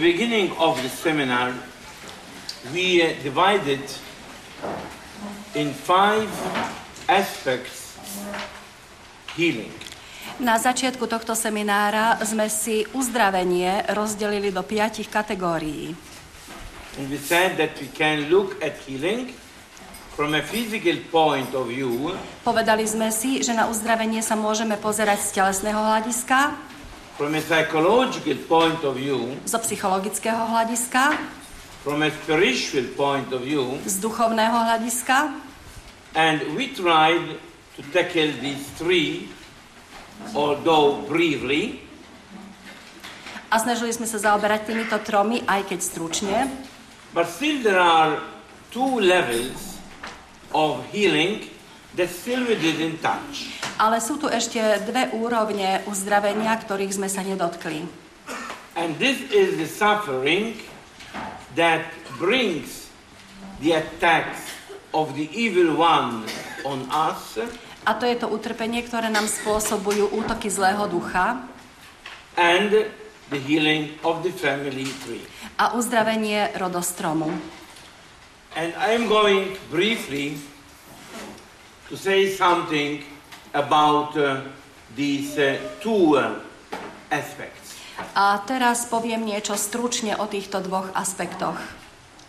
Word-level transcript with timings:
the 0.00 0.12
beginning 0.12 0.50
of 0.56 0.80
the 0.82 0.88
seminar, 0.88 1.52
we 2.72 3.02
uh, 3.02 3.12
divided 3.22 3.84
in 5.54 5.72
five 5.76 6.28
aspects 7.04 8.00
healing. 9.36 9.72
Na 10.40 10.56
začiatku 10.56 11.04
tohto 11.04 11.36
seminára 11.36 12.16
sme 12.24 12.48
si 12.48 12.88
uzdravenie 12.96 13.92
rozdelili 13.92 14.48
do 14.48 14.64
piatich 14.64 15.12
kategórií. 15.12 15.92
And 16.96 17.12
we 17.12 17.20
said 17.20 17.60
that 17.60 17.76
we 17.76 17.92
can 17.92 18.32
look 18.32 18.56
at 18.64 18.80
healing 18.88 19.36
from 20.16 20.32
a 20.32 20.40
physical 20.40 20.96
point 21.12 21.52
of 21.52 21.68
view, 21.68 22.16
Povedali 22.40 22.88
sme 22.88 23.12
si, 23.12 23.44
že 23.44 23.52
na 23.52 23.68
uzdravenie 23.68 24.24
sa 24.24 24.32
môžeme 24.32 24.80
pozerať 24.80 25.28
z 25.28 25.44
telesného 25.44 25.76
hľadiska, 25.76 26.69
from 27.20 27.34
a 27.34 27.40
psychological 27.44 28.32
point 28.48 28.80
of 28.80 28.96
view, 28.96 29.36
zo 29.44 29.60
psychologického 29.60 30.40
hľadiska, 30.40 31.20
from 31.84 32.00
a 32.00 32.08
spiritual 32.08 32.88
point 32.96 33.28
of 33.36 33.44
view, 33.44 33.76
z 33.84 34.00
duchovného 34.00 34.56
hľadiska 34.56 35.36
and 36.16 36.40
we 36.56 36.72
tried 36.72 37.36
to 37.76 37.84
tackle 37.92 38.32
these 38.40 38.64
three, 38.80 39.28
although 40.32 41.04
briefly, 41.04 41.84
a 43.52 43.60
snažili 43.60 43.92
sme 43.92 44.08
sa 44.08 44.16
zaoberať 44.16 44.72
týmito 44.72 44.96
tromi, 45.04 45.44
aj 45.44 45.68
keď 45.68 45.78
stručne. 45.84 46.48
but 47.12 47.28
still 47.28 47.60
there 47.60 47.76
are 47.76 48.16
two 48.72 48.96
levels 48.96 49.76
of 50.56 50.80
healing 50.88 51.52
we 51.96 52.54
didn't 52.56 53.02
touch. 53.02 53.50
Ale 53.80 53.98
sú 53.98 54.20
tu 54.20 54.28
ešte 54.30 54.60
dve 54.86 55.10
úrovne 55.16 55.82
uzdravenia, 55.88 56.54
ktorých 56.54 56.94
sme 56.94 57.08
sa 57.10 57.24
nedotkli. 57.24 57.88
And 58.78 58.94
this 59.02 59.18
is 59.34 59.58
the 59.58 59.66
suffering 59.66 60.54
that 61.58 61.82
brings 62.16 62.88
the 63.58 63.76
attacks 63.76 64.46
of 64.94 65.12
the 65.18 65.26
evil 65.34 65.74
one 65.76 66.24
on 66.62 66.86
us 66.90 67.38
A 67.88 67.96
to 67.96 68.04
je 68.04 68.20
to 68.20 68.28
utrpenie, 68.28 68.84
ktoré 68.84 69.08
nám 69.08 69.24
spôsobujú 69.24 70.12
útoky 70.12 70.52
zlého 70.52 70.84
ducha 70.84 71.48
and 72.36 72.92
the 73.32 73.40
healing 73.40 73.96
of 74.04 74.20
the 74.20 74.28
family 74.30 74.84
tree. 75.02 75.24
a 75.60 75.72
uzdravenie 75.76 76.56
rodostromu. 76.56 77.28
And 78.56 78.72
I'm 78.80 79.08
going 79.08 79.56
briefly 79.70 80.40
to 81.90 81.98
say 81.98 82.30
something 82.30 83.02
about 83.52 84.16
uh, 84.16 84.46
these 84.94 85.34
uh, 85.36 85.58
two 85.82 86.14
uh, 86.14 86.38
aspects. 87.10 87.74
A 88.14 88.40
teraz 88.46 88.86
poviem 88.86 89.26
niečo 89.26 89.58
stručne 89.58 90.14
o 90.16 90.24
týchto 90.30 90.62
dvoch 90.62 90.94
aspektoch. 90.94 91.58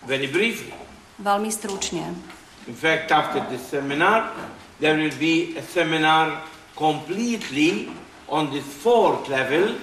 Very 0.03 0.28
briefly. 0.28 0.73
Veľmi 1.22 1.53
stručne. 1.53 2.09
In 2.66 2.73
fact, 2.73 3.14
after 3.14 3.45
this 3.48 3.62
seminar, 3.70 4.34
there 4.81 4.98
will 4.98 5.14
be 5.22 5.53
a 5.56 5.64
seminar 5.64 6.42
completely 6.73 7.94
on 8.25 8.50
this 8.50 8.66
fourth 8.66 9.30
level. 9.30 9.78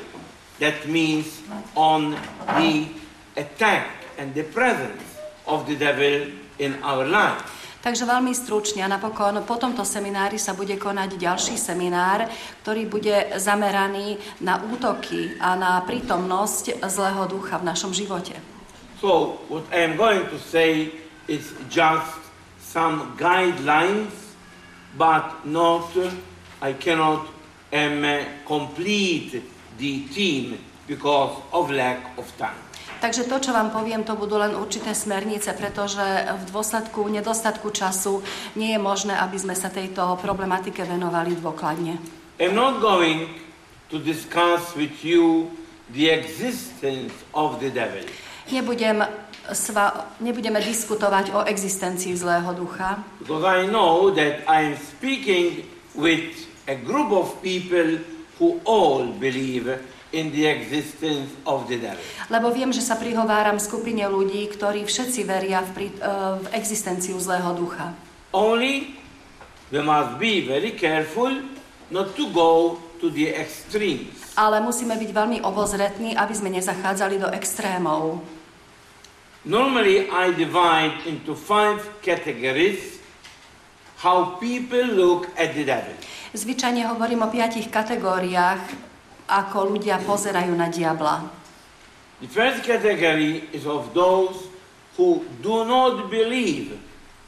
That 0.59 0.91
means 0.91 1.39
on 1.79 2.19
the 2.59 2.91
attack 3.39 3.95
and 4.19 4.35
the 4.35 4.43
presence 4.43 5.07
of 5.47 5.71
the 5.71 5.79
devil 5.79 6.35
in 6.59 6.83
our 6.83 7.07
life. 7.07 7.68
Takže 7.79 8.11
veľmi 8.11 8.35
stručne 8.35 8.83
a 8.83 8.91
napokon 8.91 9.39
po 9.47 9.55
tomto 9.55 9.87
seminári 9.87 10.35
sa 10.35 10.51
bude 10.51 10.75
konať 10.75 11.15
ďalší 11.15 11.55
seminár, 11.55 12.27
ktorý 12.67 12.91
bude 12.91 13.39
zameraný 13.39 14.19
na 14.43 14.59
útoky 14.59 15.39
a 15.39 15.55
na 15.55 15.79
prítomnosť 15.87 16.83
zlého 16.91 17.31
ducha 17.31 17.63
v 17.63 17.69
našom 17.71 17.95
živote. 17.95 18.35
So, 18.99 19.39
what 19.47 19.63
I 19.71 19.87
am 19.87 19.95
going 19.95 20.27
to 20.27 20.39
say 20.43 20.91
is 21.31 21.55
just 21.71 22.19
some 22.59 23.15
guidelines, 23.15 24.11
but 24.99 25.47
not, 25.47 25.87
I 26.59 26.75
cannot 26.75 27.31
um, 27.73 28.03
complete 28.43 29.39
the 29.79 29.93
team 30.11 30.59
because 30.89 31.31
of 31.53 31.71
lack 31.71 32.19
of 32.19 32.27
time. 32.37 32.68
Takže 32.99 33.31
to, 33.31 33.39
čo 33.39 33.55
vám 33.55 33.71
poviem, 33.71 34.03
to 34.03 34.19
budú 34.19 34.43
len 34.43 34.59
určité 34.59 34.91
smernice, 34.91 35.55
pretože 35.55 36.03
v 36.35 36.45
dôsledku 36.51 37.07
nedostatku 37.07 37.71
času 37.71 38.27
nie 38.59 38.75
je 38.75 38.81
možné, 38.83 39.15
aby 39.15 39.39
sme 39.39 39.55
sa 39.55 39.71
tejto 39.71 40.19
problematike 40.19 40.83
venovali 40.83 41.39
dôkladne. 41.39 41.95
I'm 42.43 42.59
not 42.59 42.83
going 42.83 43.39
to 43.91 44.03
discuss 44.03 44.75
with 44.75 45.07
you 45.07 45.55
the 45.95 46.11
existence 46.11 47.15
of 47.35 47.63
the 47.63 47.71
devil. 47.71 48.03
Nebudem 48.51 49.07
sva, 49.55 50.11
nebudeme 50.19 50.59
diskutovať 50.59 51.33
o 51.39 51.41
existencii 51.47 52.19
zlého 52.19 52.51
ducha, 52.55 52.99
Because 53.23 53.47
I 53.47 53.71
know 53.71 54.11
that 54.11 54.43
I 54.51 54.75
am 54.75 54.77
speaking 54.77 55.63
with 55.95 56.35
a 56.67 56.75
group 56.75 57.15
of 57.15 57.39
people 57.47 58.03
who 58.39 58.61
all 58.67 59.07
believe 59.19 59.71
in 60.13 60.33
the 60.33 60.49
existence 60.49 61.29
of 61.45 61.69
the 61.69 61.77
devil. 61.77 62.01
lebo 62.33 62.49
viem, 62.53 62.73
že 62.73 62.81
sa 62.81 62.97
prihováram 62.97 63.61
skupine 63.61 64.05
ľudí, 64.09 64.49
ktorí 64.49 64.89
všetci 64.89 65.21
veria 65.29 65.61
v, 65.65 65.71
prí, 65.77 65.89
eh, 65.93 66.01
v 66.41 66.47
existenciu 66.57 67.21
zlého 67.21 67.53
ducha. 67.53 67.93
Only 68.33 68.97
we 69.69 69.81
must 69.85 70.17
be 70.17 70.45
very 70.45 70.73
careful 70.77 71.33
not 71.93 72.17
to 72.17 72.29
go 72.33 72.81
to 73.01 73.13
the 73.13 73.33
extremes. 73.33 74.37
Ale 74.39 74.61
musíme 74.61 74.95
byť 74.97 75.11
veľmi 75.13 75.39
obozretní, 75.45 76.15
aby 76.15 76.35
sme 76.35 76.53
nezachádzali 76.53 77.17
do 77.21 77.29
extrémov. 77.33 78.23
Normally, 79.49 80.11
I 80.11 80.35
divide 80.35 81.09
into 81.09 81.33
five 81.33 81.81
categories 82.05 83.01
how 84.03 84.37
people 84.37 84.85
look 84.95 85.31
at 85.39 85.57
the 85.57 85.65
devil. 85.65 85.95
Zvyčajne 86.37 86.85
hovorím 86.87 87.25
o 87.25 87.33
piatich 87.33 87.73
kategóriách, 87.73 88.88
ako 89.29 89.77
ľudia 89.77 90.01
pozerajú 90.03 90.57
na 90.57 90.73
diabla. 90.73 91.29
The 92.19 92.27
first 92.33 92.67
category 92.67 93.47
is 93.55 93.69
of 93.69 93.95
those 93.95 94.49
who 94.99 95.23
do 95.39 95.63
not 95.63 96.11
believe 96.11 96.75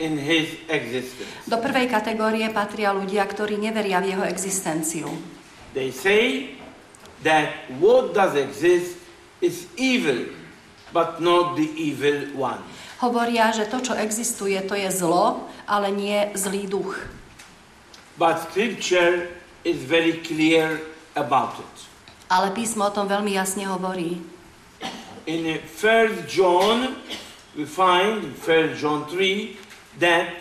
in 0.00 0.18
his 0.18 0.58
existence. 0.66 1.46
Do 1.46 1.60
prvej 1.60 1.86
kategórie 1.86 2.48
patria 2.50 2.90
ľudia, 2.90 3.22
ktorí 3.28 3.60
neveria 3.60 4.00
v 4.02 4.16
jeho 4.16 4.24
existenciu. 4.26 5.06
They 5.76 5.94
say 5.94 6.56
that 7.22 7.70
what 7.78 8.16
does 8.16 8.34
exist 8.34 8.98
is 9.38 9.70
evil, 9.78 10.26
but 10.90 11.22
not 11.22 11.54
the 11.54 11.68
evil 11.76 12.34
one. 12.34 12.58
Hovoria, 12.98 13.54
že 13.54 13.70
to, 13.70 13.80
čo 13.80 13.94
existuje, 13.94 14.58
to 14.66 14.74
je 14.74 14.90
zlo, 14.90 15.46
ale 15.70 15.94
nie 15.94 16.18
zlý 16.34 16.66
duch. 16.66 16.98
But 18.18 18.50
scripture 18.50 19.32
is 19.64 19.80
very 19.86 20.20
clear 20.20 20.82
about 21.20 21.60
it. 21.60 21.76
Ale 22.32 22.50
písmo 22.56 22.88
o 22.88 22.94
tom 22.94 23.04
veľmi 23.10 23.36
jasne 23.36 23.68
hovorí. 23.68 24.22
In 25.28 25.44
1 25.44 26.24
John, 26.26 26.96
we 27.54 27.68
find 27.68 28.24
in 28.24 28.32
1 28.34 28.80
John 28.80 29.04
3 29.06 30.00
that 30.00 30.40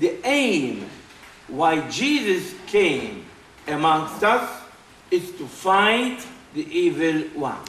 the 0.00 0.16
aim 0.24 0.88
why 1.46 1.84
Jesus 1.92 2.56
came 2.66 3.26
amongst 3.68 4.22
us 4.22 4.46
is 5.10 5.30
to 5.38 5.46
fight 5.46 6.22
the 6.54 6.66
evil 6.66 7.26
one. 7.36 7.62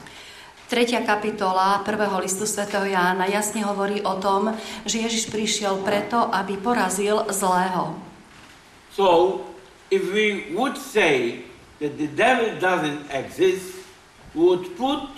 Tretia 0.68 1.00
kapitola 1.00 1.80
prvého 1.80 2.20
listu 2.20 2.44
svätého 2.44 2.84
Jána 2.84 3.24
jasne 3.24 3.64
hovorí 3.64 4.04
o 4.04 4.20
tom, 4.20 4.52
že 4.84 5.00
Ježiš 5.00 5.32
prišiel 5.32 5.80
preto, 5.80 6.28
aby 6.28 6.60
porazil 6.60 7.24
zlého. 7.32 7.96
So, 8.92 9.40
if 9.88 10.04
we 10.12 10.52
would 10.52 10.76
say 10.76 11.47
that 11.78 11.98
the 11.98 12.10
devil 12.10 12.58
doesn't 12.58 13.10
exist, 13.10 13.78
would 14.34 14.76
put 14.76 15.08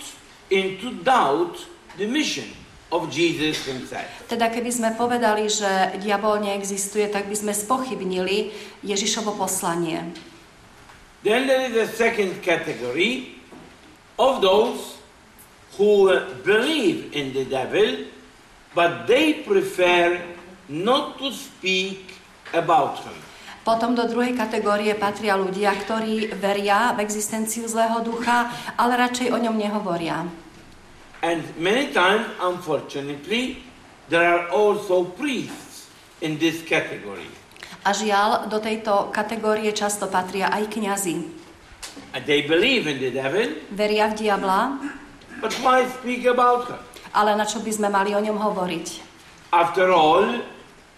into 0.49 0.93
doubt 1.03 1.57
the 1.97 2.07
mission 2.07 2.47
of 2.91 3.09
Jesus 3.09 3.63
himself. 3.65 4.07
Teda 4.27 4.51
keby 4.51 4.71
sme 4.71 4.89
povedali, 4.99 5.47
že 5.47 5.95
diabol 6.03 6.43
neexistuje, 6.43 7.07
tak 7.07 7.27
by 7.27 7.35
sme 7.35 7.53
spochybnili 7.55 8.51
Ježišovo 8.83 9.35
poslanie. 9.35 10.11
Then 11.23 11.45
there 11.47 11.69
is 11.69 11.75
a 11.77 11.87
second 11.87 12.41
category 12.41 13.39
of 14.17 14.41
those 14.41 14.99
who 15.77 16.09
believe 16.43 17.13
in 17.15 17.31
the 17.31 17.45
devil, 17.47 18.09
but 18.75 19.07
they 19.07 19.45
prefer 19.45 20.19
not 20.67 21.15
to 21.21 21.31
speak 21.31 22.19
about 22.51 22.99
him. 23.05 23.15
Potom 23.61 23.93
do 23.93 24.09
druhej 24.09 24.33
kategórie 24.33 24.97
patria 24.97 25.37
ľudia, 25.37 25.69
ktorí 25.77 26.33
veria 26.33 26.97
v 26.97 27.05
existenciu 27.05 27.69
zlého 27.69 28.01
ducha, 28.01 28.49
ale 28.73 28.97
radšej 28.97 29.29
o 29.29 29.37
ňom 29.37 29.53
nehovoria. 29.53 30.25
And 31.21 31.45
many 31.61 31.93
times, 31.93 32.25
unfortunately, 32.41 33.61
there 34.09 34.25
are 34.25 34.49
also 34.49 35.05
priests 35.05 35.85
in 36.25 36.41
this 36.41 36.65
category. 36.65 37.29
A 37.85 37.93
žiaľ, 37.93 38.49
do 38.49 38.57
tejto 38.57 39.13
kategórie 39.13 39.69
často 39.77 40.09
patria 40.09 40.49
aj 40.49 40.65
kňazi. 40.73 41.21
They 42.25 42.41
believe 42.49 42.89
in 42.89 42.97
the 42.97 43.13
devil, 43.13 43.61
Veria 43.69 44.09
v 44.09 44.25
diabla, 44.25 44.61
But 45.37 45.53
why 45.61 45.85
speak 45.85 46.25
about 46.25 46.69
her? 46.69 46.81
Ale 47.13 47.37
na 47.37 47.45
čo 47.45 47.61
by 47.61 47.71
sme 47.73 47.89
mali 47.93 48.17
o 48.17 48.21
ňom 48.21 48.37
hovoriť? 48.41 48.87
After 49.53 49.93
all, 49.93 50.41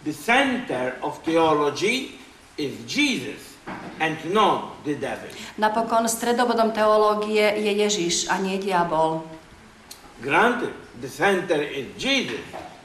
the 0.07 0.15
center 0.15 0.95
of 1.03 1.19
theology 1.27 2.22
is 2.57 2.73
Jesus 2.85 3.57
and 3.99 4.17
not 4.33 4.83
the 4.85 4.95
devil. 4.95 5.29
Napokon 5.57 6.05
stredobodom 6.09 6.73
teológie 6.75 7.57
je 7.61 7.71
Ježiš 7.71 8.27
a 8.29 8.37
nie 8.41 8.59
diabol. 8.59 9.25
Granted, 10.21 10.73
the 11.01 11.09
center 11.09 11.59
is 11.59 11.89
Jesus, 11.97 12.43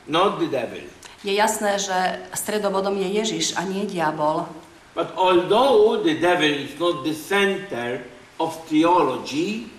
not 0.09 0.41
the 0.41 0.49
devil. 0.49 0.83
Je 1.27 1.35
jasné, 1.35 1.79
že 1.79 1.99
stredobodom 2.35 2.95
je 2.95 3.09
Ježiš 3.11 3.59
a 3.59 3.67
nie 3.67 3.85
diabol. 3.85 4.47
But 4.95 5.15
although 5.15 6.03
the 6.03 6.19
devil 6.19 6.51
is 6.51 6.75
not 6.79 7.07
the 7.07 7.15
center 7.15 8.03
of 8.39 8.55
theology, 8.67 9.71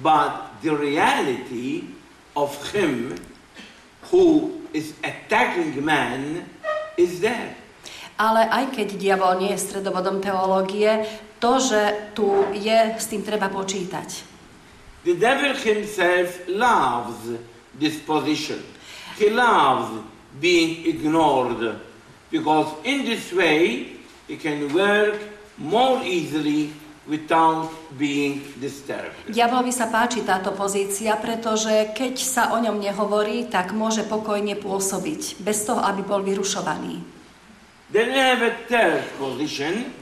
but 0.00 0.60
the 0.64 0.72
reality 0.72 1.92
of 2.36 2.52
him 2.72 3.16
who 4.08 4.52
is 4.72 4.92
attacking 5.04 5.84
man 5.84 6.48
is 6.96 7.20
there. 7.20 7.56
Ale 8.14 8.46
aj 8.46 8.74
keď 8.74 8.88
diabol 8.94 9.42
nie 9.42 9.50
je 9.54 9.64
stredobodom 9.64 10.22
teológie, 10.22 11.02
to, 11.42 11.58
že 11.58 12.14
tu 12.14 12.30
je, 12.54 12.94
s 12.94 13.10
tým 13.10 13.26
treba 13.26 13.50
počítať. 13.50 14.32
The 15.04 15.18
devil 15.18 15.52
himself 15.60 16.48
loves 16.48 17.36
this 17.76 18.00
position. 18.00 18.62
He 19.20 19.28
loves 19.28 20.00
being 20.40 20.88
ignored 20.88 21.76
because 22.32 22.72
in 22.88 23.04
this 23.04 23.28
way 23.34 23.92
he 24.26 24.40
can 24.40 24.72
work 24.72 25.20
more 25.58 26.00
easily 26.02 26.72
without 27.04 27.68
being 28.00 28.40
disturbed. 28.56 29.28
Diablovi 29.28 29.70
sa 29.70 29.92
páči 29.92 30.24
táto 30.24 30.56
pozícia, 30.56 31.12
pretože 31.20 31.92
keď 31.92 32.14
sa 32.16 32.42
o 32.56 32.58
ňom 32.58 32.80
nehovorí, 32.80 33.44
tak 33.52 33.76
môže 33.76 34.08
pokojne 34.08 34.56
pôsobiť, 34.56 35.44
bez 35.44 35.68
toho, 35.68 35.84
aby 35.84 36.00
bol 36.00 36.24
vyrušovaný. 36.24 37.13
Then 37.94 38.10
we 38.10 38.18
have 38.18 38.42
a 38.42 38.50
third 38.66 39.06
position, 39.22 39.94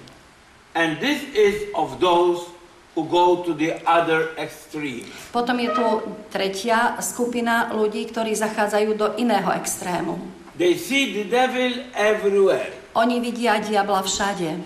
and 0.72 0.96
this 0.96 1.20
is 1.36 1.68
of 1.76 2.00
those 2.00 2.48
who 2.96 3.04
go 3.04 3.44
to 3.44 3.52
the 3.52 3.84
other 3.84 4.32
extreme. 4.40 5.04
Potom 5.28 5.60
je 5.60 5.68
tu 5.76 5.86
tretia 6.32 6.96
skupina 7.04 7.68
ľudí, 7.68 8.08
ktorí 8.08 8.32
zachádzajú 8.32 8.90
do 8.96 9.12
iného 9.20 9.52
extrému. 9.52 10.16
They 10.56 10.80
see 10.80 11.12
the 11.12 11.28
devil 11.28 11.84
everywhere. 11.92 12.72
Oni 12.96 13.20
vidia 13.20 13.60
diabla 13.60 14.00
všade. 14.08 14.56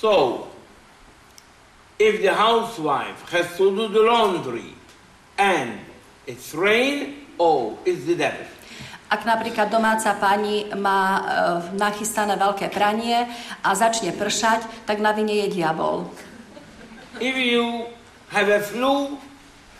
So, 0.00 0.48
if 2.00 2.24
the 2.24 2.32
housewife 2.32 3.28
has 3.28 3.52
to 3.60 3.76
do 3.76 3.92
the 3.92 4.00
laundry 4.00 4.72
and 5.36 5.84
it's 6.24 6.56
rain, 6.56 7.28
oh, 7.36 7.76
it's 7.84 8.08
the 8.08 8.16
devil. 8.16 8.48
Ak 9.10 9.26
napríklad 9.26 9.74
domáca 9.74 10.14
pani 10.14 10.70
má 10.78 11.02
e, 11.02 11.22
nachystané 11.74 12.38
veľké 12.38 12.70
pranie 12.70 13.26
a 13.66 13.74
začne 13.74 14.14
pršať, 14.14 14.86
tak 14.86 15.02
na 15.02 15.10
vine 15.10 15.34
je 15.34 15.50
diabol. 15.50 16.06
If 17.18 17.34
you 17.34 17.90
have 18.30 18.46
a 18.46 18.62
flu, 18.62 19.18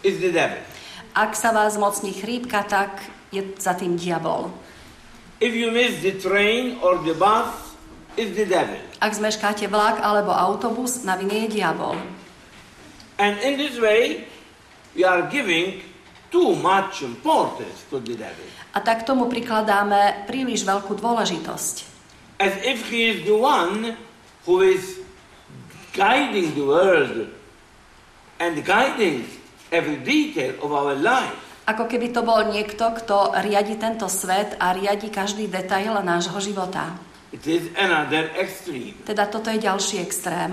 it's 0.02 0.18
the 0.18 0.34
devil. 0.34 0.58
Ak 1.14 1.38
sa 1.38 1.54
vás 1.54 1.78
mocní 1.78 2.10
chrípka, 2.10 2.66
tak 2.66 3.06
je 3.30 3.46
za 3.54 3.78
tým 3.78 3.94
diabol. 3.94 4.50
If 5.38 5.54
you 5.54 5.70
miss 5.70 6.02
the 6.02 6.18
train 6.18 6.82
or 6.82 6.98
the 6.98 7.14
bus, 7.14 7.78
it's 8.18 8.34
the 8.34 8.50
devil. 8.50 8.82
Ak 8.98 9.14
zmeškáte 9.14 9.70
vlak 9.70 10.02
alebo 10.02 10.34
autobus, 10.34 11.06
na 11.06 11.14
vine 11.14 11.46
je 11.46 11.62
diabol. 11.62 11.94
And 13.14 13.38
in 13.46 13.54
this 13.54 13.78
way, 13.78 14.26
we 14.98 15.06
are 15.06 15.22
giving 15.30 15.86
too 16.34 16.58
much 16.58 17.06
importance 17.06 17.86
to 17.94 18.02
the 18.02 18.18
devil. 18.18 18.49
A 18.70 18.78
tak 18.78 19.02
tomu 19.02 19.26
prikladáme 19.26 20.30
príliš 20.30 20.62
veľkú 20.62 20.94
dôležitosť. 20.94 21.74
As 22.38 22.54
if 22.62 22.86
he 22.88 23.10
is 23.10 23.26
the 23.26 23.36
one 23.36 23.98
who 24.46 24.62
is 24.62 25.02
guiding 25.92 26.54
the 26.54 26.64
world 26.64 27.28
and 28.38 28.56
guiding 28.62 29.26
every 29.74 29.98
detail 30.00 30.54
of 30.62 30.70
our 30.70 30.94
life. 30.94 31.34
Ako 31.66 31.86
keby 31.86 32.10
to 32.10 32.22
bol 32.22 32.46
niekto, 32.50 32.82
kto 32.82 33.36
riadi 33.42 33.78
tento 33.78 34.10
svet 34.10 34.58
a 34.58 34.74
riadi 34.74 35.10
každý 35.12 35.46
detail 35.46 35.98
nášho 36.02 36.38
života. 36.42 36.98
It 37.30 37.46
is 37.46 37.70
another 37.78 38.30
extreme. 38.34 38.98
Teda 39.06 39.30
toto 39.30 39.50
je 39.54 39.62
ďalší 39.62 40.02
extrém. 40.02 40.50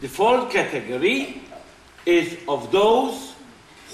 The 0.00 0.08
fourth 0.08 0.48
category 0.48 1.44
is 2.08 2.40
of 2.48 2.72
those 2.72 3.36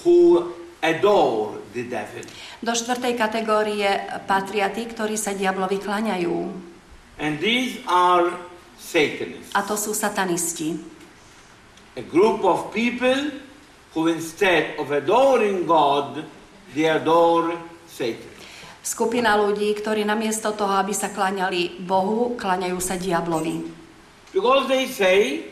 who 0.03 0.51
adore 0.83 1.62
the 1.73 1.89
devil. 1.89 2.23
Do 2.61 2.77
štvrtej 2.77 3.17
kategórie 3.17 3.89
patria 4.29 4.69
tí, 4.71 4.87
ktorí 4.87 5.17
sa 5.17 5.33
diablovi 5.33 5.81
klaňajú. 5.81 6.37
And 7.19 7.41
these 7.41 7.81
are 7.89 8.33
Satanists. 8.83 9.55
A 9.55 9.63
to 9.63 9.79
sú 9.79 9.95
satanisti. 9.95 10.75
A 11.97 12.03
group 12.03 12.43
of 12.43 12.73
people 12.75 13.31
who 13.95 14.09
instead 14.09 14.75
of 14.81 14.91
adoring 14.91 15.69
God, 15.69 16.25
they 16.75 16.89
adore 16.89 17.57
Satan. 17.87 18.33
Skupina 18.83 19.39
ľudí, 19.39 19.71
ktorí 19.79 20.03
namiesto 20.03 20.51
toho, 20.59 20.75
aby 20.75 20.91
sa 20.91 21.15
klaňali 21.15 21.87
Bohu, 21.87 22.35
klaňajú 22.35 22.79
sa 22.83 22.99
diablovi. 22.99 23.63
Because 24.35 24.67
they 24.67 24.91
say 24.91 25.47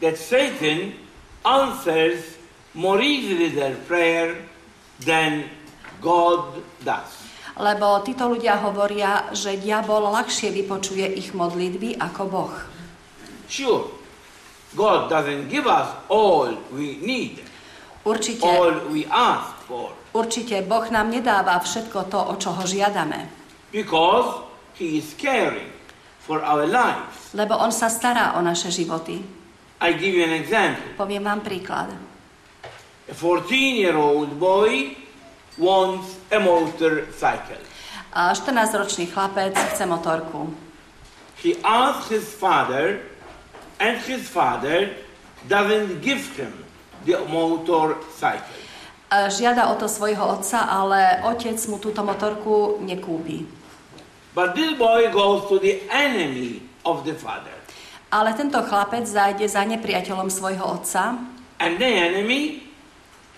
that 0.00 0.16
Satan 0.16 0.96
answers 1.44 2.40
more 2.72 3.02
easily 3.04 3.52
their 3.52 3.76
prayer 3.84 4.40
than 5.02 5.48
God 6.00 6.62
does. 6.80 7.24
Lebo 7.56 8.04
títo 8.04 8.28
ľudia 8.28 8.60
hovoria, 8.60 9.32
že 9.32 9.56
diabol 9.56 10.12
ľahšie 10.12 10.52
vypočuje 10.52 11.08
ich 11.16 11.32
modlitby 11.32 11.96
ako 11.96 12.22
Boh. 12.28 12.54
Sure, 13.48 13.88
God 14.76 15.08
doesn't 15.08 15.48
give 15.48 15.64
us 15.64 15.88
all 16.12 16.52
we 16.68 17.00
need, 17.00 17.40
Určite, 18.04 18.44
all 18.44 18.92
we 18.92 19.08
ask 19.08 19.56
for, 19.64 19.96
určite 20.12 20.60
Boh 20.68 20.84
nám 20.92 21.08
nedáva 21.08 21.56
všetko 21.56 22.12
to, 22.12 22.20
o 22.20 22.34
čo 22.36 22.52
ho 22.52 22.62
žiadame. 22.62 23.24
because 23.72 24.44
He 24.76 25.00
is 25.00 25.16
caring 25.16 25.72
for 26.20 26.44
our 26.44 26.68
lives. 26.68 27.32
Lebo 27.32 27.56
On 27.56 27.72
sa 27.72 27.88
stará 27.88 28.36
o 28.36 28.44
naše 28.44 28.68
životy. 28.68 29.24
I 29.80 29.96
give 29.96 30.12
you 30.12 30.20
an 30.20 30.36
example. 30.36 30.92
Poviem 31.00 31.24
vám 31.24 31.40
príklad. 31.40 31.88
A 33.06 33.14
14-year-old 33.14 34.34
boy 34.38 34.98
wants 35.58 36.18
a 36.34 36.42
motorcycle. 36.42 37.62
A 38.10 38.34
14-ročný 38.34 39.06
chlapec 39.06 39.54
chce 39.54 39.86
motorku. 39.86 40.50
He 41.38 41.54
asks 41.62 42.10
his 42.10 42.26
father, 42.26 42.98
and 43.78 44.00
his 44.02 44.26
father 44.26 44.90
doesn't 45.46 46.02
give 46.02 46.26
him 46.34 46.50
the 47.06 47.22
motorcycle. 47.30 48.58
A 49.06 49.30
Žiada 49.30 49.70
o 49.70 49.78
to 49.78 49.86
svojho 49.86 50.26
otca, 50.26 50.66
ale 50.66 51.22
otec 51.22 51.54
mu 51.70 51.78
túto 51.78 52.02
motorku 52.02 52.82
nekúpi. 52.82 53.46
But 54.34 54.58
this 54.58 54.74
boy 54.74 55.14
goes 55.14 55.46
to 55.46 55.62
the 55.62 55.86
enemy 55.94 56.58
of 56.82 57.06
the 57.06 57.14
father. 57.14 57.54
Ale 58.10 58.34
tento 58.34 58.58
chlapec 58.66 59.06
zájde 59.06 59.46
za 59.46 59.62
nepriateľom 59.62 60.26
svojho 60.26 60.66
otca 60.66 61.36
And 61.56 61.80
the 61.80 61.88
enemy, 61.88 62.65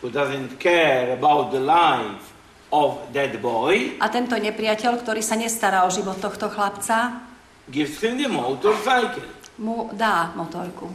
who 0.00 0.11
doesn't 0.11 0.59
care 0.62 1.14
about 1.14 1.50
the 1.50 1.62
life 1.62 2.35
of 2.71 3.00
that 3.17 3.33
boy, 3.40 3.97
a 3.99 4.09
tento 4.12 4.37
nepriateľ, 4.37 5.00
ktorý 5.00 5.23
sa 5.25 5.35
nestará 5.35 5.85
o 5.85 5.90
život 5.90 6.21
tohto 6.21 6.52
chlapca, 6.52 7.25
gives 7.69 7.99
him 8.02 8.21
the 8.21 8.28
motorcycle. 8.28 9.38
mu 9.59 9.90
dá 9.93 10.33
motorku. 10.38 10.87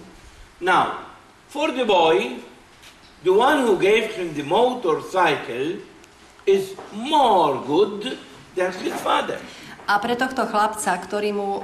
Now, 0.64 1.04
for 1.52 1.76
the 1.76 1.84
boy, 1.84 2.40
the 3.28 3.36
one 3.36 3.68
who 3.68 3.76
gave 3.76 4.16
him 4.16 4.32
the 4.34 4.48
motorcycle 4.48 5.84
is 6.48 6.76
more 6.96 7.60
good 7.68 8.16
than 8.56 8.72
his 8.80 8.96
father. 9.04 9.40
A 9.84 10.00
pre 10.00 10.16
tohto 10.16 10.48
chlapca, 10.48 10.96
ktorý 10.96 11.36
mu 11.36 11.50
e, 11.60 11.64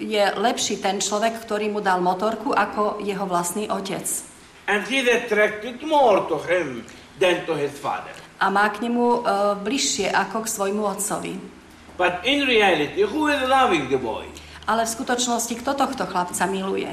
je 0.00 0.24
lepší 0.40 0.80
ten 0.80 1.04
človek, 1.04 1.36
ktorý 1.44 1.68
mu 1.68 1.84
dal 1.84 2.00
motorku, 2.00 2.56
ako 2.56 3.04
jeho 3.04 3.28
vlastný 3.28 3.68
otec. 3.68 4.08
And 4.68 4.84
he's 4.84 5.08
attracted 5.08 5.80
more 5.80 6.28
to 6.28 6.36
him 6.44 6.84
than 7.16 7.48
to 7.48 7.56
his 7.56 7.72
father. 7.72 8.12
A 8.36 8.52
má 8.52 8.68
k 8.68 8.84
nemu 8.84 9.24
uh, 9.24 9.56
bližšie 9.56 10.12
ako 10.12 10.44
k 10.44 10.46
svojmu 10.46 10.84
otcovi. 10.84 11.34
But 11.96 12.22
in 12.28 12.46
reality, 12.46 13.02
who 13.02 13.32
is 13.32 13.40
loving 13.48 13.90
the 13.90 13.98
boy? 13.98 14.28
Ale 14.68 14.84
v 14.84 14.90
skutočnosti, 14.92 15.56
kto 15.58 15.72
tohto 15.74 16.04
chlapca 16.04 16.44
miluje? 16.46 16.92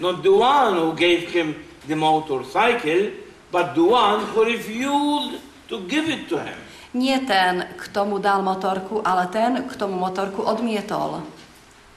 Not 0.00 0.24
the 0.24 0.32
one 0.32 0.80
who 0.80 0.96
gave 0.96 1.28
him 1.28 1.54
the 1.86 1.94
motorcycle, 1.94 3.14
but 3.52 3.76
the 3.76 3.84
one 3.84 4.24
who 4.32 4.42
refused 4.48 5.44
to 5.68 5.84
give 5.86 6.08
it 6.08 6.26
to 6.32 6.40
him. 6.40 6.56
Nie 6.96 7.22
ten, 7.22 7.68
kto 7.78 8.02
mu 8.08 8.18
dal 8.18 8.42
motorku, 8.42 9.04
ale 9.06 9.30
ten, 9.30 9.62
kto 9.68 9.86
mu 9.86 10.00
motorku 10.00 10.42
odmietol. 10.42 11.22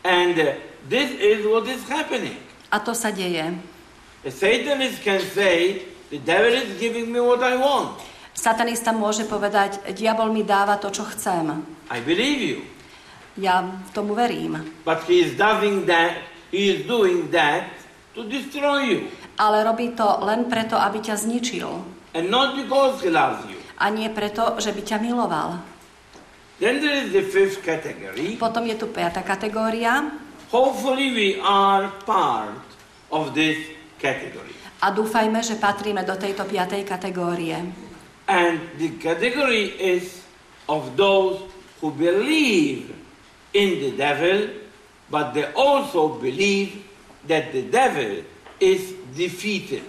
And 0.05 0.35
uh, 0.37 0.59
this 0.85 1.09
is 1.15 1.47
what 1.47 1.65
is 1.65 1.81
happening. 1.89 2.37
A 2.69 2.77
to 2.83 2.93
sa 2.93 3.09
deje. 3.09 3.72
A 4.23 4.31
Satanist 4.31 5.03
can 5.03 5.19
say 5.19 5.83
the 6.07 6.17
devil 6.23 6.55
is 6.55 6.79
giving 6.79 7.11
me 7.11 7.19
what 7.19 7.43
I 7.43 7.59
want. 7.59 7.99
Satanista 8.31 8.95
môže 8.95 9.27
povedať, 9.27 9.83
diabol 9.91 10.31
mi 10.31 10.47
dáva 10.47 10.79
to, 10.79 10.87
čo 10.89 11.03
chcem. 11.11 11.59
I 11.91 11.99
believe 11.99 12.39
you. 12.39 12.59
Ja 13.35 13.67
tomu 13.91 14.15
verím. 14.15 14.63
But 14.87 15.03
he 15.11 15.27
is 15.27 15.35
doing 15.35 15.83
that, 15.91 16.23
he 16.55 16.71
is 16.71 16.87
doing 16.87 17.27
that 17.35 17.67
to 18.15 18.23
destroy 18.23 18.95
you. 18.95 18.99
Ale 19.35 19.67
robí 19.67 19.91
to 19.91 20.07
len 20.23 20.47
preto, 20.47 20.79
aby 20.79 21.03
ťa 21.03 21.19
zničil. 21.19 21.69
And 22.15 22.31
not 22.31 22.55
because 22.55 23.03
he 23.03 23.11
loves 23.11 23.43
you. 23.51 23.59
A 23.75 23.91
nie 23.91 24.07
preto, 24.07 24.55
že 24.55 24.71
by 24.71 24.81
ťa 24.87 24.97
miloval. 25.03 25.59
Then 26.63 26.79
there 26.79 26.95
is 26.95 27.11
the 27.11 27.27
fifth 27.27 27.59
category. 27.59 28.39
Potom 28.39 28.63
je 28.63 28.79
tu 28.79 28.87
piata 28.87 29.19
kategória 29.19 30.15
Hopefully 30.53 31.09
we 31.11 31.29
are 31.41 31.89
part 32.05 32.61
of 33.09 33.33
this 33.33 33.57
category. 34.03 34.51
a 34.83 34.91
dúfajme, 34.91 35.39
že 35.39 35.55
patríme 35.55 36.03
do 36.03 36.19
tejto 36.19 36.43
piatej 36.43 36.83
kategórie. 36.83 37.55
And 38.27 38.59
the 38.75 38.99
category 38.99 39.71
is 39.79 40.27
of 40.67 40.99
those 40.99 41.39
who 41.79 41.95
believe 41.95 42.91
in 43.55 43.79
the 43.79 43.95
devil, 43.95 44.51
but 45.07 45.31
they 45.31 45.47
also 45.55 46.19
believe 46.19 46.83
that 47.31 47.55
the 47.55 47.63
devil 47.63 48.27
is 48.59 48.91
defeated. 49.15 49.87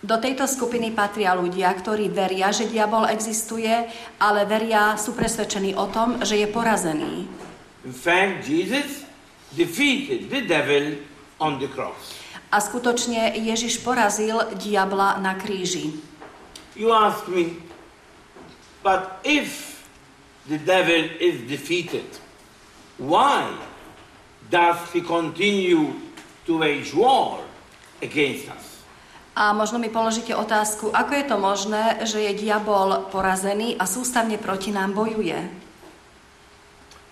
Do 0.00 0.16
tejto 0.16 0.48
skupiny 0.48 0.96
patria 0.96 1.36
ľudia, 1.36 1.68
ktorí 1.76 2.08
veria, 2.08 2.48
že 2.52 2.68
diabol 2.68 3.04
existuje, 3.08 3.68
ale 4.16 4.48
veria, 4.48 4.96
sú 4.96 5.12
presvedčení 5.12 5.76
o 5.76 5.92
tom, 5.92 6.24
že 6.24 6.40
je 6.40 6.48
porazený. 6.48 7.28
In 7.84 7.92
fact, 7.92 8.48
Jesus 8.48 9.04
defeated 9.52 10.32
the 10.32 10.44
devil 10.44 10.96
on 11.36 11.60
the 11.60 11.68
cross. 11.68 12.20
A 12.50 12.58
skutočne 12.58 13.38
Ježiš 13.38 13.78
porazil 13.86 14.42
diabla 14.58 15.22
na 15.22 15.38
kríži. 15.38 15.94
You 16.74 16.90
ask 16.90 17.30
me, 17.30 17.62
but 18.82 19.22
if 19.22 19.78
the 20.50 20.58
devil 20.58 21.06
is 21.22 21.46
defeated, 21.46 22.06
why 22.98 23.54
does 24.50 24.78
he 24.90 25.00
continue 25.00 25.94
to 26.46 26.58
wage 26.58 26.90
war 26.90 27.38
against 28.02 28.50
us? 28.50 28.70
A 29.38 29.54
možno 29.54 29.78
mi 29.78 29.88
položíte 29.88 30.34
otázku, 30.34 30.90
ako 30.90 31.12
je 31.14 31.24
to 31.24 31.36
možné, 31.38 32.02
že 32.02 32.18
je 32.18 32.34
diabol 32.34 33.08
porazený 33.14 33.78
a 33.78 33.86
sústavne 33.86 34.36
proti 34.36 34.74
nám 34.74 34.92
bojuje. 34.92 35.38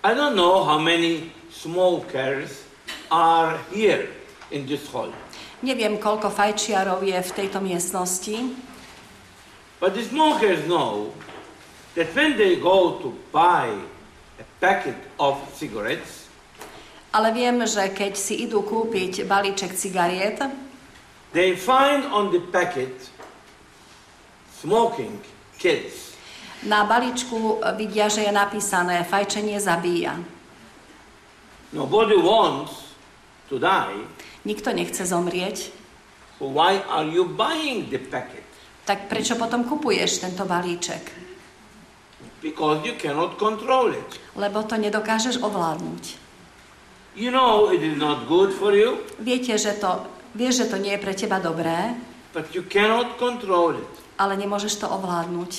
I 0.03 0.11
don't 0.15 0.35
know 0.35 0.67
how 0.67 0.83
many 0.83 1.31
smokers 1.51 2.67
are 3.11 3.59
here 3.71 4.11
in 4.51 4.67
this 4.67 4.87
hall, 4.91 5.15
Neviem, 5.59 5.99
koľko 5.99 6.31
fajčiarov 6.31 7.03
je 7.03 7.19
v 7.19 7.31
tejto 7.35 7.59
miestnosti, 7.59 8.55
but 9.83 9.95
the 9.95 10.07
smokers 10.07 10.63
know 10.71 11.11
that 11.99 12.07
when 12.15 12.39
they 12.39 12.55
go 12.59 13.03
to 13.03 13.11
buy 13.35 13.75
a 14.39 14.45
packet 14.63 14.99
of 15.19 15.39
cigarettes, 15.59 16.31
ale 17.11 17.35
viem, 17.35 17.59
že 17.67 17.91
keď 17.91 18.15
si 18.15 18.47
idú 18.47 18.63
kúpiť 18.63 19.27
balíček 19.27 19.75
cigariet, 19.75 20.39
they 21.35 21.59
find 21.59 22.07
on 22.07 22.31
the 22.31 22.43
packet 22.55 22.95
smoking 24.63 25.19
kills. 25.59 26.09
na 26.67 26.83
balíčku 26.83 27.63
vidia, 27.79 28.11
že 28.11 28.27
je 28.27 28.33
napísané 28.35 29.07
fajčenie 29.07 29.63
zabíja. 29.63 30.19
Nobody 31.71 32.17
wants 32.19 32.97
to 33.53 33.61
die. 33.61 34.03
Nikto 34.49 34.73
nechce 34.73 35.05
zomrieť, 35.05 35.69
why 36.41 36.81
are 36.89 37.05
you 37.05 37.29
buying 37.29 37.93
the 37.93 38.01
packet? 38.01 38.49
tak 38.89 39.05
prečo 39.13 39.37
potom 39.37 39.69
kupuješ 39.69 40.25
tento 40.25 40.49
balíček? 40.49 41.13
Because 42.41 42.81
you 42.89 42.97
cannot 42.97 43.37
control 43.37 43.93
it. 43.93 44.09
Lebo 44.33 44.65
to 44.65 44.81
nedokážeš 44.81 45.45
ovládnuť. 45.45 46.05
You 47.13 47.29
know 47.29 47.69
it 47.69 47.85
is 47.85 48.01
not 48.01 48.25
good 48.25 48.57
for 48.57 48.73
you, 48.73 49.05
Viete, 49.21 49.59
že 49.61 49.77
to, 49.77 50.07
vieš, 50.33 50.65
že 50.65 50.67
to 50.73 50.77
nie 50.81 50.97
je 50.97 51.03
pre 51.03 51.13
teba 51.13 51.43
dobré, 51.43 51.99
but 52.33 52.49
you 52.57 52.65
cannot 52.65 53.21
control 53.21 53.77
it. 53.77 53.93
ale 54.17 54.39
nemôžeš 54.41 54.81
to 54.81 54.87
ovládnuť. 54.89 55.53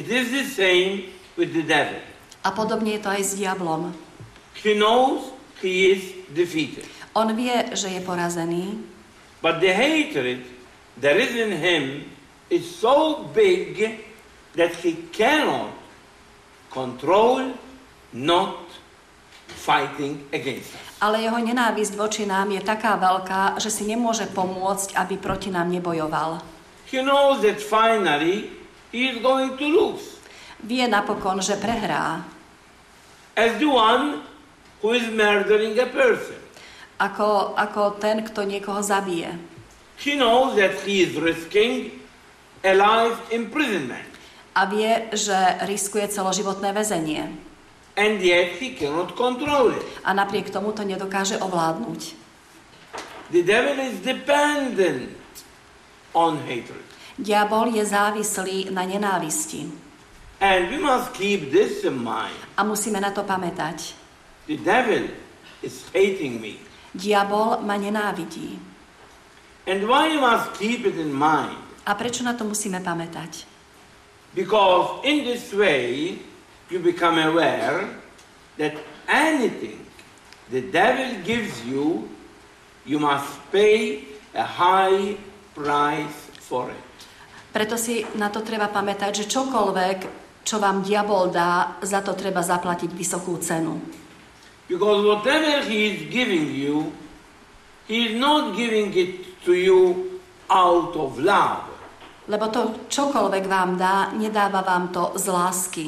It 0.00 0.08
is 0.08 0.32
the 0.32 0.46
same 0.48 1.12
with 1.36 1.52
the 1.52 1.66
devil. 1.66 2.00
A 2.40 2.54
podobne 2.56 2.96
je 2.96 3.02
to 3.04 3.10
aj 3.12 3.20
s 3.20 3.32
diablom. 3.36 3.92
He 4.64 4.72
knows 4.72 5.34
he 5.60 5.92
is 5.92 6.00
defeated. 6.32 6.88
On 7.14 7.26
vie, 7.34 7.54
že 7.74 7.90
je 7.90 8.00
porazený, 8.00 8.78
But 9.40 9.58
the 9.64 9.72
hatred 9.72 10.44
that 11.00 11.16
is 11.16 11.32
in 11.32 11.50
him 11.56 12.04
is 12.52 12.68
so 12.68 13.24
big 13.32 14.04
that 14.52 14.76
he 14.84 15.08
cannot 15.10 15.72
control 16.68 17.56
not 18.12 18.68
fighting 19.48 20.20
against 20.30 20.76
us. 20.76 20.84
ale 21.00 21.24
jeho 21.24 21.40
nenávisť 21.40 21.96
voči 21.96 22.28
nám 22.28 22.52
je 22.52 22.60
taká 22.60 23.00
veľká, 23.00 23.56
že 23.56 23.72
si 23.72 23.88
nemôže 23.88 24.28
pomôcť, 24.28 24.92
aby 25.00 25.16
proti 25.16 25.48
nám 25.48 25.72
nebojoval. 25.72 26.44
He 26.92 27.00
knows 27.00 27.40
that 27.40 27.56
finally 27.58 28.50
he 28.92 29.08
is 29.08 29.22
going 29.24 29.56
to 29.56 29.66
lose. 29.66 30.20
Vie 30.60 30.84
napokon, 30.84 31.40
že 31.40 31.56
prehrá, 31.56 32.20
As 33.32 33.56
the 33.56 33.70
one 33.70 34.20
who 34.84 34.92
is 34.92 35.08
murdering 35.08 35.72
a 35.80 35.88
person. 35.88 36.36
Ako, 37.00 37.56
ako 37.56 37.96
ten, 37.96 38.20
kto 38.20 38.44
niekoho 38.44 38.84
zabije. 38.84 39.32
He 39.96 40.20
knows 40.20 40.56
that 40.60 40.84
he 40.84 41.00
is 41.00 41.16
risking 41.16 41.96
a 42.60 42.76
life 42.76 43.16
imprisonment. 43.32 44.04
A 44.52 44.68
vie, 44.68 45.08
že 45.16 45.36
riskuje 45.64 46.12
celoživotné 46.12 46.76
väzenie. 46.76 47.32
And 47.96 48.20
yet 48.20 48.60
he 48.60 48.76
cannot 48.76 49.16
control 49.16 49.72
it. 49.72 49.84
A 50.04 50.12
napriek 50.12 50.52
tomu 50.52 50.72
to 50.76 50.84
nedokáže 50.84 51.40
ovládnuť. 51.40 52.16
The 53.30 53.42
devil 53.44 53.78
is 53.80 54.02
dependent 54.02 55.14
on 56.12 56.40
hatred. 56.44 56.82
Diabol 57.20 57.70
je 57.76 57.84
závislý 57.84 58.72
na 58.72 58.88
nenávisti. 58.88 59.68
And 60.40 60.72
we 60.72 60.80
must 60.80 61.12
keep 61.12 61.52
this 61.52 61.84
in 61.84 62.00
mind. 62.00 62.36
A 62.56 62.64
musíme 62.64 62.96
na 62.96 63.12
to 63.12 63.20
pamätať. 63.22 63.92
The 64.48 64.56
devil 64.56 65.12
is 65.60 65.84
hating 65.92 66.40
me. 66.40 66.69
Diabol 66.94 67.62
ma 67.62 67.78
nenávidí. 67.78 68.58
And 69.66 69.86
why 69.86 70.10
you 70.10 70.20
must 70.20 70.58
keep 70.58 70.82
it 70.86 70.98
in 70.98 71.14
mind? 71.14 71.58
A 71.86 71.94
prečo 71.94 72.26
na 72.26 72.34
to 72.34 72.44
musíme 72.44 72.82
pamätať? 72.82 73.46
Because 74.34 75.02
in 75.06 75.26
this 75.26 75.50
way 75.54 76.18
you 76.70 76.78
become 76.78 77.18
aware 77.18 77.86
that 78.58 78.74
anything 79.10 79.78
the 80.50 80.62
devil 80.62 81.22
gives 81.22 81.62
you, 81.66 82.10
you 82.86 82.98
must 82.98 83.38
pay 83.54 84.06
a 84.34 84.42
high 84.42 85.14
price 85.54 86.30
for 86.42 86.70
it. 86.70 86.86
Preto 87.50 87.74
si 87.74 88.06
na 88.14 88.30
to 88.30 88.46
treba 88.46 88.70
pamätať, 88.70 89.22
že 89.22 89.30
čokoľvek, 89.30 89.98
čo 90.46 90.62
vám 90.62 90.86
diabol 90.86 91.30
dá, 91.34 91.78
za 91.82 91.98
to 92.02 92.14
treba 92.14 92.42
zaplatiť 92.42 92.90
vysokú 92.94 93.38
cenu. 93.42 93.78
Because 94.70 95.02
whatever 95.02 95.66
he 95.66 95.90
is 95.90 95.98
giving 96.14 96.54
you, 96.54 96.94
he 97.90 98.06
is 98.06 98.14
not 98.14 98.54
giving 98.54 98.94
it 98.94 99.42
to 99.42 99.52
you 99.58 100.20
out 100.46 100.94
of 100.94 101.18
love, 101.18 101.66
Lebo 102.30 102.46
to 102.54 102.86
čokoľvek 102.86 103.50
vám 103.50 103.74
dá, 103.74 104.14
nedáva 104.14 104.62
vám 104.62 104.94
to 104.94 105.18
z 105.18 105.26
lásky, 105.26 105.86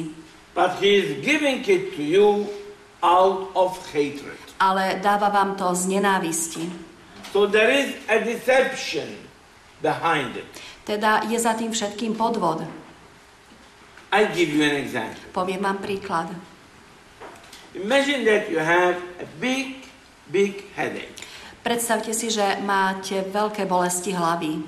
but 0.51 0.75
he 0.83 0.99
is 0.99 1.23
giving 1.23 1.63
it 1.63 1.95
to 1.95 2.03
you 2.03 2.51
out 2.99 3.47
of 3.55 3.79
hatred. 3.95 4.35
ale 4.59 4.99
dáva 4.99 5.31
vám 5.31 5.55
to 5.55 5.71
z 5.71 5.87
nenávisti. 5.87 6.67
So 7.31 7.47
there 7.47 7.71
is 7.71 7.95
a 8.11 8.19
deception 8.19 9.07
behind 9.79 10.35
it. 10.35 10.51
Teda 10.83 11.23
je 11.31 11.39
za 11.39 11.55
tým 11.55 11.71
všetkým 11.71 12.19
podvod. 12.19 12.67
I 14.11 14.27
give 14.35 14.51
you 14.51 14.67
an 14.67 14.75
example. 14.75 15.23
Poviem 15.31 15.63
vám 15.63 15.79
príklad. 15.79 16.27
Imagine 17.73 18.21
that 18.25 18.49
you 18.53 18.61
have 18.61 19.01
a 19.17 19.25
big, 19.41 19.81
big 20.29 20.69
headache. 20.77 21.09
Predstavte 21.63 22.13
si, 22.13 22.29
že 22.29 22.61
máte 22.61 23.23
veľké 23.33 23.65
bolesti 23.65 24.13
hlavy. 24.13 24.61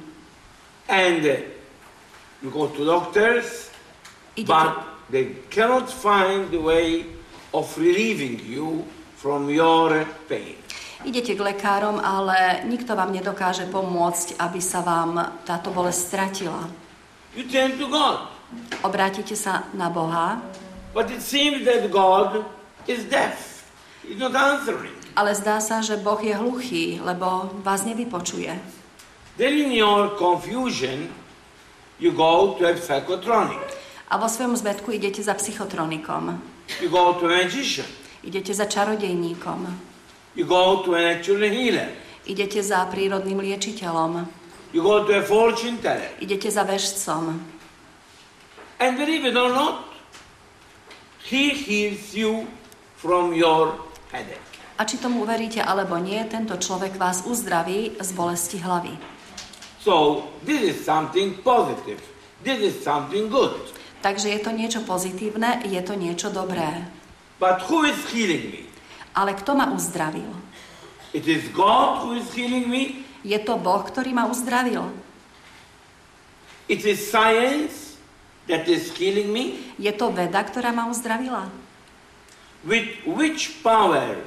And 0.90 1.22
uh, 1.22 1.38
you 2.42 2.50
go 2.50 2.72
to 2.72 2.82
doctors, 2.82 3.70
Idete, 4.34 4.50
but 4.50 4.74
they 5.14 5.38
cannot 5.54 5.86
find 5.92 6.50
the 6.50 6.62
way 6.62 7.06
of 7.54 7.70
relieving 7.78 8.42
you 8.42 8.88
from 9.22 9.50
your 9.54 10.06
pain. 10.26 10.58
idete 11.06 11.38
k 11.38 11.42
lekárom, 11.46 12.02
ale 12.02 12.66
nikto 12.66 12.98
vám 12.98 13.14
nedokáže 13.14 13.70
pomôcť, 13.70 14.42
aby 14.42 14.58
sa 14.58 14.82
vám 14.82 15.38
táto 15.46 15.70
bolesť 15.70 16.02
stratila. 16.02 16.66
You 17.38 17.46
turn 17.46 17.78
to 17.78 17.86
God, 17.86 18.34
Obrátite 18.82 19.38
sa 19.38 19.70
na 19.78 19.90
Boha, 19.94 20.42
but 20.94 21.10
it 21.14 21.22
seems 21.22 21.66
that 21.70 21.86
God 21.94 22.46
is 22.88 23.06
deaf. 23.10 23.66
He's 24.04 24.18
not 24.18 24.36
answering. 24.36 24.96
ale 25.16 25.32
zdá 25.36 25.64
sa, 25.64 25.80
že 25.80 25.96
Boh 25.96 26.20
je 26.20 26.36
hluchý, 26.36 27.00
lebo 27.00 27.50
vás 27.64 27.88
nevypočuje. 27.88 28.52
Then 29.40 29.54
in 29.56 29.72
your 29.72 30.16
confusion, 30.20 31.08
you 32.00 32.12
go 32.12 32.56
to 32.60 32.68
a 32.68 32.76
psychotronic. 32.76 33.64
A 34.12 34.18
vo 34.20 34.30
svojom 34.30 34.56
zmetku 34.56 34.92
idete 34.92 35.24
za 35.24 35.34
psychotronikom. 35.34 36.40
You 36.84 36.90
go 36.92 37.16
to 37.16 37.26
a 37.26 37.44
magician. 37.44 37.88
Idete 38.24 38.54
za 38.54 38.66
čarodejníkom. 38.66 39.60
You 40.36 40.46
go 40.46 40.84
to 40.84 40.94
a 40.94 41.02
natural 41.02 41.48
healer. 41.50 41.90
Idete 42.28 42.64
za 42.64 42.86
prírodným 42.92 43.40
liečiteľom. 43.40 44.28
You 44.76 44.84
go 44.84 45.08
to 45.08 45.16
a 45.16 45.24
fortune 45.24 45.80
teller. 45.80 46.12
Idete 46.20 46.52
za 46.52 46.64
vežcom. 46.68 47.40
And 48.80 49.00
believe 49.00 49.24
it 49.24 49.36
or 49.40 49.48
not, 49.50 49.88
he 51.24 51.56
heals 51.56 52.12
you 52.12 52.44
from 53.06 53.38
your 53.38 53.78
headache. 54.10 54.42
A 54.76 54.84
či 54.84 54.98
tomu 54.98 55.22
uveríte 55.22 55.62
alebo 55.62 56.02
nie, 56.02 56.18
tento 56.26 56.58
človek 56.58 56.98
vás 56.98 57.22
uzdraví 57.30 57.94
z 58.02 58.10
bolesti 58.18 58.58
hlavy. 58.60 58.98
So 59.86 60.26
this 60.42 60.66
is 60.66 60.78
something 60.82 61.38
positive. 61.46 62.02
This 62.42 62.74
is 62.74 62.76
something 62.82 63.30
good. 63.30 63.54
Takže 64.02 64.34
je 64.34 64.40
to 64.42 64.52
niečo 64.52 64.82
pozitívne, 64.82 65.62
je 65.70 65.78
to 65.86 65.94
niečo 65.94 66.34
dobré. 66.34 66.90
But 67.38 67.70
who 67.70 67.86
is 67.86 67.98
healing 68.10 68.50
me? 68.50 68.62
Ale 69.14 69.38
kto 69.38 69.54
ma 69.54 69.70
uzdravil? 69.70 70.30
It 71.14 71.30
is 71.30 71.48
God 71.54 72.04
who 72.04 72.18
is 72.18 72.28
healing 72.34 72.68
me. 72.68 73.06
Je 73.24 73.38
to 73.40 73.56
Boh, 73.56 73.80
ktorý 73.86 74.12
ma 74.12 74.28
uzdravil. 74.28 74.92
It 76.68 76.84
is 76.84 77.00
science 77.00 77.96
that 78.50 78.66
is 78.68 78.92
healing 78.98 79.32
me. 79.32 79.62
Je 79.78 79.94
to 79.94 80.12
veda, 80.12 80.42
ktorá 80.42 80.74
ma 80.74 80.90
uzdravila. 80.90 81.65
With 82.66 83.06
which 83.06 83.62
power 83.62 84.18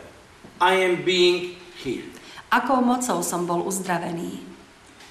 I 0.62 0.72
am 0.78 1.02
being 1.02 1.58
healed? 1.82 2.14
Akou 2.54 2.78
mocou 2.78 3.18
som 3.26 3.50
bol 3.50 3.66
uzdravený? 3.66 4.38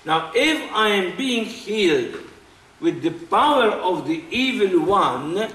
Now, 0.07 0.31
if 0.31 0.55
I 0.71 0.95
am 0.95 1.19
being 1.19 1.43
healed 1.43 2.23
with 2.79 3.03
the 3.03 3.11
power 3.27 3.67
of 3.67 4.07
the 4.07 4.23
evil 4.31 4.79
one, 4.87 5.51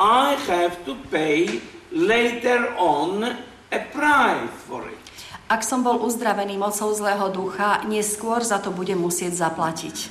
I 0.00 0.40
have 0.48 0.80
to 0.88 0.96
pay 1.12 1.60
later 1.92 2.72
on 2.80 3.20
a 3.68 3.80
price 3.92 4.48
for 4.64 4.88
it. 4.88 4.96
Ak 5.44 5.60
som 5.60 5.84
bol 5.84 6.00
uzdravený 6.00 6.56
mocou 6.56 6.88
zlého 6.96 7.28
ducha, 7.28 7.84
neskôr 7.84 8.40
za 8.40 8.64
to 8.64 8.72
budem 8.72 8.96
musieť 8.96 9.44
zaplatiť. 9.44 10.08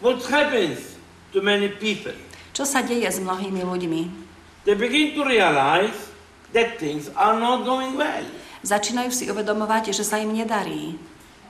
What 0.00 0.24
happens 0.32 0.96
to 1.36 1.44
many 1.44 1.68
people? 1.68 2.16
Čo 2.56 2.64
sa 2.64 2.80
deje 2.80 3.04
s 3.04 3.20
mnohými 3.20 3.60
ľuďmi? 3.68 4.19
They 4.64 4.76
begin 4.76 5.16
to 5.16 5.24
realize 5.24 6.12
that 6.52 6.76
things 6.76 7.08
are 7.16 7.38
not 7.40 7.64
going 7.64 7.96
well. 7.96 8.26
Začínajú 8.60 9.08
si 9.08 9.24
uvedomovať, 9.32 9.96
že 9.96 10.04
sa 10.04 10.20
im 10.20 10.36
nedarí. 10.36 11.00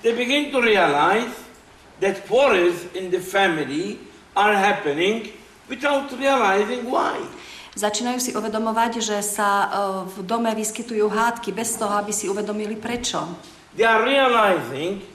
They 0.07 0.15
begin 0.15 0.55
to 0.55 0.63
realize 0.63 1.35
that 1.99 2.23
quarrels 2.31 2.87
in 2.95 3.11
the 3.11 3.19
family 3.19 3.99
are 4.39 4.55
happening 4.55 5.35
without 5.67 6.07
realizing 6.15 6.87
why. 6.87 7.19
Začínajú 7.75 8.19
si 8.19 8.31
uvedomovať, 8.35 8.99
že 8.99 9.19
sa 9.23 9.51
e, 9.51 9.69
v 10.07 10.17
dome 10.27 10.51
vyskytujú 10.55 11.07
hádky 11.07 11.55
bez 11.55 11.79
toho, 11.79 11.95
aby 11.99 12.11
si 12.11 12.27
uvedomili 12.27 12.75
prečo. 12.75 13.23
They 13.79 13.87
are 13.87 14.03
realizing 14.03 15.07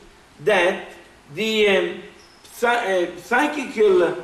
that 0.47 0.95
the 1.35 1.51
um, 1.67 1.85
psy- 2.55 3.11
psychical 3.19 4.23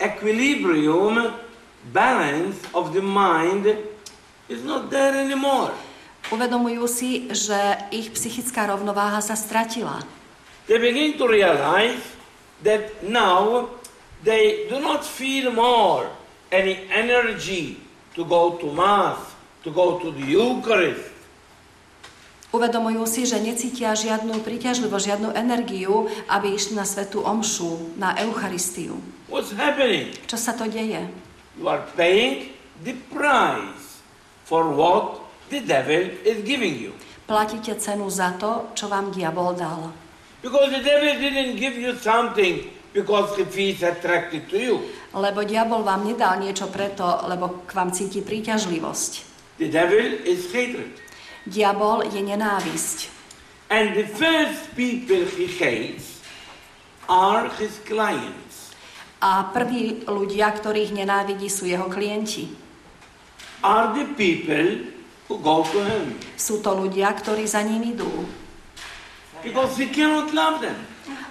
equilibrium, 0.00 1.36
balance 1.88 2.60
of 2.76 2.92
the 2.92 3.00
mind 3.00 3.64
is 4.48 4.60
not 4.60 4.92
there 4.92 5.16
anymore. 5.16 5.72
Uvedomujú 6.28 6.84
si, 6.84 7.32
že 7.32 7.56
ich 7.90 8.12
psychická 8.12 8.68
rovnováha 8.68 9.24
sa 9.24 9.34
stratila. 9.34 10.04
They 10.68 10.78
begin 10.78 11.16
to 11.18 11.26
realize 11.26 11.98
that 12.62 13.02
now 13.02 13.72
they 14.22 14.68
do 14.68 14.78
not 14.78 15.02
feel 15.02 15.50
more 15.50 16.06
any 16.52 16.86
energy 16.92 17.80
to 18.14 18.22
go 18.28 18.60
to 18.60 18.68
Mass, 18.70 19.34
to 19.64 19.72
go 19.72 19.98
to 19.98 20.12
the 20.12 20.22
Eucharist. 20.22 21.10
Uvedomujú 22.50 23.06
si, 23.06 23.22
že 23.30 23.38
necítia 23.38 23.94
žiadnu 23.94 24.42
príťažlivosť, 24.42 25.06
žiadnu 25.06 25.30
energiu, 25.38 26.10
aby 26.26 26.50
išli 26.50 26.74
na 26.74 26.82
svetú 26.82 27.22
omšu, 27.22 27.94
na 27.94 28.18
Eucharistiu. 28.18 28.98
What's 29.30 29.54
happening? 29.54 30.10
Čo 30.26 30.34
sa 30.34 30.58
to 30.58 30.66
deje? 30.66 31.06
You 31.60 31.68
are 31.68 31.84
paying 31.92 32.56
the 32.80 32.96
price 33.12 34.00
for 34.48 34.72
what 34.72 35.20
the 35.52 35.60
devil 35.60 36.08
is 36.24 36.40
giving 36.40 36.80
you. 36.80 36.96
Platíte 37.28 37.76
cenu 37.76 38.08
za 38.08 38.32
to, 38.40 38.72
čo 38.72 38.88
vám 38.88 39.12
diabol 39.12 39.52
dal. 39.52 39.92
Because 40.40 40.72
the 40.72 40.80
devil 40.80 41.20
didn't 41.20 41.60
give 41.60 41.76
you 41.76 41.92
something 42.00 42.64
because 42.96 43.36
he 43.36 43.44
feels 43.44 43.84
attracted 43.84 44.48
to 44.48 44.56
you. 44.56 44.74
Lebo 45.12 45.44
diabol 45.44 45.84
vám 45.84 46.08
nedal 46.08 46.40
niečo 46.40 46.72
preto, 46.72 47.04
lebo 47.28 47.68
k 47.68 47.76
vám 47.76 47.92
cíti 47.92 48.24
príťažlivosť. 48.24 49.12
The 49.60 49.68
devil 49.68 50.16
is 50.24 50.48
hatred. 50.56 50.96
Diabol 51.44 52.08
je 52.08 52.24
nenávisť. 52.24 52.98
And 53.68 53.92
the 53.92 54.08
first 54.08 54.72
people 54.72 55.28
he 55.36 55.44
hates 55.60 56.24
are 57.04 57.52
his 57.60 57.76
clients, 57.84 58.49
A 59.20 59.52
prví 59.52 60.08
ľudia, 60.08 60.48
ktorých 60.48 60.96
nenávidí, 60.96 61.52
sú 61.52 61.68
jeho 61.68 61.92
klienti. 61.92 62.60
are 63.62 63.92
the 63.92 64.06
people 64.16 64.88
who 65.28 65.38
go 65.38 65.62
to 65.62 65.84
him. 65.84 66.16
Sú 66.36 66.64
to 66.64 66.72
ľudia, 66.72 67.12
ktorí 67.12 67.44
za 67.44 67.60
ním 67.60 67.92
idú. 67.96 68.08
Because 69.44 69.76
he 69.76 69.88
cannot 69.88 70.32
love 70.32 70.60
them. 70.64 70.76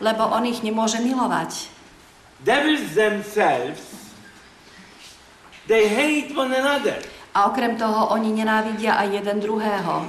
Lebo 0.02 0.26
on 0.30 0.46
ich 0.46 0.66
nemôže 0.66 1.02
milovať. 1.02 1.70
Devils 2.42 2.96
themselves, 2.96 3.84
they 5.68 5.86
hate 5.92 6.32
one 6.32 6.56
another. 6.56 6.96
A 7.36 7.52
okrem 7.52 7.76
toho 7.76 8.10
oni 8.16 8.32
nenávidia 8.32 8.96
aj 8.96 9.22
jeden 9.22 9.38
druhého. 9.44 10.08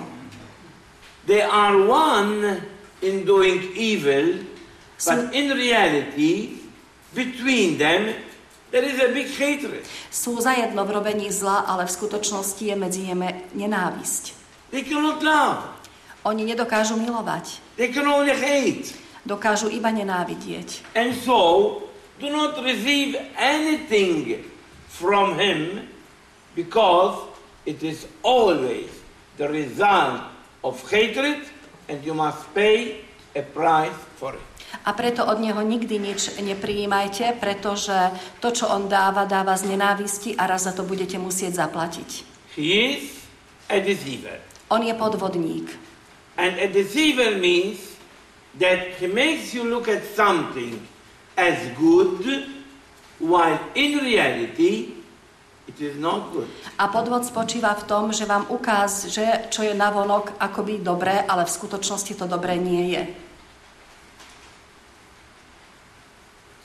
They 1.27 1.43
are 1.45 1.77
one 1.85 2.65
in 3.05 3.29
doing 3.29 3.75
evil, 3.77 4.41
but 5.05 5.35
in 5.35 5.53
reality, 5.53 6.60
between 7.15 7.79
them, 7.79 8.15
there 8.71 8.85
is 8.85 8.99
a 9.03 9.11
big 9.11 9.29
hatred. 9.35 9.83
Sú 10.11 10.39
zajedno 10.39 10.87
v 10.87 10.91
robení 10.95 11.29
zla, 11.35 11.67
ale 11.67 11.87
v 11.87 11.95
skutočnosti 11.95 12.63
je 12.63 12.77
medzi 12.79 13.07
nimi 13.07 13.51
nenávisť. 13.55 14.25
They 14.71 14.87
cannot 14.87 15.23
love. 15.23 15.67
Oni 16.23 16.45
nedokážu 16.45 17.01
milovať. 17.01 17.59
They 17.81 17.91
can 17.91 18.07
only 18.07 18.37
hate. 18.37 18.95
Dokážu 19.27 19.73
iba 19.73 19.91
nenávidieť. 19.91 20.95
And 20.95 21.17
so, 21.17 21.83
do 22.21 22.29
not 22.29 22.61
receive 22.61 23.17
anything 23.37 24.45
from 24.89 25.35
him 25.41 25.89
because 26.55 27.17
it 27.65 27.83
is 27.83 28.05
always 28.23 28.89
the 29.41 29.49
result 29.49 30.29
of 30.63 30.77
hatred 30.93 31.49
and 31.89 32.05
you 32.05 32.13
must 32.13 32.45
pay 32.53 33.01
a 33.35 33.43
price 33.43 33.97
for 34.17 34.37
it. 34.37 34.50
A 34.85 34.91
preto 34.97 35.27
od 35.27 35.39
neho 35.43 35.61
nikdy 35.61 35.99
nič 35.99 36.41
neprijímajte, 36.41 37.37
pretože 37.37 37.95
to, 38.41 38.55
čo 38.55 38.71
on 38.71 38.89
dáva, 38.89 39.29
dáva 39.29 39.59
z 39.59 39.75
nenávisti 39.75 40.39
a 40.39 40.47
raz 40.47 40.65
za 40.65 40.73
to 40.73 40.87
budete 40.87 41.19
musieť 41.21 41.67
zaplatiť. 41.67 42.09
He 42.57 42.67
is 42.97 43.05
a 43.69 43.79
deceiver. 43.83 44.41
On 44.71 44.83
je 44.83 44.95
podvodník. 44.95 45.69
And 46.39 46.57
a 46.57 46.71
deceiver 46.71 47.37
means 47.37 47.99
that 48.59 48.99
he 48.99 49.07
makes 49.07 49.55
you 49.55 49.67
look 49.67 49.87
at 49.87 50.03
something 50.17 50.81
as 51.37 51.59
good 51.77 52.25
while 53.21 53.59
in 53.75 54.01
reality 54.01 54.97
it 55.69 55.79
is 55.79 55.95
not 56.01 56.33
good. 56.33 56.49
A 56.81 56.89
podvod 56.91 57.23
spočíva 57.23 57.77
v 57.79 57.87
tom, 57.87 58.11
že 58.11 58.27
vám 58.27 58.49
ukáže, 58.51 59.51
čo 59.53 59.63
je 59.63 59.77
navonok 59.77 60.35
akoby 60.41 60.83
dobré, 60.83 61.23
ale 61.23 61.47
v 61.47 61.55
skutočnosti 61.55 62.17
to 62.19 62.27
dobré 62.27 62.59
nie 62.59 62.97
je. 62.97 63.03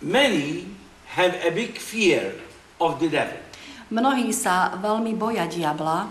Many 0.05 0.69
have 1.17 1.33
a 1.41 1.49
big 1.49 1.81
fear 1.81 2.37
of 2.77 3.01
the 3.01 3.09
devil. 3.09 3.41
Mnohí 3.89 4.29
sa 4.29 4.77
veľmi 4.77 5.17
boja 5.17 5.49
diabla. 5.49 6.05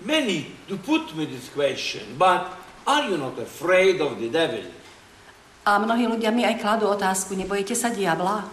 Many 0.00 0.48
to 0.64 0.80
put 0.80 1.12
me 1.12 1.28
this 1.28 1.52
question, 1.52 2.16
but 2.16 2.56
are 2.88 3.04
you 3.04 3.20
not 3.20 3.36
afraid 3.36 4.00
of 4.00 4.16
the 4.16 4.32
devil? 4.32 4.64
A 5.68 5.76
mnohí 5.76 6.08
ľudia 6.08 6.32
mi 6.32 6.48
aj 6.48 6.56
kladú 6.56 6.88
otázku, 6.88 7.36
nebojíte 7.36 7.76
sa 7.76 7.92
diabla? 7.92 8.48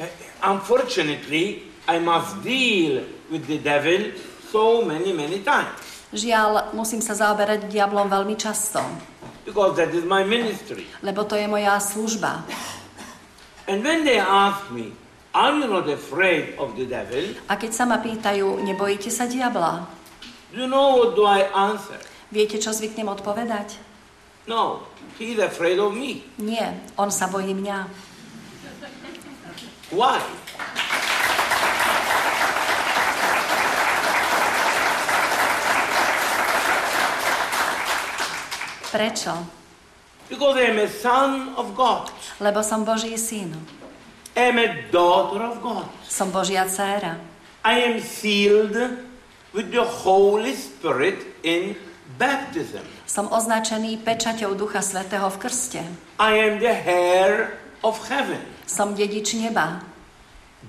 Uh, 0.00 0.08
Unfortunately, 0.40 1.68
I 1.84 2.00
must 2.00 2.40
deal 2.40 3.04
with 3.28 3.44
the 3.44 3.60
devil 3.60 4.16
so 4.48 4.80
many, 4.80 5.12
many 5.12 5.44
times 5.44 5.84
Žiaľ, 6.14 6.70
musím 6.78 7.02
sa 7.02 7.18
zaoberať 7.18 7.66
diablom 7.66 8.06
veľmi 8.06 8.38
často, 8.38 8.78
because 9.44 9.76
that 9.76 9.92
is 9.92 10.04
my 10.04 10.24
ministry. 10.24 10.88
lebo 11.04 11.24
to 11.28 11.36
je 11.36 11.46
moja 11.48 11.76
služba. 11.80 12.44
And 13.68 13.80
when 13.80 14.04
they 14.04 14.20
ask 14.20 14.68
me, 14.72 14.92
Are 15.34 15.50
you 15.50 15.66
not 15.66 15.90
afraid 15.90 16.54
of 16.62 16.78
the 16.78 16.86
devil? 16.86 17.34
A 17.50 17.58
keď 17.58 17.74
sa 17.74 17.82
ma 17.82 17.98
pýtajú, 17.98 18.62
nebojíte 18.62 19.10
sa 19.10 19.26
diabla? 19.26 19.82
You 20.54 20.70
know 20.70 20.94
what 20.94 21.18
do 21.18 21.26
I 21.26 21.42
answer? 21.50 21.98
Viete, 22.30 22.62
čo 22.62 22.70
zvyknem 22.70 23.10
odpovedať? 23.10 23.82
No, 24.46 24.86
he's 25.18 25.42
afraid 25.42 25.82
of 25.82 25.90
me. 25.90 26.22
Nie, 26.38 26.78
on 26.94 27.10
sa 27.10 27.26
bojí 27.26 27.50
mňa. 27.50 27.90
Why? 29.90 30.22
Prečo? 38.94 39.34
Because 40.30 40.54
I 40.54 40.70
am 40.70 40.78
a 40.78 40.86
son 40.86 41.58
of 41.58 41.74
God. 41.74 42.14
Lebo 42.38 42.62
som 42.62 42.86
Boží 42.86 43.18
syn. 43.18 43.50
I 44.38 44.54
am 44.54 44.58
a 44.62 44.86
daughter 44.94 45.42
of 45.42 45.58
God. 45.58 45.90
Som 46.06 46.30
Božia 46.30 46.62
dcéra. 46.70 47.18
I 47.66 47.90
am 47.90 47.98
sealed 47.98 49.02
with 49.50 49.74
the 49.74 49.82
Holy 49.82 50.54
Spirit 50.54 51.26
in 51.42 51.74
baptism. 52.14 52.86
Som 53.02 53.26
označený 53.34 53.98
pečaťou 53.98 54.54
Ducha 54.54 54.78
Svetého 54.78 55.26
v 55.26 55.36
krste. 55.42 55.82
I 56.22 56.30
am 56.38 56.62
the 56.62 56.70
heir 56.70 57.58
of 57.82 57.98
heaven. 58.06 58.46
Som 58.70 58.94
dedič 58.94 59.34
neba. 59.34 59.82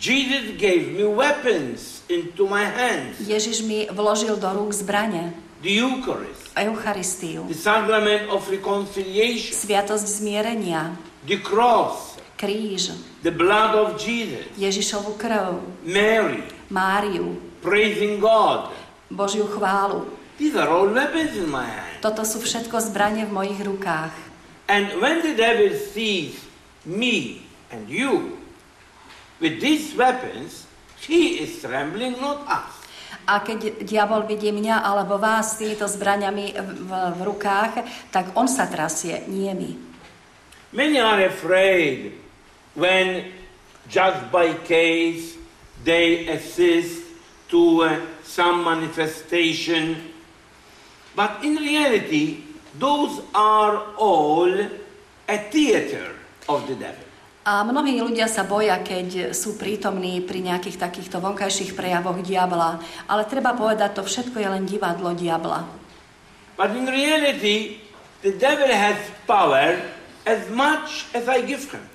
Jesus 0.02 0.58
gave 0.58 0.98
me 0.98 1.06
weapons 1.06 2.02
into 2.10 2.50
my 2.50 2.66
hands. 2.66 3.22
Ježiš 3.22 3.62
mi 3.64 3.86
vložil 3.88 4.36
do 4.36 4.50
rúk 4.50 4.74
zbrane, 4.74 5.32
The 5.64 5.72
Eucharist, 5.72 6.52
Eucharistiu, 6.56 7.48
the 7.48 7.58
sacrament 7.58 8.30
of 8.30 8.44
reconciliation, 8.52 9.56
sviatosť 9.56 10.06
zmierenia, 10.06 10.94
the 11.26 11.40
cross, 11.40 12.20
kríž, 12.36 12.94
the 13.24 13.32
blood 13.32 13.74
of 13.74 13.98
Jesus, 13.98 14.46
Ježišovu 14.60 15.16
krv, 15.16 15.64
Mary, 15.88 16.44
Máriu, 16.70 17.40
praising 17.64 18.20
God. 18.20 18.76
Božiu 19.10 19.48
chválu. 19.48 20.06
These 20.38 20.60
are 20.60 20.68
all 20.68 20.92
weapons 20.92 21.38
in 21.38 21.48
my 21.48 21.64
hand. 21.64 22.04
Toto 22.04 22.28
sú 22.28 22.44
všetko 22.44 22.76
zbranie 22.92 23.24
v 23.24 23.32
mojich 23.32 23.62
rukách. 23.64 24.12
And 24.68 25.00
when 25.00 25.24
the 25.24 25.38
devil 25.38 25.72
sees 25.72 26.42
me 26.84 27.48
and 27.72 27.88
you 27.88 28.36
with 29.40 29.64
these 29.64 29.96
weapons, 29.96 30.68
he 31.00 31.40
is 31.40 31.62
trembling, 31.64 32.20
not 32.20 32.44
us. 32.50 32.75
A 33.26 33.42
keď 33.42 33.82
diabol 33.82 34.26
vidí 34.30 34.54
mňa 34.54 34.86
alebo 34.86 35.18
vás 35.18 35.58
s 35.58 35.60
týmito 35.62 35.90
zbraniami 35.90 36.54
v, 36.54 36.70
v, 36.90 37.20
rukách, 37.26 37.82
tak 38.14 38.38
on 38.38 38.46
sa 38.46 38.70
trasie, 38.70 39.26
nie 39.26 39.50
my. 39.54 39.72
Many 40.76 41.00
are 41.00 41.26
afraid 41.26 42.14
when, 42.76 43.32
just 43.88 44.30
by 44.30 44.54
case, 44.68 45.38
they 45.86 46.28
assist 46.28 47.06
to 47.50 47.82
uh, 47.82 48.02
some 48.24 48.64
manifestation. 48.64 50.12
But 51.16 51.44
in 51.44 51.56
reality, 51.56 52.44
those 52.78 53.22
are 53.34 53.96
all 53.96 54.52
a 55.28 55.38
theater 55.50 56.14
of 56.50 56.68
the 56.68 56.76
devil. 56.76 57.05
A 57.46 57.62
mnohí 57.62 58.02
ľudia 58.02 58.26
sa 58.26 58.42
boja, 58.42 58.82
keď 58.82 59.30
sú 59.30 59.54
prítomní 59.54 60.18
pri 60.26 60.42
nejakých 60.42 60.82
takýchto 60.82 61.22
vonkajších 61.22 61.78
prejavoch 61.78 62.18
diabla. 62.26 62.82
Ale 63.06 63.30
treba 63.30 63.54
povedať, 63.54 64.02
to 64.02 64.02
všetko 64.02 64.42
je 64.42 64.50
len 64.50 64.66
divadlo 64.66 65.14
diabla. 65.14 65.62
But 66.58 66.74
in 66.74 66.90
reality, 66.90 67.78
the 68.26 68.34
devil 68.34 68.66
has 68.74 68.98
power 69.30 69.78
as 70.26 70.50
much 70.50 71.06
as 71.14 71.30
I 71.30 71.46
give 71.46 71.70
him. 71.70 71.86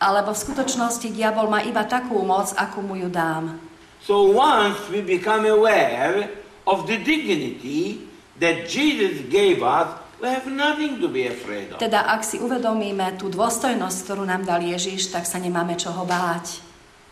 Alebo 0.00 0.32
v 0.32 0.40
skutočnosti 0.48 1.12
diabol 1.12 1.52
má 1.52 1.60
iba 1.60 1.84
takú 1.84 2.24
moc, 2.24 2.56
akú 2.56 2.80
mu 2.80 2.96
ju 2.96 3.12
dám. 3.12 3.60
So 4.00 4.32
once 4.32 4.80
we 4.88 5.04
become 5.04 5.44
aware 5.44 6.24
of 6.64 6.88
the 6.88 6.96
dignity 6.96 8.00
that 8.40 8.64
Jesus 8.64 9.28
gave 9.28 9.60
us, 9.60 9.92
we 10.20 10.28
have 10.28 10.46
nothing 10.48 11.00
to 11.00 11.08
be 11.08 11.28
afraid 11.28 11.72
of. 11.72 11.78
Teda 11.78 12.08
ak 12.08 12.24
si 12.24 12.40
uvedomíme 12.40 13.20
tú 13.20 13.28
dôstojnosť, 13.28 13.96
ktorú 14.08 14.24
nám 14.24 14.48
dal 14.48 14.64
Ježiš, 14.64 15.12
tak 15.12 15.28
sa 15.28 15.36
nemáme 15.36 15.76
čoho 15.76 16.08
báť. 16.08 16.64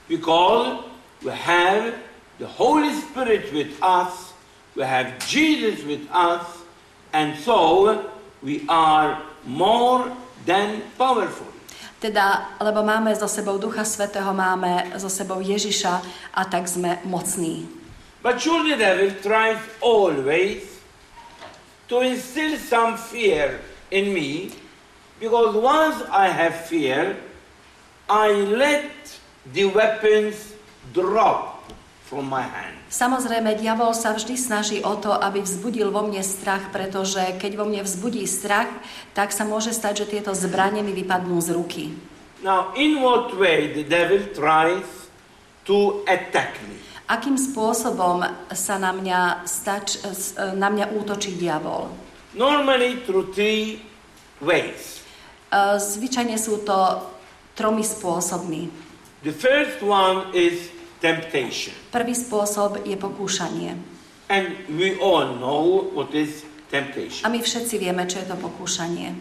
Because 0.09 0.85
we 1.21 1.33
have 1.33 1.97
the 2.40 2.49
Holy 2.49 2.93
Spirit 2.93 3.53
with 3.53 3.77
us, 3.81 4.33
we 4.77 4.85
have 4.85 5.17
Jesus 5.29 5.85
with 5.85 6.05
us, 6.12 6.45
and 7.12 7.37
so 7.40 7.93
we 8.40 8.64
are 8.69 9.21
more 9.45 10.09
than 10.49 10.85
powerful. 10.97 11.49
Teda, 12.05 12.53
lebo 12.61 12.85
máme 12.85 13.17
so 13.17 13.25
sebou 13.25 13.57
Ducha 13.57 13.81
Svetého, 13.81 14.29
máme 14.37 14.93
so 15.01 15.09
sebou 15.09 15.40
Ježiša 15.40 16.05
a 16.37 16.43
tak 16.45 16.69
sme 16.69 17.01
mocní. 17.09 17.64
But 18.21 18.40
sure 18.40 18.61
the 18.64 18.77
devil 18.77 19.09
tries 19.25 19.61
always 19.81 20.74
to 21.88 22.01
instill 22.01 22.57
some 22.57 22.97
fear 22.97 23.61
in 23.90 24.12
me, 24.12 24.51
because 25.20 25.55
once 25.57 26.03
I 26.09 26.29
have 26.29 26.66
fear, 26.66 27.16
I 28.09 28.33
let 28.33 28.92
the 29.53 29.64
weapons 29.68 30.55
drop 30.92 31.64
from 32.05 32.29
my 32.29 32.44
hand. 32.44 32.77
Samozrejme, 32.94 33.59
diabol 33.59 33.90
sa 33.90 34.14
vždy 34.14 34.38
snaží 34.38 34.79
o 34.85 34.94
to, 34.94 35.11
aby 35.11 35.42
vzbudil 35.42 35.90
vo 35.90 36.07
mne 36.07 36.23
strach, 36.23 36.70
pretože 36.70 37.18
keď 37.42 37.59
vo 37.59 37.64
mne 37.66 37.83
vzbudí 37.83 38.23
strach, 38.29 38.70
tak 39.18 39.35
sa 39.35 39.42
môže 39.42 39.75
stať, 39.75 40.05
že 40.05 40.11
tieto 40.14 40.31
zbranie 40.31 40.85
mi 40.85 40.94
vypadnú 40.94 41.42
z 41.42 41.59
ruky. 41.59 41.85
Now, 42.44 42.77
in 42.77 43.01
what 43.03 43.35
way 43.35 43.73
the 43.73 43.83
devil 43.83 44.20
tries 44.37 44.85
to 45.64 46.05
attack 46.07 46.55
me? 46.68 46.77
Akým 47.05 47.37
spôsobom 47.37 48.25
sa 48.57 48.81
na 48.81 48.88
mňa, 48.97 49.45
stač, 49.45 50.01
na 50.57 50.73
mňa 50.73 50.97
útočí 50.97 51.37
diabol? 51.37 51.93
Normally 52.33 53.05
through 53.05 53.31
three 53.37 53.85
ways. 54.40 55.05
E, 55.53 55.77
Zvyčajne 55.77 56.40
sú 56.40 56.64
to 56.64 57.05
tromi 57.53 57.85
spôsobmi. 57.85 58.73
The 59.21 59.37
first 59.37 59.85
one 59.85 60.33
is 60.33 60.73
temptation. 61.05 61.77
Prvý 61.93 62.17
spôsob 62.17 62.81
je 62.88 62.97
pokúšanie. 62.97 63.77
And 64.33 64.57
we 64.73 64.97
all 64.97 65.37
know 65.37 65.93
what 65.93 66.17
is 66.17 66.43
A 66.73 66.81
temptation. 66.81 67.23
my 67.29 67.38
všetci 67.38 67.79
vieme, 67.79 68.09
čo 68.09 68.25
je 68.25 68.33
to 68.33 68.37
pokúšanie. 68.40 69.12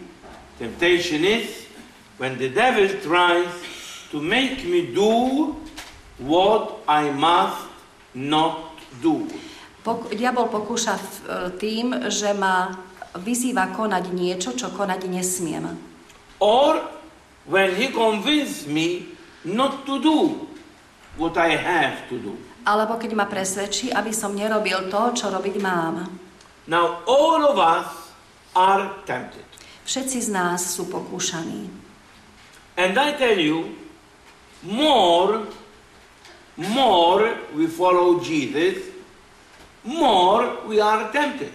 Temptation 0.56 1.22
is 1.22 1.68
when 2.16 2.40
the 2.40 2.48
devil 2.48 2.88
tries 3.04 3.52
to 4.08 4.18
make 4.18 4.64
me 4.64 4.90
do 4.90 5.52
what 6.18 6.82
I 6.88 7.12
must 7.14 7.73
not 8.14 8.78
do. 9.02 9.26
Pok- 9.84 10.14
diabol 10.16 10.48
pokúša 10.48 10.94
e, 10.96 11.04
tým, 11.60 12.08
že 12.08 12.32
ma 12.32 12.72
vyzýva 13.18 13.70
konať 13.74 14.04
niečo, 14.10 14.56
čo 14.56 14.72
konať 14.72 15.06
nesmiem. 15.06 15.70
Or 16.40 16.82
when 17.46 17.76
he 17.76 17.92
convinces 17.92 18.66
me 18.66 19.12
not 19.44 19.84
to 19.84 20.00
do 20.00 20.48
what 21.20 21.36
I 21.36 21.54
have 21.54 22.08
to 22.10 22.16
do. 22.18 22.32
Alebo 22.64 22.96
keď 22.96 23.12
ma 23.12 23.28
presvedčí, 23.28 23.92
aby 23.92 24.10
som 24.10 24.32
nerobil 24.32 24.88
to, 24.88 25.02
čo 25.12 25.28
robiť 25.28 25.60
mám. 25.60 26.08
Now, 26.64 27.04
all 27.04 27.44
of 27.44 27.60
us 27.60 27.92
are 28.56 29.04
tempted. 29.04 29.44
Všetci 29.84 30.18
z 30.24 30.28
nás 30.32 30.64
sú 30.64 30.88
pokúšaní. 30.88 31.68
And 32.80 32.96
I 32.96 33.12
tell 33.20 33.36
you, 33.36 33.76
more, 34.64 35.44
more 36.56 37.38
we 37.54 37.66
follow 37.66 38.20
Jesus, 38.20 38.90
more 39.84 40.64
we 40.66 40.80
are 40.80 41.10
tempted. 41.12 41.52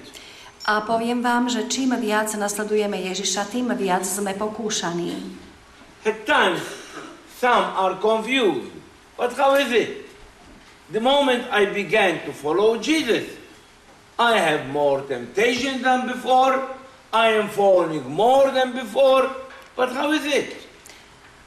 A 0.70 0.86
poviem 0.86 1.26
vám, 1.26 1.50
že 1.50 1.66
čím 1.66 1.98
viac 1.98 2.30
nasledujeme 2.38 2.94
Ježiša, 3.10 3.50
tým 3.50 3.74
viac 3.74 4.06
sme 4.06 4.38
pokúšaní. 4.38 5.18
At 6.06 6.30
times, 6.30 6.62
some 7.42 7.74
are 7.74 7.98
confused. 7.98 8.70
But 9.18 9.34
how 9.34 9.58
is 9.58 9.74
it? 9.74 10.06
The 10.94 11.02
moment 11.02 11.50
I 11.50 11.66
began 11.74 12.22
to 12.30 12.32
follow 12.32 12.78
Jesus, 12.78 13.28
I 14.20 14.38
have 14.38 14.70
more 14.70 15.02
temptation 15.08 15.82
than 15.82 16.08
before. 16.08 16.70
I 17.10 17.34
am 17.34 17.50
falling 17.50 18.06
more 18.06 18.52
than 18.52 18.78
before. 18.78 19.26
But 19.74 19.90
how 19.92 20.12
is 20.14 20.26
it? 20.28 20.69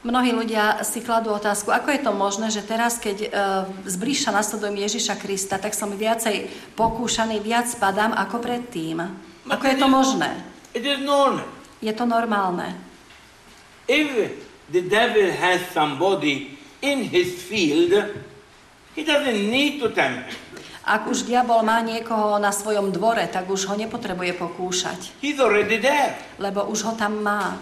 Mnohí 0.02 0.34
ľudia 0.34 0.82
si 0.82 0.98
kladú 0.98 1.30
otázku, 1.30 1.70
ako 1.70 1.94
je 1.94 2.00
to 2.02 2.10
možné, 2.10 2.50
že 2.50 2.66
teraz, 2.66 2.98
keď 2.98 3.16
uh, 3.22 3.28
zbližša 3.86 4.34
nasledujem 4.34 4.82
Ježiša 4.82 5.14
Krista, 5.14 5.62
tak 5.62 5.78
som 5.78 5.94
viacej 5.94 6.50
pokúšaný, 6.74 7.38
viac 7.38 7.70
padám 7.78 8.10
ako 8.10 8.42
predtým. 8.42 8.98
Ako 9.46 9.62
je 9.62 9.76
to 9.78 9.86
možné? 9.86 10.42
It 10.74 10.82
is 10.82 10.98
normal. 10.98 11.46
Je 11.78 11.94
to 11.94 12.02
normálne. 12.02 12.74
If 13.86 14.34
the 14.74 14.82
devil 14.82 15.30
has 15.38 15.62
somebody 15.70 16.58
in 16.82 17.06
his 17.06 17.38
field, 17.38 17.94
he 18.98 19.06
doesn't 19.06 19.38
need 19.38 19.78
to 19.78 19.94
tempt 19.94 20.34
him. 20.34 20.38
Ak 20.82 21.06
už 21.06 21.30
diabol 21.30 21.62
má 21.62 21.78
niekoho 21.78 22.42
na 22.42 22.50
svojom 22.50 22.90
dvore, 22.90 23.22
tak 23.30 23.46
už 23.46 23.70
ho 23.70 23.78
nepotrebuje 23.78 24.34
pokúšať, 24.34 25.22
He's 25.22 25.38
already 25.38 25.78
there. 25.78 26.18
lebo 26.42 26.66
už 26.66 26.90
ho 26.90 26.92
tam 26.98 27.22
má. 27.22 27.54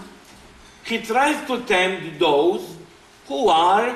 He 0.90 0.98
tries 0.98 1.38
to 1.46 1.62
tempt 1.62 2.18
those 2.18 2.66
who 3.30 3.46
are 3.46 3.94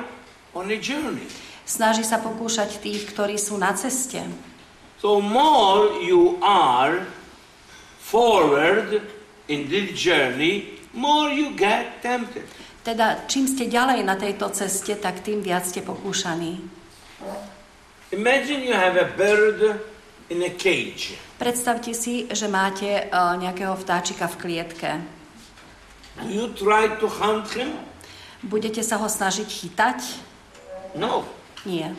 on 0.55 0.71
a 0.71 0.79
journey. 0.79 1.27
Snaží 1.67 2.07
sa 2.07 2.23
pokúšať 2.23 2.79
tých, 2.79 3.11
ktorí 3.11 3.35
sú 3.35 3.59
na 3.59 3.75
ceste. 3.75 4.23
So 5.03 5.19
more 5.19 5.99
you 6.07 6.39
are 6.39 7.03
forward 7.99 9.03
in 9.51 9.67
this 9.67 9.91
journey, 9.99 10.79
more 10.95 11.35
you 11.35 11.59
get 11.59 11.99
tempted. 11.99 12.47
Teda 12.87 13.27
čím 13.27 13.51
ste 13.51 13.67
ďalej 13.67 14.07
na 14.07 14.15
tejto 14.15 14.55
ceste, 14.55 14.95
tak 14.95 15.27
tým 15.27 15.43
viac 15.43 15.67
ste 15.67 15.83
pokúšaní. 15.83 16.63
Imagine 18.15 18.63
you 18.63 18.77
have 18.77 18.95
a 18.95 19.11
bird 19.19 19.83
in 20.31 20.47
a 20.47 20.53
cage. 20.55 21.19
Predstavte 21.43 21.91
si, 21.91 22.31
že 22.31 22.47
máte 22.47 23.11
uh, 23.11 23.35
nejakého 23.35 23.75
vtáčika 23.75 24.31
v 24.31 24.39
klietke. 24.39 24.91
You 26.23 26.55
try 26.55 26.87
to 27.03 27.07
hunt 27.11 27.51
him? 27.59 27.75
Budete 28.47 28.85
sa 28.87 29.01
ho 29.03 29.11
snažiť 29.11 29.49
chytať? 29.51 29.99
No. 30.95 31.27
Nie. 31.67 31.91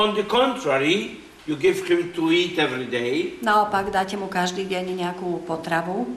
On 0.00 0.16
the 0.16 0.24
contrary, 0.24 1.20
you 1.44 1.54
give 1.54 1.84
him 1.84 2.14
to 2.16 2.32
eat 2.32 2.56
every 2.56 2.88
day, 2.88 3.36
Naopak 3.44 3.92
dáte 3.92 4.16
mu 4.16 4.26
každý 4.32 4.64
deň 4.64 4.96
nejakú 4.96 5.44
potravu, 5.44 6.08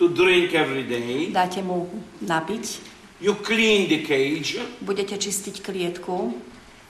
to 0.00 0.08
drink 0.08 0.56
every 0.56 0.86
day. 0.88 1.28
dáte 1.28 1.60
mu 1.60 1.86
napiť, 2.24 2.80
You 3.20 3.36
clean 3.44 3.84
the 3.92 4.00
cage. 4.00 4.56
budete 4.80 5.20
čistiť 5.20 5.60
klietku, 5.60 6.32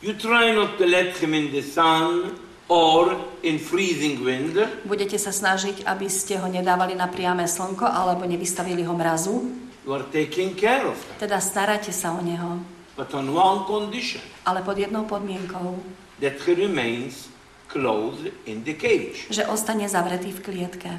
You 0.00 0.14
try 0.16 0.54
not 0.54 0.78
to 0.78 0.86
let 0.88 1.18
him 1.18 1.34
in 1.34 1.50
the 1.52 1.60
sun 1.60 2.38
or 2.70 3.18
in 3.42 3.58
freezing 3.58 4.22
wind. 4.22 4.54
budete 4.86 5.18
sa 5.18 5.34
snažiť, 5.34 5.82
aby 5.84 6.06
ste 6.06 6.38
ho 6.38 6.46
nedávali 6.46 6.94
na 6.94 7.10
priame 7.10 7.44
slnko 7.44 7.84
alebo 7.84 8.22
nevystavili 8.24 8.86
ho 8.86 8.94
mrazu, 8.94 9.44
You 9.86 9.96
are 9.96 10.04
taking 10.12 10.52
care 10.54 10.84
of 10.84 10.96
him. 10.96 11.16
teda 11.18 11.40
staráte 11.40 11.92
sa 11.92 12.12
o 12.12 12.20
neho, 12.20 12.60
But 13.00 13.16
on 13.16 13.32
one 13.32 13.64
condition, 13.64 14.20
ale 14.44 14.60
pod 14.60 14.76
jednou 14.76 15.08
podmienkou, 15.08 15.80
that 16.20 16.36
he 16.44 16.52
remains 16.52 17.32
closed 17.72 18.28
in 18.44 18.60
the 18.60 18.76
cage. 18.76 19.24
že 19.32 19.48
ostane 19.48 19.88
zavretý 19.88 20.36
v 20.36 20.40
klietke. 20.44 20.92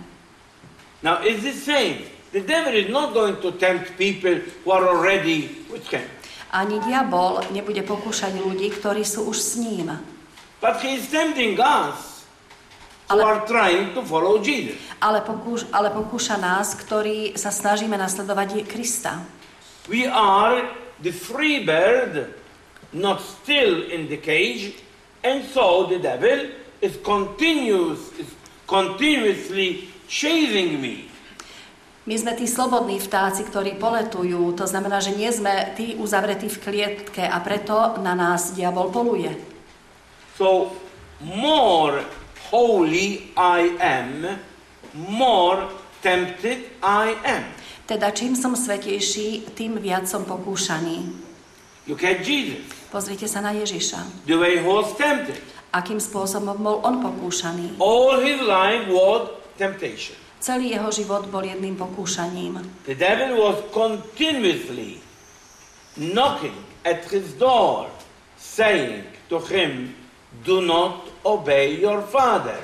Now, 1.06 1.22
it's 1.22 1.46
the 1.46 1.54
same. 1.54 2.06
The 2.32 2.42
devil 2.42 2.74
is 2.74 2.90
not 2.90 3.14
going 3.14 3.38
to 3.44 3.52
tempt 3.54 3.98
people 4.02 4.40
who 4.66 4.70
are 4.74 4.86
already 4.88 5.66
with 5.70 5.86
him. 5.94 6.06
Ani 6.52 6.82
diabol 6.82 7.42
nebude 7.54 7.86
pokúšať 7.86 8.34
ľudí, 8.40 8.72
ktorí 8.76 9.06
sú 9.06 9.30
už 9.30 9.38
s 9.38 9.54
ním. 9.62 9.94
But 10.62 10.82
he 10.82 10.98
is 10.98 11.06
tempting 11.10 11.58
us 11.62 12.11
who 13.12 13.20
Ale- 13.20 13.28
are 13.28 13.42
trying 13.44 13.92
to 13.94 14.02
follow 14.02 14.40
Jesus. 14.40 14.80
Ale, 15.04 15.20
pokúš, 15.22 15.68
ale 15.76 15.92
pokúša 15.92 16.40
nás, 16.40 16.72
ktorí 16.80 17.36
sa 17.36 17.52
snažíme 17.52 18.00
nasledovať 18.00 18.64
Krista. 18.64 19.20
We 19.92 20.08
are 20.08 20.72
the 21.04 21.12
free 21.12 21.66
bird, 21.66 22.32
not 22.96 23.20
still 23.20 23.84
in 23.92 24.08
the 24.08 24.18
cage, 24.18 24.78
and 25.26 25.44
so 25.44 25.90
the 25.90 26.00
devil 26.00 26.54
is 26.80 26.96
continuous, 27.04 28.14
is 28.16 28.30
continuously 28.70 29.90
chasing 30.08 30.80
me. 30.80 31.12
My 32.02 32.18
sme 32.18 32.34
tí 32.34 32.50
slobodní 32.50 32.98
vtáci, 32.98 33.46
ktorí 33.46 33.78
poletujú, 33.78 34.58
to 34.58 34.66
znamená, 34.66 34.98
že 35.06 35.14
nie 35.14 35.30
sme 35.30 35.78
tí 35.78 35.94
uzavretí 35.94 36.50
v 36.50 36.62
klietke 36.62 37.22
a 37.22 37.38
preto 37.46 38.02
na 38.02 38.18
nás 38.18 38.58
diabol 38.58 38.90
poluje. 38.90 39.30
So, 40.34 40.74
more 41.22 42.02
holy 42.52 43.32
I 43.34 43.74
am, 43.80 44.38
more 44.94 45.72
tempted 46.04 46.76
I 46.84 47.16
am. 47.24 47.44
Teda 47.88 48.12
čím 48.12 48.36
som 48.36 48.56
svetejší, 48.56 49.52
tým 49.56 49.80
viac 49.80 50.08
som 50.08 50.24
pokúšaný. 50.24 51.12
Look 51.88 52.04
at 52.06 52.22
Jesus, 52.24 52.62
Pozrite 52.92 53.26
sa 53.28 53.40
na 53.42 53.56
Ježiša. 53.56 54.28
the 54.28 54.36
way 54.36 54.60
he 54.60 54.64
was 54.64 54.92
tempted. 54.96 55.40
Akým 55.72 56.04
spôsobom 56.04 56.60
bol 56.60 56.78
on 56.84 57.00
pokúšaný? 57.00 57.80
All 57.80 58.20
his 58.20 58.40
life 58.44 58.92
was 58.92 59.32
temptation. 59.56 60.16
Celý 60.42 60.76
jeho 60.76 60.92
život 60.92 61.30
bol 61.32 61.44
jedným 61.44 61.80
pokúšaním. 61.80 62.60
The 62.84 62.98
devil 62.98 63.40
was 63.40 63.58
continuously 63.72 65.00
knocking 65.96 66.56
at 66.84 67.04
his 67.12 67.36
door, 67.38 67.88
saying 68.36 69.06
to 69.28 69.40
him, 69.52 69.96
Do 70.44 70.64
not 70.64 71.11
obey 71.26 71.78
your 71.80 72.02
father. 72.02 72.58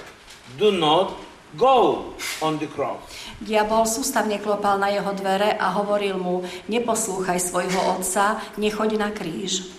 Do 0.58 0.72
not 0.72 1.18
go 1.56 2.14
on 2.42 2.58
the 2.60 2.68
cross. 2.68 3.02
Diabol 3.38 3.86
sústavne 3.86 4.42
klopal 4.42 4.82
na 4.82 4.90
jeho 4.90 5.14
dvere 5.14 5.54
a 5.54 5.70
hovoril 5.78 6.18
mu, 6.18 6.42
neposlúchaj 6.66 7.38
svojho 7.38 7.98
otca, 7.98 8.42
nechoď 8.58 8.98
na 8.98 9.10
kríž. 9.14 9.70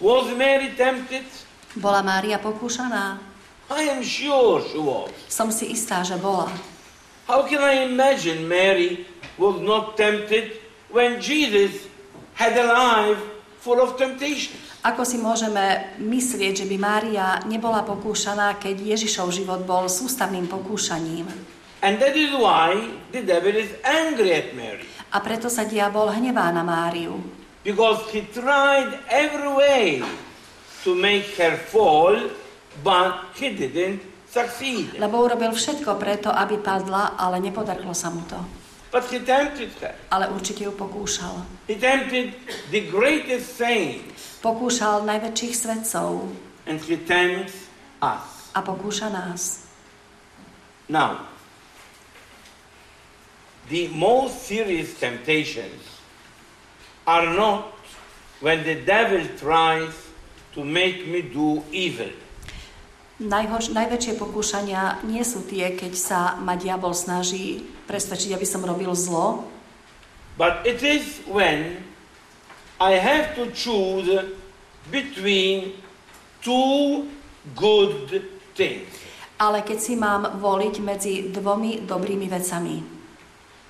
Was 0.00 0.32
Mary 0.32 0.72
tempted? 0.78 1.26
Bola 1.76 2.00
Mária 2.00 2.40
pokúšaná? 2.40 3.20
I 3.70 3.86
am 3.86 4.02
sure 4.02 4.64
she 4.66 4.78
was. 4.78 5.10
Som 5.30 5.54
si 5.54 5.70
istá, 5.70 6.02
že 6.02 6.18
bola. 6.18 6.50
How 7.30 7.46
can 7.46 7.62
I 7.62 7.86
imagine 7.86 8.50
Mary 8.50 9.06
was 9.38 9.62
not 9.62 9.94
tempted 9.94 10.58
when 10.90 11.22
Jesus 11.22 11.86
had 12.34 12.58
a 12.58 12.66
life 12.66 13.22
full 13.60 13.78
of 13.78 14.00
temptations? 14.00 14.56
Ako 14.80 15.04
si 15.04 15.20
môžeme 15.20 15.92
myslieť, 16.00 16.64
že 16.64 16.66
by 16.66 16.76
Mária 16.80 17.44
nebola 17.44 17.84
pokúšaná, 17.84 18.56
keď 18.56 18.96
Ježišov 18.96 19.28
život 19.28 19.68
bol 19.68 19.86
sústavným 19.92 20.48
pokúšaním? 20.48 21.28
And 21.84 21.96
that 22.00 22.16
is 22.16 22.32
why 22.36 22.92
the 23.12 23.24
devil 23.24 23.56
is 23.56 23.72
angry 23.84 24.32
at 24.36 24.52
Mary. 24.56 24.84
A 25.12 25.20
preto 25.20 25.48
sa 25.48 25.64
diabol 25.68 26.12
hnevá 26.12 26.48
na 26.52 26.64
Máriu. 26.64 27.20
Because 27.60 28.00
he 28.08 28.24
tried 28.32 29.00
every 29.12 29.52
way 29.52 29.84
to 30.84 30.96
make 30.96 31.28
her 31.36 31.60
fall, 31.60 32.16
but 32.80 33.32
he 33.36 33.52
didn't 33.52 34.00
succeed. 34.28 34.96
Lebo 34.96 35.20
urobil 35.24 35.52
všetko 35.52 36.00
preto, 36.00 36.32
aby 36.32 36.56
padla, 36.56 37.20
ale 37.20 37.36
nepodarilo 37.42 37.92
sa 37.92 38.08
mu 38.08 38.24
to. 38.24 38.59
But 38.90 39.06
he 39.06 39.22
tempted 39.22 39.70
her. 39.80 39.94
Ale 40.10 40.26
určite 40.34 40.66
ju 40.66 40.74
pokúšal. 40.74 41.46
He 41.70 41.78
tempted 41.78 42.34
the 42.74 42.90
greatest 42.90 43.54
saints, 43.54 44.42
Pokúšal 44.42 45.06
najväčších 45.06 45.54
svetcov 45.54 46.26
and 46.66 46.80
he 46.82 46.96
tempts 46.98 47.70
us. 48.02 48.50
a 48.50 48.60
pokúša 48.66 49.14
nás. 49.14 49.68
Now, 50.90 51.22
the 53.70 53.86
most 53.94 54.42
serious 54.42 54.98
temptations 54.98 56.02
are 57.06 57.30
not 57.30 57.70
when 58.42 58.66
the 58.66 58.82
devil 58.82 59.22
tries 59.38 59.94
to 60.58 60.66
make 60.66 61.06
me 61.06 61.22
do 61.22 61.62
evil. 61.70 62.10
Najhož, 63.20 63.76
najväčšie 63.76 64.16
pokúšania 64.16 64.98
nie 65.04 65.20
sú 65.22 65.44
tie, 65.44 65.76
keď 65.76 65.92
sa 65.92 66.20
ma 66.40 66.56
diabol 66.56 66.96
snaží 66.96 67.62
presvedčiť, 67.90 68.30
aby 68.38 68.46
som 68.46 68.62
robil 68.62 68.94
zlo, 68.94 69.50
But 70.38 70.64
it 70.64 70.80
is 70.80 71.20
when 71.26 71.82
I 72.80 72.96
have 72.96 73.34
to 73.36 73.50
choose 73.52 74.08
between 74.88 75.76
two 76.40 77.10
good 77.58 78.24
things. 78.56 78.88
ale 79.36 79.60
keď 79.64 79.78
si 79.80 79.96
mám 79.96 80.40
voliť 80.40 80.74
medzi 80.80 81.12
dvomi 81.28 81.84
dobrými 81.84 82.28
vecami. 82.28 82.76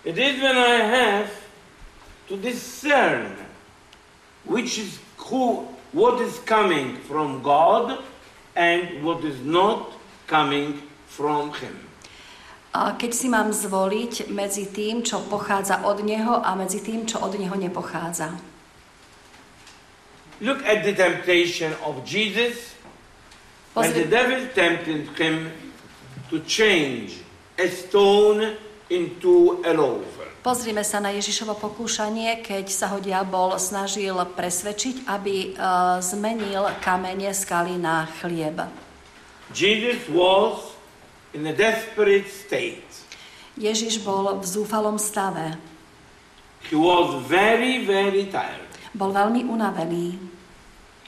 It 0.02 0.18
is 0.18 0.38
when 0.42 0.58
I 0.58 0.78
have 0.82 1.30
to 2.30 2.34
discern 2.38 3.34
which 4.46 4.78
is 4.78 4.98
who, 5.30 5.66
what 5.92 6.18
is 6.22 6.38
coming 6.42 6.98
from 7.06 7.42
God 7.42 7.98
and 8.54 9.02
what 9.02 9.22
is 9.22 9.38
not 9.42 9.94
coming 10.26 10.82
from 11.06 11.50
Him. 11.58 11.89
A 12.70 12.94
keď 12.94 13.10
si 13.10 13.26
mám 13.26 13.50
zvoliť 13.50 14.30
medzi 14.30 14.70
tým, 14.70 15.02
čo 15.02 15.26
pochádza 15.26 15.82
od 15.82 16.06
Neho 16.06 16.38
a 16.38 16.54
medzi 16.54 16.78
tým, 16.78 17.02
čo 17.02 17.18
od 17.18 17.34
Neho 17.34 17.58
nepochádza. 17.58 18.38
Look 20.40 20.64
at 20.64 20.86
the 20.86 20.94
temptation 20.96 21.74
of 21.84 22.00
Jesus 22.06 22.72
when 23.74 23.92
the 23.92 24.08
devil 24.08 24.40
tempted 24.56 25.10
him 25.18 25.52
to 26.32 26.40
change 26.48 27.20
a 27.60 27.68
stone 27.68 28.56
into 28.88 29.60
a 29.66 29.74
loaf. 29.76 30.20
pozrime 30.40 30.80
sa 30.84 30.98
na 31.00 31.12
Ježišovo 31.12 31.56
pokúšanie, 31.56 32.40
keď 32.40 32.66
sa 32.72 32.92
ho 32.92 32.98
diabol 32.98 33.56
snažil 33.60 34.16
presvedčiť, 34.16 35.04
aby 35.04 35.52
uh, 35.54 36.00
zmenil 36.00 36.64
kamene 36.80 37.30
skaly 37.36 37.76
na 37.76 38.08
chlieb. 38.20 38.56
Jesus 39.52 40.08
was 40.08 40.69
in 41.34 41.46
a 41.46 41.54
desperate 41.54 42.26
state. 42.26 42.86
Ježiš 43.60 44.00
bol 44.02 44.40
v 44.40 44.44
zúfalom 44.46 44.96
stave. 44.96 45.58
He 46.70 46.76
was 46.76 47.22
very, 47.26 47.84
very 47.84 48.30
tired. 48.30 48.70
Bol 48.94 49.14
veľmi 49.14 49.46
unavený. 49.46 50.18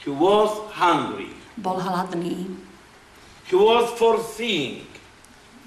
He 0.03 0.11
was 0.11 0.51
hungry. 0.75 1.31
Bol 1.59 1.79
hladný. 1.79 2.47
He 3.47 3.55
was 3.55 3.91
foreseeing 3.99 4.87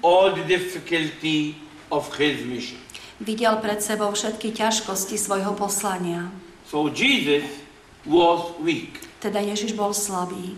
all 0.01 0.33
the 0.33 0.45
difficulty 0.45 1.57
of 1.89 2.09
his 2.17 2.41
mission. 2.45 2.81
Videl 3.17 3.57
pred 3.57 3.81
sebou 3.81 4.13
všetky 4.13 4.53
ťažkosti 4.53 5.17
svojho 5.17 5.57
poslania. 5.57 6.29
So 6.69 6.89
Jesus 6.93 7.45
was 8.05 8.53
weak. 8.61 9.01
Teda 9.17 9.41
Ježiš 9.41 9.73
bol 9.73 9.89
slabý. 9.89 10.53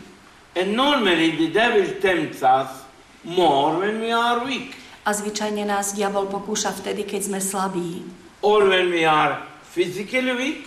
And 0.59 0.75
normally 0.75 1.39
the 1.39 1.47
devil 1.47 1.87
tempts 2.03 2.43
us 2.43 2.78
more 3.23 3.79
when 3.79 3.99
we 3.99 4.11
are 4.11 4.43
weak. 4.45 4.75
A 5.07 5.15
zvyčajne 5.15 5.63
nás 5.65 5.95
diabol 5.95 6.27
pokúša 6.29 6.75
vtedy, 6.75 7.03
keď 7.03 7.21
sme 7.31 7.39
slabí. 7.41 8.03
or 8.39 8.67
when 8.71 8.87
we 8.91 9.03
are 9.03 9.43
physically 9.67 10.31
weak, 10.35 10.61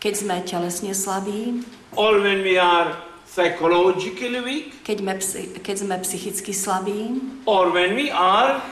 Keď 0.00 0.14
sme 0.24 0.40
telesne 0.48 0.96
slabí, 0.96 1.60
or 1.92 2.24
when 2.24 2.40
we 2.40 2.56
are 2.56 2.96
psychologically 3.28 4.40
weak, 4.40 4.80
keď, 4.80 5.04
sme 5.04 5.12
keď 5.60 5.76
sme 5.76 5.94
psychicky 6.00 6.56
slabí, 6.56 7.20
or 7.44 7.68
when 7.68 7.92
we 7.92 8.08
are 8.08 8.64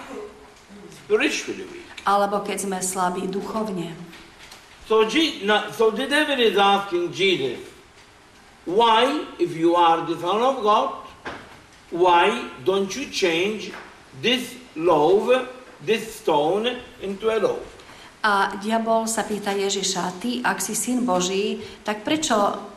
spiritually 1.04 1.68
weak. 1.68 1.84
alebo 2.08 2.40
keď 2.40 2.64
sme 2.64 2.78
slabí 2.80 3.28
duchovne. 3.28 3.92
So, 4.88 5.04
so 5.76 5.92
the 5.92 6.08
devil 6.08 6.40
is 6.40 6.56
asking 6.56 7.12
Jesus, 7.12 7.60
why, 8.64 9.04
if 9.36 9.52
you 9.52 9.76
are 9.76 10.00
the 10.08 10.16
Son 10.16 10.40
of 10.40 10.64
God, 10.64 11.04
why 11.90 12.50
don't 12.64 12.92
you 12.94 13.08
change 13.08 13.72
this 14.20 14.56
loaf, 14.76 15.48
this 15.84 16.20
stone, 16.20 16.80
into 17.02 17.30
a 17.30 17.38
loaf? 17.40 17.64
A 18.18 18.58
diabol 18.58 19.06
sa 19.06 19.22
pýta 19.22 19.54
Ježiša, 19.54 20.18
ty, 20.18 20.42
ak 20.42 20.58
si 20.58 20.74
syn 20.74 21.06
Boží, 21.06 21.62
tak 21.86 22.02
prečo 22.02 22.34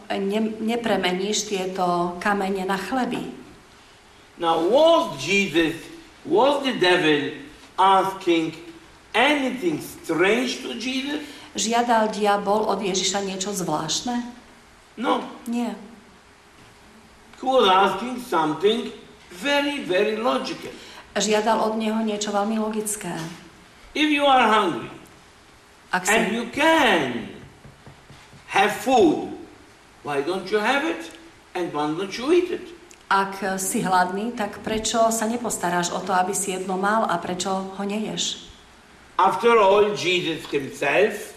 ne, 0.08 0.39
nepremeníš 0.62 1.50
tieto 1.50 2.15
kamene 2.21 2.62
na 2.62 2.78
chleby? 2.78 3.26
Now, 4.38 4.62
was 4.62 5.17
Jesus, 5.17 5.78
was 6.26 6.62
the 6.62 6.78
devil 6.78 7.41
asking 7.78 8.54
anything 9.17 9.82
strange 9.82 10.62
to 10.62 10.78
Jesus? 10.78 11.26
Žiadal 11.58 12.15
diabol 12.15 12.69
od 12.69 12.80
Ježiša 12.80 13.26
niečo 13.28 13.52
zvláštne? 13.52 14.24
No. 14.95 15.26
Nie. 15.50 15.76
He 17.41 17.43
was 17.50 17.65
asking 17.65 18.21
something 18.21 18.93
very, 19.41 19.82
very 19.82 20.15
logical. 20.15 20.71
Žiadal 21.17 21.58
od 21.60 21.75
neho 21.75 21.99
niečo 22.06 22.32
veľmi 22.32 22.62
logické. 22.62 23.12
If 23.91 24.08
you 24.08 24.23
are 24.23 24.47
hungry 24.47 24.88
Ak 25.91 26.08
and 26.08 26.32
si, 26.32 26.39
you 26.39 26.45
can 26.56 27.27
have 28.47 28.71
food, 28.71 29.36
why 30.08 30.23
don't 30.23 30.47
you 30.47 30.63
have 30.63 30.88
it? 30.88 31.12
And 31.51 31.67
why 31.75 31.91
don't 31.91 32.15
you 32.15 32.32
eat 32.32 32.47
it? 32.47 32.71
ak 33.12 33.60
si 33.60 33.84
hladný, 33.84 34.32
tak 34.32 34.63
prečo 34.63 35.12
sa 35.12 35.27
nepostaráš 35.27 35.91
o 35.91 35.99
to, 35.99 36.15
aby 36.15 36.32
si 36.32 36.56
jedno 36.56 36.80
mal 36.80 37.04
a 37.04 37.19
prečo 37.19 37.75
ho 37.75 37.84
neješ? 37.84 38.47
After 39.19 39.60
all, 39.60 39.91
Jesus 39.91 40.47
himself, 40.47 41.36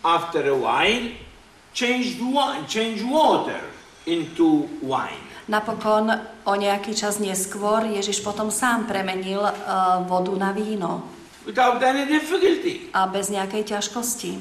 after 0.00 0.40
a 0.48 0.56
while, 0.56 1.12
changed, 1.76 2.24
wine, 2.24 2.64
changed 2.64 3.04
water 3.04 3.60
into 4.08 4.64
wine. 4.80 5.29
Napokon 5.50 6.14
o 6.46 6.52
nejaký 6.54 6.94
čas 6.94 7.18
neskôr 7.18 7.82
Ježiš 7.90 8.22
potom 8.22 8.54
sám 8.54 8.86
premenil 8.86 9.42
uh, 9.42 9.98
vodu 10.06 10.30
na 10.38 10.54
víno 10.54 11.20
without 11.46 11.82
any 11.82 12.06
difficulty. 12.06 12.92
a 12.92 13.08
bez 13.08 13.32
nejakej 13.32 13.64
ťažkosti. 13.74 14.38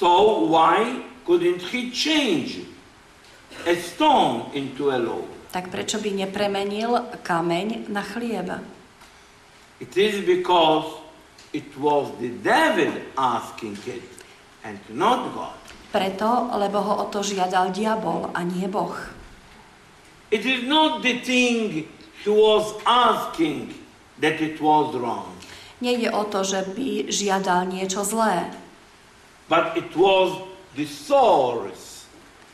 So 0.00 0.48
why 0.48 1.04
couldn't 1.28 1.60
he 1.70 1.92
change 1.92 2.64
a 3.68 3.76
stone 3.76 4.48
into 4.56 4.90
a 4.90 4.98
loaf? 4.98 5.28
Tak 5.50 5.68
prečo 5.68 5.98
by 5.98 6.26
nepremenil 6.26 7.20
kameň 7.20 7.90
na 7.90 8.02
chlieb? 8.02 8.48
It 9.80 9.92
is 9.96 10.22
because 10.22 11.00
it 11.52 11.68
was 11.76 12.10
the 12.22 12.30
devil 12.40 12.92
asking 13.18 13.76
it 13.86 14.06
and 14.62 14.78
not 14.92 15.34
God. 15.34 15.58
Preto, 15.90 16.54
lebo 16.54 16.78
ho 16.78 16.94
o 17.02 17.04
to 17.10 17.18
žiadal 17.20 17.74
diabol 17.74 18.30
a 18.30 18.40
nie 18.46 18.70
Boh. 18.70 18.94
It 20.30 20.46
is 20.46 20.62
not 20.62 21.02
the 21.02 21.18
thing 21.18 21.88
he 22.22 22.30
was 22.30 22.74
asking 22.86 23.74
that 24.20 24.40
it 24.40 24.60
was 24.60 24.94
wrong, 24.94 25.34
Nejde 25.80 26.12
o 26.12 26.28
to, 26.28 26.44
že 26.44 26.60
by 26.76 27.08
žiadal 27.08 27.72
niečo 27.72 28.04
zlé, 28.04 28.52
but 29.48 29.72
it 29.80 29.96
was 29.96 30.44
the 30.76 30.84
source 30.84 32.04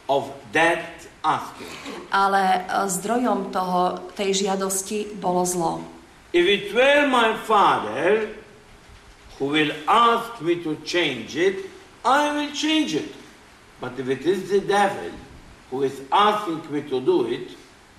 of 0.08 0.30
that 0.54 1.04
asking. 1.26 1.68
ale 2.14 2.62
e, 2.62 2.86
zdrojom 2.86 3.50
toho, 3.50 3.98
tej 4.14 4.46
žiadosti 4.46 5.18
bolo 5.18 5.42
zlo. 5.42 5.82
If 6.32 6.46
it 6.46 6.70
were 6.70 7.10
my 7.10 7.34
father 7.34 8.30
who 9.42 9.50
will 9.50 9.74
ask 9.90 10.38
me 10.40 10.62
to 10.62 10.78
change 10.86 11.34
it, 11.34 11.66
I 12.06 12.30
will 12.30 12.54
change 12.54 12.94
it. 12.94 13.10
But 13.82 13.98
if 13.98 14.06
it 14.08 14.22
is 14.22 14.48
the 14.48 14.62
devil 14.62 15.10
who 15.74 15.82
is 15.82 15.98
asking 16.14 16.62
me 16.70 16.86
to 16.88 17.02
do 17.02 17.26
it, 17.26 17.50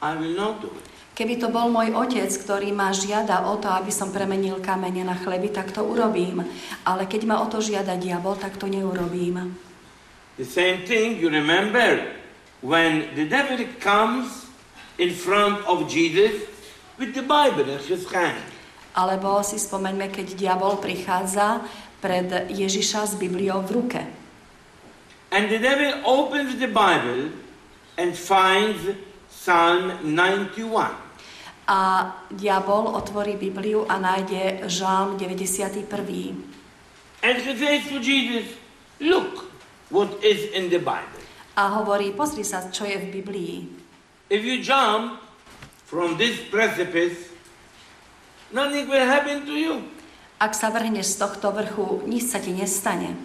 I 0.02 0.14
will 0.14 0.36
not 0.38 0.62
do 0.62 0.70
it. 0.70 0.86
Keby 1.18 1.42
to 1.42 1.50
bol 1.50 1.74
môj 1.74 1.98
otec, 1.98 2.30
ktorý 2.30 2.70
ma 2.70 2.94
žiada 2.94 3.50
o 3.50 3.58
to, 3.58 3.66
aby 3.74 3.90
som 3.90 4.14
premenil 4.14 4.62
kamene 4.62 5.02
na 5.02 5.18
chleby, 5.18 5.50
tak 5.50 5.74
to 5.74 5.82
urobím. 5.82 6.46
Ale 6.86 7.10
keď 7.10 7.26
ma 7.26 7.42
o 7.42 7.50
to 7.50 7.58
žiada 7.58 7.98
diabol, 7.98 8.38
tak 8.38 8.54
to 8.62 8.70
neurobím. 8.70 9.58
The 10.38 10.46
same 10.46 10.86
thing, 10.86 11.18
you 11.18 11.34
remember, 11.34 12.14
when 12.62 13.18
the 13.18 13.26
devil 13.26 13.58
comes 13.82 14.46
in 15.02 15.10
front 15.10 15.66
of 15.66 15.90
Jesus 15.90 16.46
with 17.02 17.18
the 17.18 17.26
Bible 17.26 17.66
in 17.66 17.82
his 17.82 18.06
hand. 18.14 18.38
Alebo 18.94 19.42
si 19.42 19.58
spomeňme, 19.58 20.14
keď 20.14 20.38
diabol 20.38 20.78
prichádza 20.78 21.66
pred 21.98 22.30
Ježiša 22.54 23.10
s 23.10 23.14
Bibliou 23.18 23.66
v 23.66 23.70
ruke. 23.74 24.02
And 25.34 25.50
the 25.50 25.58
devil 25.58 25.98
opens 26.06 26.62
the 26.62 26.70
Bible 26.70 27.34
and 27.98 28.14
finds 28.14 28.94
Psalm 29.48 30.04
91. 30.04 30.92
A 31.72 31.82
diabol 32.28 32.92
otvorí 32.92 33.40
Bibliu 33.40 33.88
a 33.88 33.96
nájde 33.96 34.68
Žálm 34.68 35.16
91. 35.16 35.88
And 37.24 37.40
he 37.40 37.56
says 37.56 37.88
to 37.88 38.04
Jesus, 38.04 38.60
Look 39.00 39.48
what 39.88 40.20
is 40.20 40.52
in 40.52 40.68
the 40.68 40.84
Bible. 40.84 41.24
A 41.56 41.80
hovorí, 41.80 42.12
pozri 42.12 42.44
sa, 42.44 42.68
čo 42.68 42.84
je 42.84 43.00
v 43.00 43.08
Biblii. 43.08 43.56
If 44.28 44.44
you 44.44 44.60
jump 44.60 45.24
from 45.88 46.20
this 46.20 46.44
precipice, 46.52 47.32
nothing 48.52 48.92
will 48.92 49.08
happen 49.08 49.48
to 49.48 49.56
you. 49.56 49.88
Ak 50.44 50.60
sa 50.60 50.76
vrhneš 50.76 51.16
z 51.16 51.24
tohto 51.24 51.56
vrchu, 51.56 52.04
nič 52.04 52.36
sa 52.36 52.44
ti 52.44 52.52
nestane. 52.52 53.16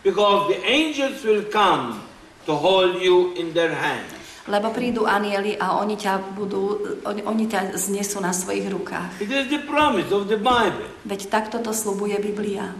Because 0.00 0.48
the 0.48 0.56
angels 0.64 1.20
will 1.20 1.44
come 1.52 2.00
to 2.48 2.56
hold 2.56 2.96
you 2.96 3.36
in 3.36 3.52
their 3.52 3.76
hands. 3.76 4.15
Lebo 4.46 4.70
prídu 4.70 5.10
anieli 5.10 5.58
a 5.58 5.74
oni 5.82 5.98
ťa, 5.98 6.38
budú, 6.38 6.78
oni, 7.02 7.26
oni 7.26 7.44
ťa 7.50 7.74
znesú 7.74 8.22
na 8.22 8.30
svojich 8.30 8.70
rukách. 8.70 9.18
It 9.18 9.30
is 9.30 9.50
the 9.50 9.62
promise 9.66 10.06
of 10.14 10.30
the 10.30 10.38
Bible. 10.38 10.86
Veď 11.02 11.26
takto 11.26 11.58
to 11.58 11.74
slubuje 11.74 12.14
Biblia. 12.22 12.70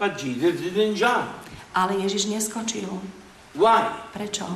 But 0.00 0.16
Jesus 0.16 0.56
didn't 0.56 0.96
jump. 0.96 1.28
Ale 1.76 2.00
Ježiš 2.00 2.32
neskočil. 2.32 2.88
Why? 3.52 3.92
Prečo? 4.16 4.48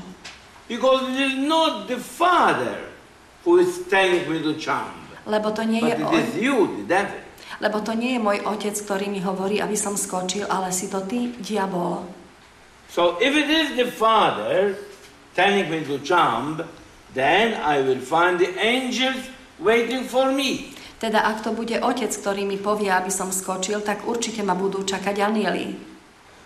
Because 0.65 1.13
it 1.13 1.21
is 1.21 1.37
not 1.45 1.93
the 1.93 2.01
Father 2.01 2.95
who 3.45 3.61
is 3.61 3.85
telling 3.93 4.25
me 4.25 4.41
to 4.41 4.57
jump, 4.57 4.97
Lebo 5.29 5.53
to 5.53 5.65
nie 5.65 5.81
but 5.81 5.89
je, 5.89 5.95
it 6.01 6.09
o, 6.09 6.17
is 6.17 6.31
you, 6.41 6.57
the 6.89 7.05
lebo 7.61 7.81
to 7.81 7.95
nie 7.95 8.19
je 8.19 8.21
môj 8.21 8.39
otec, 8.45 8.75
ktorý 8.75 9.07
mi 9.09 9.21
hovorí, 9.23 9.63
aby 9.63 9.79
som 9.79 9.95
skočil, 9.95 10.49
ale 10.49 10.75
si 10.75 10.91
to 10.91 11.05
ty, 11.07 11.31
diabol. 11.39 12.03
So 12.91 13.17
if 13.23 13.33
it 13.33 13.47
is 13.47 13.79
the 13.79 13.89
Father 13.89 14.75
telling 15.35 15.71
me 15.71 15.83
to 15.85 15.99
jump, 16.01 16.63
then 17.15 17.55
I 17.61 17.83
will 17.83 18.01
find 18.01 18.39
the 18.39 18.51
angels 18.59 19.31
waiting 19.59 20.07
for 20.07 20.31
me. 20.31 20.75
Teda 21.03 21.21
ak 21.27 21.45
to 21.45 21.53
bude 21.53 21.75
otec, 21.75 22.11
ktorý 22.11 22.49
mi 22.49 22.57
povie, 22.57 22.89
aby 22.89 23.11
som 23.11 23.29
skočil, 23.29 23.83
tak 23.85 24.07
určite 24.09 24.41
ma 24.41 24.57
budú 24.57 24.87
čakať 24.87 25.21
anieli. 25.21 25.75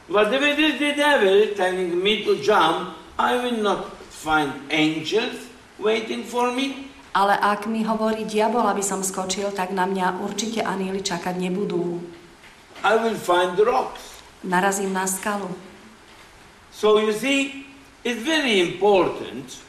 But 0.08 0.32
if 0.32 0.40
it 0.40 0.56
is 0.56 0.80
the 0.80 0.96
devil 0.96 1.52
telling 1.52 2.00
me 2.00 2.24
to 2.24 2.40
jump, 2.40 2.96
I 3.20 3.36
will 3.36 3.60
not 3.60 3.92
find 4.08 4.56
angels 4.72 5.52
waiting 5.76 6.24
for 6.24 6.48
me. 6.50 6.88
Ale 7.12 7.36
ak 7.36 7.68
mi 7.68 7.84
hovorí 7.84 8.24
diabol, 8.24 8.64
aby 8.64 8.80
som 8.80 9.04
skočil, 9.04 9.52
tak 9.52 9.70
na 9.70 9.84
mňa 9.84 10.24
určite 10.24 10.64
anieli 10.64 11.04
čakať 11.04 11.36
nebudú. 11.36 12.00
I 12.80 12.96
will 12.96 13.18
find 13.20 13.58
the 13.58 13.68
rocks. 13.68 14.24
Narazím 14.40 14.96
na 14.96 15.04
skalu. 15.04 15.50
So 16.72 17.02
you 17.02 17.12
see, 17.12 17.67
it's 18.08 18.24
very 18.24 18.60
important 18.60 19.60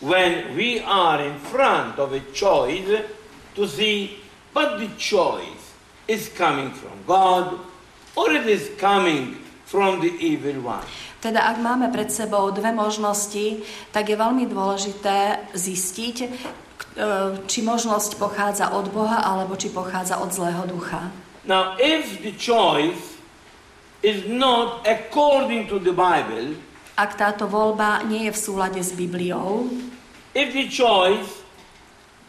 when 0.00 0.56
we 0.58 0.80
are 0.80 1.22
in 1.22 1.38
front 1.38 1.98
of 2.02 2.12
a 2.12 2.20
choice 2.34 3.06
to 3.54 3.62
see 3.68 4.18
but 4.52 4.78
the 4.82 4.90
choice 4.98 5.64
is 6.08 6.28
coming 6.34 6.74
from 6.74 6.98
God 7.06 7.62
or 8.16 8.32
it 8.32 8.46
is 8.46 8.74
coming 8.78 9.38
from 9.64 10.00
the 10.02 10.10
evil 10.18 10.66
one. 10.66 10.86
Teda 11.22 11.46
ak 11.46 11.58
máme 11.62 11.90
pred 11.90 12.10
sebou 12.10 12.50
dve 12.54 12.70
možnosti, 12.74 13.62
tak 13.90 14.10
je 14.10 14.16
veľmi 14.18 14.46
dôležité 14.46 15.50
zistiť, 15.54 16.16
e, 16.22 16.28
či 17.50 17.58
možnosť 17.66 18.14
pochádza 18.18 18.70
od 18.74 18.90
Boha 18.94 19.26
alebo 19.26 19.58
či 19.58 19.70
pochádza 19.74 20.22
od 20.22 20.30
zlého 20.30 20.66
ducha. 20.70 21.10
Now, 21.46 21.74
if 21.78 22.22
the 22.22 22.34
choice 22.34 23.18
is 24.02 24.26
not 24.26 24.86
according 24.86 25.66
to 25.66 25.82
the 25.82 25.94
Bible, 25.94 26.54
Ak 26.96 27.20
táto 27.20 27.44
voľba 27.44 28.08
nie 28.08 28.24
je 28.24 28.32
v 28.32 28.40
súlade 28.40 28.80
s 28.80 28.96
Bibliou, 28.96 29.68
if 30.32 30.48
the 30.56 30.64
choice 30.64 31.44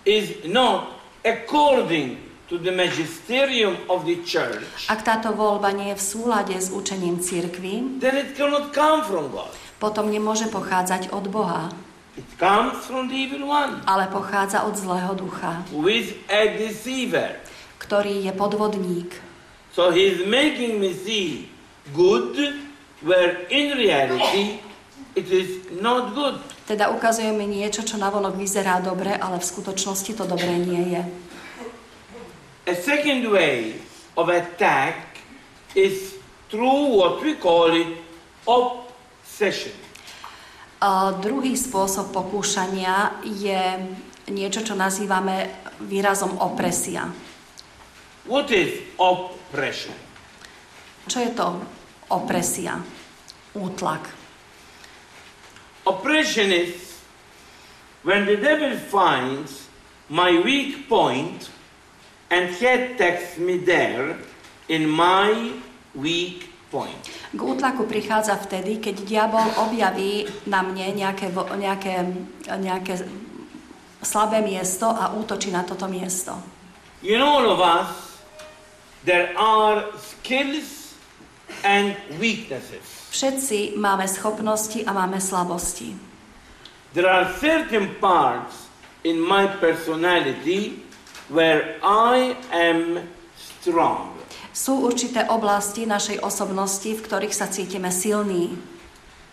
is 0.03 0.43
not 0.43 0.99
according 1.23 2.19
to 2.51 2.59
the 2.59 2.71
magisterium 2.75 3.79
of 3.87 4.03
the 4.03 4.19
church, 4.27 4.91
Ak 4.91 5.07
táto 5.07 5.31
voľba 5.31 5.71
nie 5.71 5.95
je 5.95 5.99
v 5.99 6.03
súlade 6.03 6.55
s 6.59 6.67
učením 6.67 7.23
cirkvi, 7.23 7.99
then 8.03 8.19
it 8.19 8.35
cannot 8.35 8.75
come 8.75 9.07
from 9.07 9.31
God. 9.31 9.55
potom 9.79 10.11
nemôže 10.11 10.51
pochádzať 10.51 11.15
od 11.15 11.31
Boha, 11.31 11.71
It 12.19 12.25
comes 12.35 12.81
from 12.83 13.07
the 13.07 13.15
evil 13.15 13.47
one, 13.47 13.79
ale 13.87 14.11
pochádza 14.11 14.67
od 14.67 14.75
zlého 14.75 15.15
ducha, 15.15 15.63
who 15.71 15.87
is 15.87 16.11
a 16.27 16.59
deceiver. 16.59 17.39
ktorý 17.79 18.19
je 18.27 18.33
podvodník. 18.35 19.15
So 19.71 19.95
he 19.95 20.11
is 20.11 20.27
making 20.27 20.83
me 20.83 20.91
see 20.91 21.47
good, 21.95 22.35
where 23.01 23.45
in 23.49 23.77
reality 23.77 24.59
it 25.15 25.29
is 25.29 25.69
not 25.81 26.13
good. 26.13 26.41
Teda 26.67 26.91
ukazuje 26.91 27.31
mi 27.31 27.47
niečo, 27.47 27.85
čo 27.85 27.95
navonok 27.95 28.35
vyzerá 28.35 28.83
dobre, 28.83 29.15
ale 29.15 29.39
v 29.39 29.45
skutočnosti 29.45 30.11
to 30.13 30.27
dobré 30.27 30.57
nie 30.59 30.97
je. 30.97 31.01
A 32.67 32.73
second 32.75 33.23
way 33.31 33.79
of 34.19 34.27
attack 34.27 35.23
is 35.71 36.19
through 36.51 36.99
what 36.99 37.23
we 37.23 37.39
call 37.39 37.71
it 37.71 38.03
obsession. 38.43 39.71
A 40.83 41.15
druhý 41.17 41.57
spôsob 41.57 42.13
pokúšania 42.13 43.17
je 43.23 43.81
niečo, 44.29 44.61
čo 44.61 44.75
nazývame 44.75 45.49
výrazom 45.87 46.37
opresia. 46.37 47.09
What 48.27 48.51
is 48.51 48.83
oppression? 48.99 49.95
Čo 51.07 51.23
je 51.23 51.31
to 51.31 51.76
opresia? 52.09 52.81
Útlak. 53.55 54.13
Oppression 55.87 56.51
is 56.51 56.99
when 58.03 58.25
the 58.25 58.35
devil 58.35 58.75
finds 58.77 59.67
my 60.09 60.39
weak 60.43 60.87
point 60.87 61.49
and 62.29 62.51
he 62.51 62.67
attacks 62.67 63.37
me 63.37 63.57
there 63.57 64.19
in 64.67 64.87
my 64.87 65.55
weak 65.95 66.47
point. 66.71 66.99
K 67.31 67.39
útlaku 67.39 67.87
prichádza 67.87 68.35
vtedy, 68.35 68.83
keď 68.83 68.95
diabol 69.07 69.47
objaví 69.63 70.27
na 70.47 70.59
mne 70.63 70.91
nejaké, 70.91 71.31
nejaké, 71.55 71.93
nejaké 72.47 72.93
slabé 74.03 74.43
miesto 74.43 74.91
a 74.91 75.15
útočí 75.15 75.51
na 75.51 75.63
toto 75.63 75.87
miesto. 75.87 76.35
In 77.03 77.23
all 77.23 77.47
of 77.47 77.59
us, 77.63 78.19
there 79.07 79.31
are 79.39 79.87
skills 79.95 80.76
and 81.63 81.97
weaknesses. 82.21 82.83
Všetci 83.13 83.79
máme 83.79 84.05
schopnosti 84.05 84.83
a 84.85 84.91
máme 84.93 85.17
slabosti. 85.17 85.95
There 86.93 87.07
are 87.07 87.29
certain 87.39 87.95
parts 88.01 88.67
in 89.03 89.21
my 89.21 89.47
personality 89.61 90.83
where 91.29 91.79
I 91.83 92.35
am 92.51 93.07
strong. 93.37 94.17
Sú 94.51 94.89
určité 94.89 95.29
oblasti 95.29 95.85
našej 95.85 96.25
osobnosti, 96.25 96.89
v 96.89 97.01
ktorých 97.05 97.33
sa 97.35 97.45
cítime 97.45 97.93
silní. 97.93 98.57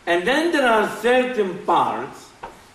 And 0.04 0.28
then 0.28 0.52
there 0.52 0.68
are 0.68 0.84
certain 1.00 1.64
parts 1.64 2.28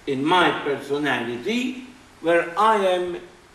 in 0.10 0.26
my 0.26 0.50
personality 0.66 1.86
where 2.26 2.50
I 2.58 2.82
am 2.82 3.06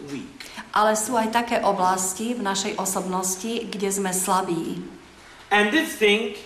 weak. 0.06 0.46
Ale 0.70 0.94
sú 0.94 1.18
aj 1.18 1.34
také 1.34 1.58
oblasti 1.62 2.38
v 2.38 2.46
našej 2.46 2.78
osobnosti, 2.78 3.66
kde 3.66 3.90
sme 3.90 4.14
slabí. 4.14 4.93
And 5.50 5.72
this 5.72 5.96
thing 5.96 6.36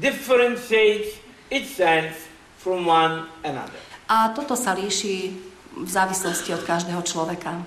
differentiates 0.00 1.18
itself 1.50 2.28
from 2.58 2.86
one 2.86 3.26
another. 3.44 3.80
A 4.08 4.32
toto 4.32 4.56
sa 4.56 4.72
líši 4.72 5.36
v 5.78 5.88
závislosti 5.88 6.52
od 6.56 6.62
každého 6.64 7.00
človeka. 7.04 7.60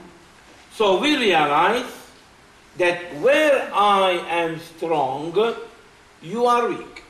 So 0.74 0.98
we 0.98 1.20
realize 1.20 1.86
that 2.78 2.98
where 3.20 3.68
I 3.76 4.20
am 4.30 4.58
strong, 4.58 5.36
you 6.24 6.48
are 6.48 6.72
weak. 6.72 7.04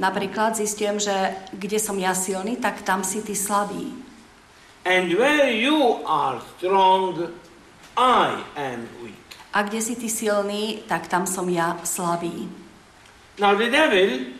Napríklad 0.00 0.56
zistujem, 0.56 0.96
že 0.96 1.36
kde 1.52 1.76
som 1.76 2.00
ja 2.00 2.16
silný, 2.16 2.56
tak 2.56 2.80
tam 2.80 3.04
si 3.04 3.20
ty 3.20 3.36
slabý. 3.36 3.92
And 4.88 5.14
where 5.14 5.52
you 5.52 6.00
are 6.08 6.40
strong, 6.56 7.28
I 7.94 8.40
am 8.56 8.88
weak. 9.04 9.20
A 9.52 9.62
kde 9.68 9.84
si 9.84 9.94
ty 10.00 10.08
silný, 10.08 10.80
tak 10.88 11.12
tam 11.12 11.28
som 11.28 11.44
ja 11.52 11.76
slabý. 11.84 12.61
Now 13.42 13.58
the 13.58 13.66
devil 13.66 14.38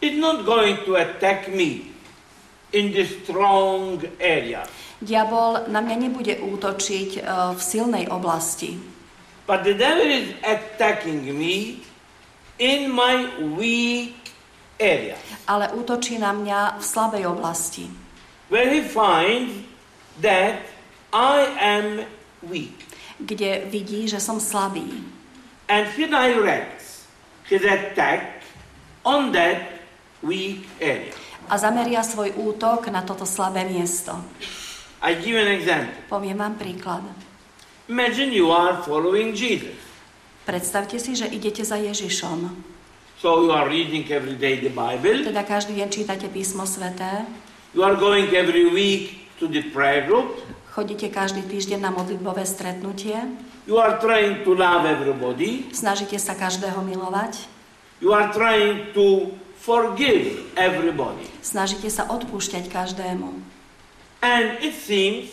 is 0.00 0.14
not 0.16 0.48
going 0.48 0.80
to 0.88 0.96
attack 0.96 1.52
me 1.52 1.92
in 2.72 2.90
the 2.96 3.04
strong 3.04 4.00
area, 4.16 4.64
Diabol 5.04 5.68
na 5.68 5.84
mňa 5.84 5.96
nebude 6.00 6.34
útočiť 6.40 7.10
e, 7.18 7.22
v 7.52 7.60
silnej 7.60 8.08
oblasti, 8.08 8.80
but 9.44 9.60
the 9.60 9.76
devil 9.76 10.08
is 10.08 10.32
attacking 10.40 11.28
me 11.36 11.84
in 12.56 12.88
my 12.88 13.28
weak 13.60 14.16
area, 14.80 15.20
ale 15.44 15.68
útočí 15.76 16.16
na 16.16 16.32
mňa 16.32 16.80
v 16.80 16.82
slabej 16.82 17.24
oblasti, 17.28 17.84
where 18.48 18.64
he 18.72 18.80
finds 18.80 19.68
that 20.24 20.64
I 21.12 21.38
am 21.60 21.86
weak. 22.40 22.84
kde 23.20 23.62
vidí, 23.70 24.08
že 24.08 24.20
som 24.20 24.40
slabý. 24.40 25.04
And 25.68 25.86
he 25.96 26.04
directs 26.06 26.74
his 26.74 26.83
attack 27.50 28.40
on 29.04 29.32
that 29.32 29.84
weak 30.24 30.64
area. 30.80 31.12
A 31.44 31.60
zameria 31.60 32.00
svoj 32.00 32.32
útok 32.40 32.88
na 32.88 33.04
toto 33.04 33.28
slabé 33.28 33.68
miesto. 33.68 34.16
I 35.04 35.12
give 35.20 35.36
an 35.36 35.52
example. 35.52 35.92
Poviem 36.08 36.40
vám 36.40 36.56
príklad. 36.56 37.04
Imagine 37.84 38.32
you 38.32 38.48
are 38.48 38.80
following 38.80 39.36
Jesus. 39.36 39.76
Predstavte 40.48 40.96
si, 40.96 41.12
že 41.12 41.28
idete 41.28 41.60
za 41.60 41.76
Ježišom. 41.76 42.48
So 43.20 43.44
you 43.44 43.52
are 43.52 43.68
reading 43.68 44.08
every 44.08 44.36
day 44.36 44.60
the 44.64 44.72
Bible. 44.72 45.24
Teda 45.28 45.44
každý 45.44 45.76
deň 45.80 45.88
čítate 45.92 46.28
písmo 46.32 46.64
sveté, 46.64 47.28
You 47.76 47.84
are 47.84 47.96
going 47.98 48.32
every 48.32 48.70
week 48.72 49.28
to 49.36 49.48
the 49.50 49.60
prayer 49.74 50.08
group. 50.08 50.40
chodíte 50.72 51.08
každý 51.12 51.42
týždeň 51.44 51.80
na 51.80 51.90
modlitbové 51.92 52.46
stretnutie, 52.48 53.14
You 53.64 53.80
are 53.80 53.96
trying 53.96 54.44
to 54.44 54.52
love 54.52 54.84
everybody. 54.84 55.72
snažíte 55.72 56.20
sa 56.20 56.36
každého 56.36 56.84
milovať, 56.84 57.48
You 58.04 58.12
are 58.12 58.28
trying 58.28 58.92
to 58.92 59.32
forgive 59.56 60.52
everybody. 60.60 61.24
snažíte 61.40 61.88
sa 61.88 62.04
odpúšťať 62.12 62.68
každému. 62.68 63.32
And 64.20 64.60
it 64.60 64.76
seems 64.76 65.32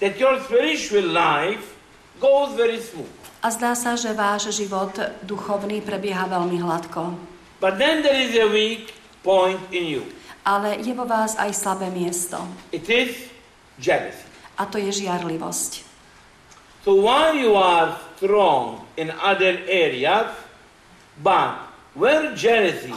that 0.00 0.16
your 0.16 0.40
spiritual 0.44 1.04
life 1.08 1.76
goes 2.16 2.56
very 2.56 2.80
smooth. 2.80 3.12
A 3.44 3.52
zdá 3.52 3.76
sa, 3.76 3.92
že 3.96 4.16
váš 4.16 4.52
život 4.56 4.96
duchovný 5.24 5.84
prebieha 5.84 6.24
veľmi 6.26 6.56
hladko. 6.64 7.12
But 7.60 7.76
then 7.76 8.00
there 8.00 8.16
is 8.16 8.32
a 8.36 8.48
weak 8.48 8.96
point 9.20 9.60
in 9.72 9.84
you. 9.84 10.02
Ale 10.44 10.80
je 10.80 10.92
vo 10.96 11.04
vás 11.04 11.36
aj 11.36 11.52
slabé 11.52 11.92
miesto. 11.92 12.40
It 12.72 12.88
is 12.88 13.28
jealousy. 13.76 14.24
A 14.56 14.64
to 14.64 14.80
je 14.80 14.88
žiarlivosť. 15.04 15.85
So 16.86 16.94
while 16.94 17.34
you 17.34 17.58
are 17.58 17.98
strong 18.14 18.86
in 18.94 19.10
other 19.10 19.58
areas, 19.66 20.30
but 21.18 21.58
where 21.98 22.30
jealousy 22.38 22.94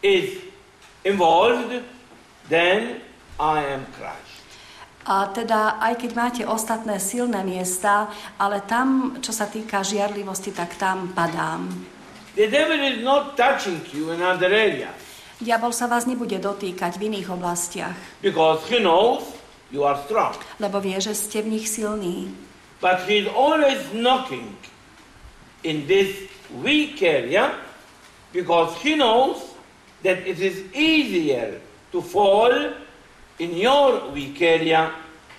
is 0.00 0.40
involved, 1.04 1.84
then 2.48 3.04
I 3.36 3.76
am 3.76 3.84
crushed. 3.92 4.40
A 5.04 5.28
teda, 5.36 5.76
aj 5.84 6.00
keď 6.00 6.10
máte 6.16 6.42
ostatné 6.48 6.96
silné 6.96 7.44
miesta, 7.44 8.08
ale 8.40 8.64
tam, 8.64 9.20
čo 9.20 9.36
sa 9.36 9.44
týka 9.52 9.84
žiarlivosti, 9.84 10.56
tak 10.56 10.80
tam 10.80 11.12
padám. 11.12 11.68
The 12.40 12.48
devil 12.48 12.80
is 12.88 13.04
not 13.04 13.36
touching 13.36 13.84
you 13.92 14.16
in 14.16 14.24
other 14.24 14.48
areas 14.48 15.06
Diabol 15.36 15.76
sa 15.76 15.84
vás 15.84 16.08
nebude 16.08 16.40
dotýkať 16.40 16.96
v 16.96 17.12
iných 17.12 17.28
oblastiach, 17.28 17.92
because 18.24 18.64
he 18.72 18.80
knows 18.80 19.36
you 19.68 19.84
are 19.84 20.00
strong. 20.08 20.32
lebo 20.56 20.80
vie, 20.80 20.96
že 20.96 21.12
ste 21.12 21.44
v 21.44 21.60
nich 21.60 21.68
silní. 21.68 22.45
But 22.80 23.08
he 23.08 23.24
is 23.24 23.28
always 23.28 23.80
knocking 23.92 24.56
in 25.64 25.86
this 25.88 26.28
weak 26.62 27.02
area 27.02 27.56
because 28.32 28.76
he 28.84 28.94
knows 28.94 29.56
that 30.02 30.22
it 30.28 30.38
is 30.38 30.62
easier 30.76 31.60
to 31.92 31.98
fall 32.02 32.52
in 33.38 33.50
your 33.56 34.12
weak 34.12 34.40
area 34.42 34.92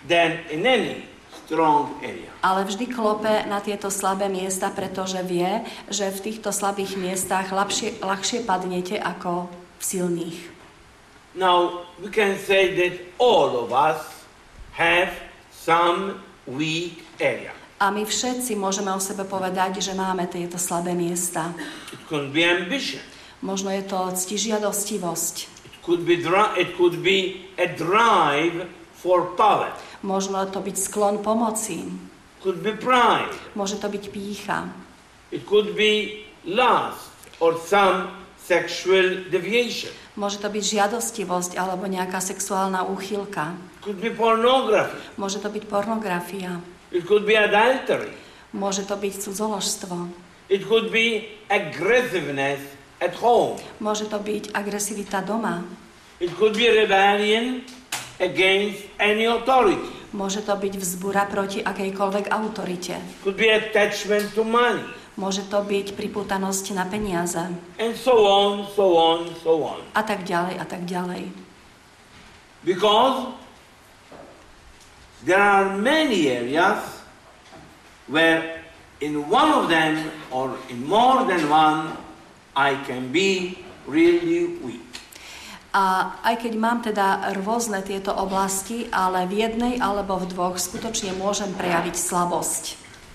than 0.08 0.40
in 0.50 0.66
any 0.66 1.06
strong 1.48 1.96
area. 2.04 2.28
Ale 2.44 2.68
vždy 2.68 2.92
klope 2.92 3.48
na 3.48 3.64
tieto 3.64 3.88
slabé 3.88 4.28
miesta, 4.28 4.68
pretože 4.74 5.24
vie, 5.24 5.64
že 5.88 6.12
v 6.12 6.20
týchto 6.20 6.52
slabých 6.52 7.00
miestach 7.00 7.56
ľahšie, 7.56 8.04
ľahšie 8.04 8.44
padnete 8.44 9.00
ako 9.00 9.48
v 9.80 9.84
silných. 9.84 10.38
Now, 11.38 11.86
we 12.02 12.10
can 12.10 12.36
say 12.36 12.74
that 12.82 12.98
all 13.22 13.62
of 13.62 13.70
us 13.70 14.02
have 14.74 15.14
some 15.54 16.20
weak 16.50 17.07
area. 17.20 17.54
A 17.78 17.94
my 17.94 18.02
všetci 18.10 18.58
môžeme 18.58 18.90
o 18.90 18.98
sebe 18.98 19.22
povedať, 19.22 19.86
že 19.86 19.94
máme 19.94 20.26
tieto 20.26 20.58
slabé 20.58 20.98
miesta. 20.98 21.54
It 21.94 22.02
could 22.10 22.34
be 22.34 22.42
ambition. 22.42 23.02
Možno 23.46 23.70
je 23.70 23.86
to 23.86 24.10
ctižiadostivosť. 24.18 25.36
It 25.62 25.78
could 25.86 26.02
be, 26.02 26.18
dri- 26.18 26.58
it 26.58 26.74
could 26.74 27.06
be 27.06 27.46
a 27.62 27.70
drive 27.70 28.66
for 28.98 29.38
power. 29.38 29.70
Možno 30.02 30.42
to 30.50 30.58
byť 30.58 30.74
sklon 30.74 31.22
pomoci. 31.22 31.86
Could 32.42 32.66
be 32.66 32.74
pride. 32.74 33.30
Môže 33.54 33.78
to 33.78 33.86
byť 33.86 34.04
pícha. 34.10 34.74
It 35.30 35.46
could 35.46 35.78
be 35.78 36.26
lust 36.50 37.14
or 37.38 37.62
some 37.62 38.10
sexual 38.42 39.30
deviation. 39.30 39.94
Môže 40.18 40.42
to 40.42 40.50
byť 40.50 40.64
žiadostivosť 40.66 41.62
alebo 41.62 41.86
nejaká 41.86 42.18
sexuálna 42.18 42.90
úchylka. 42.90 43.54
Could 43.86 44.02
be 44.02 44.10
pornography. 44.10 44.98
Môže 45.14 45.38
to 45.38 45.54
byť 45.54 45.64
pornografia. 45.70 46.58
It 46.92 47.04
could 47.04 47.28
be 47.28 47.36
adultery. 47.36 48.16
Môže 48.56 48.88
to 48.88 48.96
byť 48.96 49.14
cudzoložstvo. 49.28 49.96
It 50.48 50.64
could 50.64 50.88
be 50.88 51.36
aggressiveness 51.52 52.64
at 53.04 53.12
home. 53.20 53.60
Môže 53.84 54.08
to 54.08 54.24
byť 54.24 54.56
agresivita 54.56 55.20
doma. 55.20 55.68
It 56.24 56.32
could 56.40 56.56
be 56.56 56.72
rebellion 56.72 57.68
against 58.24 58.88
any 58.98 59.28
authority. 59.28 59.84
Môže 60.16 60.42
to 60.48 60.56
byť 60.56 60.74
vzbura 60.80 61.28
proti 61.28 61.60
akejkoľvek 61.60 62.32
autorite. 62.32 62.96
It 62.96 63.20
could 63.22 63.36
be 63.36 63.52
attachment 63.52 64.32
to 64.32 64.48
money. 64.48 64.88
Môže 65.20 65.44
to 65.52 65.60
byť 65.66 65.98
pripútanosť 65.98 66.78
na 66.78 66.86
peniaze. 66.88 67.42
And 67.82 67.94
so 67.98 68.16
on, 68.24 68.70
so 68.72 68.96
on, 68.96 69.28
so 69.44 69.60
on. 69.66 69.82
A 69.98 70.06
tak 70.06 70.24
ďalej, 70.24 70.56
a 70.62 70.66
tak 70.66 70.88
ďalej. 70.88 71.28
Because 72.64 73.34
there 75.26 75.42
are 75.42 75.78
many 75.78 76.30
areas 76.30 77.02
where 78.08 78.64
in 79.02 79.30
one 79.30 79.50
of 79.54 79.70
them 79.70 80.12
or 80.32 80.58
in 80.70 80.86
more 80.86 81.26
than 81.26 81.50
one 81.50 81.98
I 82.58 82.74
can 82.90 83.14
be 83.14 83.62
really 83.86 84.58
weak. 84.62 84.82
A 85.78 86.18
aj 86.26 86.42
keď 86.42 86.54
mám 86.58 86.82
teda 86.82 87.38
rôzne 87.38 87.86
tieto 87.86 88.10
oblasti, 88.10 88.90
ale 88.90 89.30
v 89.30 89.46
jednej 89.46 89.74
alebo 89.78 90.18
v 90.18 90.26
dvoch 90.34 90.58
skutočne 90.58 91.14
môžem 91.22 91.54
prejaviť 91.54 91.94
slabosť. 91.94 92.64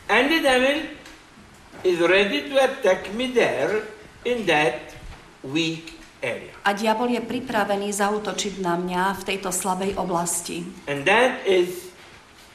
And 0.06 0.30
the 0.30 0.38
devil 0.38 0.86
is 1.82 1.98
ready 1.98 2.46
to 2.46 2.54
attack 2.62 3.10
me 3.18 3.34
there 3.34 3.82
in 4.22 4.46
that 4.46 4.94
weak 5.42 5.98
area. 6.22 6.54
A 6.62 6.70
diabol 6.70 7.10
je 7.10 7.18
pripravený 7.18 7.90
zautočiť 7.90 8.62
na 8.62 8.78
mňa 8.78 9.02
v 9.18 9.22
tejto 9.26 9.50
slabej 9.50 9.98
oblasti. 9.98 10.62
And 10.86 11.02
that 11.02 11.42
is 11.42 11.91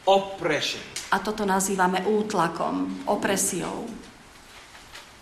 oppression. 0.08 0.82
A 1.12 1.20
toto 1.20 1.44
nazývame 1.44 2.08
útlakom, 2.08 3.04
opresiou. 3.08 3.88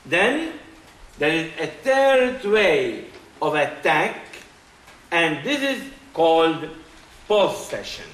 Then 0.05 0.53
there 1.17 1.33
is 1.33 1.47
a 1.57 1.67
third 1.81 2.45
way 2.45 3.09
of 3.41 3.57
attack, 3.57 4.29
and 5.09 5.41
this 5.41 5.61
is 5.61 5.81
called 6.13 6.69
possession. 7.25 8.05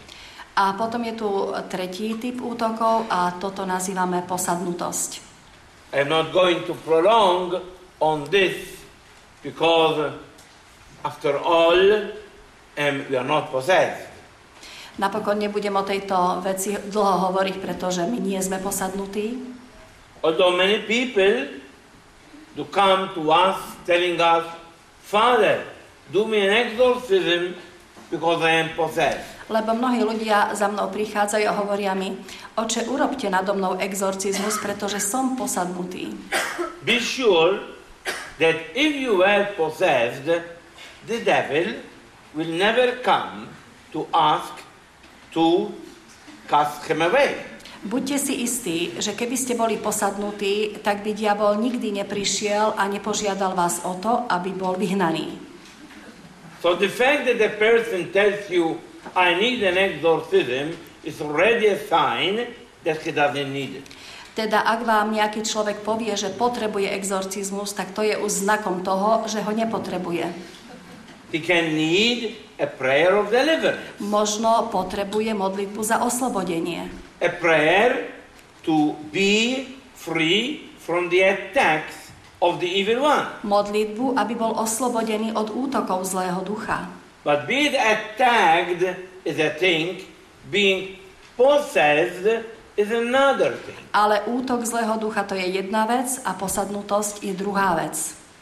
A 0.55 0.75
potom 0.75 1.03
je 1.07 1.15
tu 1.15 1.27
tretí 1.71 2.19
typ 2.19 2.43
útokov 2.43 3.07
a 3.07 3.39
toto 3.39 3.63
nazývame 3.63 4.23
posadnutosť. 4.27 5.31
I'm 5.91 6.07
not 6.07 6.31
going 6.31 6.63
to 6.67 6.75
prolong 6.87 7.59
on 7.99 8.27
this 8.31 8.79
because, 9.43 10.11
after 11.03 11.35
all, 11.39 11.79
um, 12.79 12.95
we 13.07 13.15
are 13.15 13.27
not 13.27 13.51
possessed. 13.51 14.10
Napokon 14.99 15.39
nebudem 15.39 15.71
o 15.75 15.87
tejto 15.87 16.43
veci 16.43 16.75
dlho 16.75 17.31
hovoriť, 17.31 17.55
pretože 17.63 18.03
my 18.03 18.19
nie 18.19 18.39
sme 18.43 18.59
posadnutí. 18.59 19.39
Although 20.21 20.53
many 20.53 20.83
people 20.83 21.47
do 22.55 22.67
come 22.67 23.09
to 23.15 23.31
us 23.31 23.57
telling 23.87 24.19
us, 24.19 24.45
Father, 25.07 25.63
do 26.11 26.27
me 26.27 26.43
an 26.43 26.51
exorcism 26.51 27.55
because 28.11 28.43
I 28.43 28.67
am 28.67 28.69
possessed. 28.75 29.23
Lebo 29.51 29.75
mnohí 29.75 30.03
ľudia 30.03 30.55
za 30.55 30.71
mnou 30.71 30.87
prichádzajú 30.91 31.43
a 31.43 31.57
hovoria 31.59 31.91
mi, 31.91 32.15
oče, 32.55 32.87
urobte 32.87 33.27
nado 33.27 33.51
mnou 33.51 33.75
exorcizmus, 33.79 34.59
pretože 34.63 35.03
som 35.03 35.35
posadnutý. 35.35 36.15
Be 36.87 36.99
sure 37.03 37.59
that 38.39 38.55
if 38.75 38.95
you 38.95 39.19
were 39.19 39.51
possessed, 39.59 40.23
the 41.03 41.19
devil 41.23 41.83
will 42.31 42.47
never 42.47 42.95
come 43.03 43.51
to 43.91 44.07
ask 44.15 44.60
to 45.31 45.71
cast 46.47 46.83
him 46.87 47.01
away. 47.01 47.35
Buďte 47.81 48.17
si 48.29 48.45
istí, 48.45 48.93
že 49.01 49.17
keby 49.17 49.33
ste 49.33 49.57
boli 49.57 49.81
posadnutí, 49.81 50.77
tak 50.85 51.01
by 51.01 51.17
diabol 51.17 51.57
nikdy 51.57 51.89
neprišiel 51.97 52.77
a 52.77 52.85
nepožiadal 52.85 53.57
vás 53.57 53.81
o 53.81 53.97
to, 53.97 54.29
aby 54.29 54.53
bol 54.53 54.77
vyhnaný. 54.77 55.33
So 56.61 56.77
the 56.77 56.91
fact 56.91 57.25
that 57.25 57.41
the 57.41 57.49
person 57.57 58.13
tells 58.13 58.45
you, 58.53 58.77
I 59.17 59.33
need 59.33 59.65
an 59.65 59.81
exorcism, 59.81 60.77
is 61.01 61.17
already 61.17 61.73
a 61.73 61.77
sign 61.89 62.53
that 62.85 63.01
he 63.01 63.09
doesn't 63.09 63.49
need 63.49 63.81
it. 63.81 63.85
Teda 64.31 64.63
ak 64.63 64.87
vám 64.87 65.11
nejaký 65.11 65.43
človek 65.43 65.83
povie, 65.83 66.15
že 66.15 66.31
potrebuje 66.31 66.87
exorcizmus, 66.95 67.75
tak 67.75 67.91
to 67.91 67.99
je 68.05 68.15
už 68.15 68.47
znakom 68.47 68.79
toho, 68.79 69.27
že 69.27 69.43
ho 69.43 69.51
nepotrebuje. 69.51 70.31
He 71.31 71.39
can 71.39 71.71
need 71.71 72.35
a 72.59 72.67
prayer 72.67 73.15
of 73.15 73.31
deliverance, 73.31 73.79
Možno 74.03 74.67
potrebuje 74.67 75.31
modlitbu 75.33 75.79
za 75.83 76.03
oslobodenie. 76.03 76.91
a 77.21 77.29
prayer 77.29 78.11
to 78.61 78.93
be 79.09 79.65
free 79.95 80.69
from 80.77 81.09
the 81.09 81.23
attacks 81.23 82.11
of 82.41 82.59
the 82.59 82.67
evil 82.67 83.05
one. 83.05 83.25
Modlitbu, 83.47 84.17
aby 84.17 84.33
bol 84.35 84.57
oslobodený 84.57 85.31
od 85.33 85.49
útokov 85.53 86.03
zlého 86.09 86.41
ducha. 86.43 86.89
But 87.23 87.45
being 87.45 87.77
attacked 87.77 88.81
is 89.23 89.37
a 89.37 89.53
thing, 89.53 90.01
being 90.49 90.97
possessed 91.37 92.25
is 92.77 92.89
another 92.89 93.53
thing. 93.61 93.77
Ale 93.93 94.25
útok 94.25 94.65
zlého 94.65 94.97
ducha 94.97 95.21
to 95.23 95.37
je 95.37 95.45
jedna 95.47 95.85
vec 95.85 96.17
a 96.25 96.33
posadnutosť 96.33 97.21
je 97.21 97.33
druhá 97.37 97.77
vec. 97.77 97.93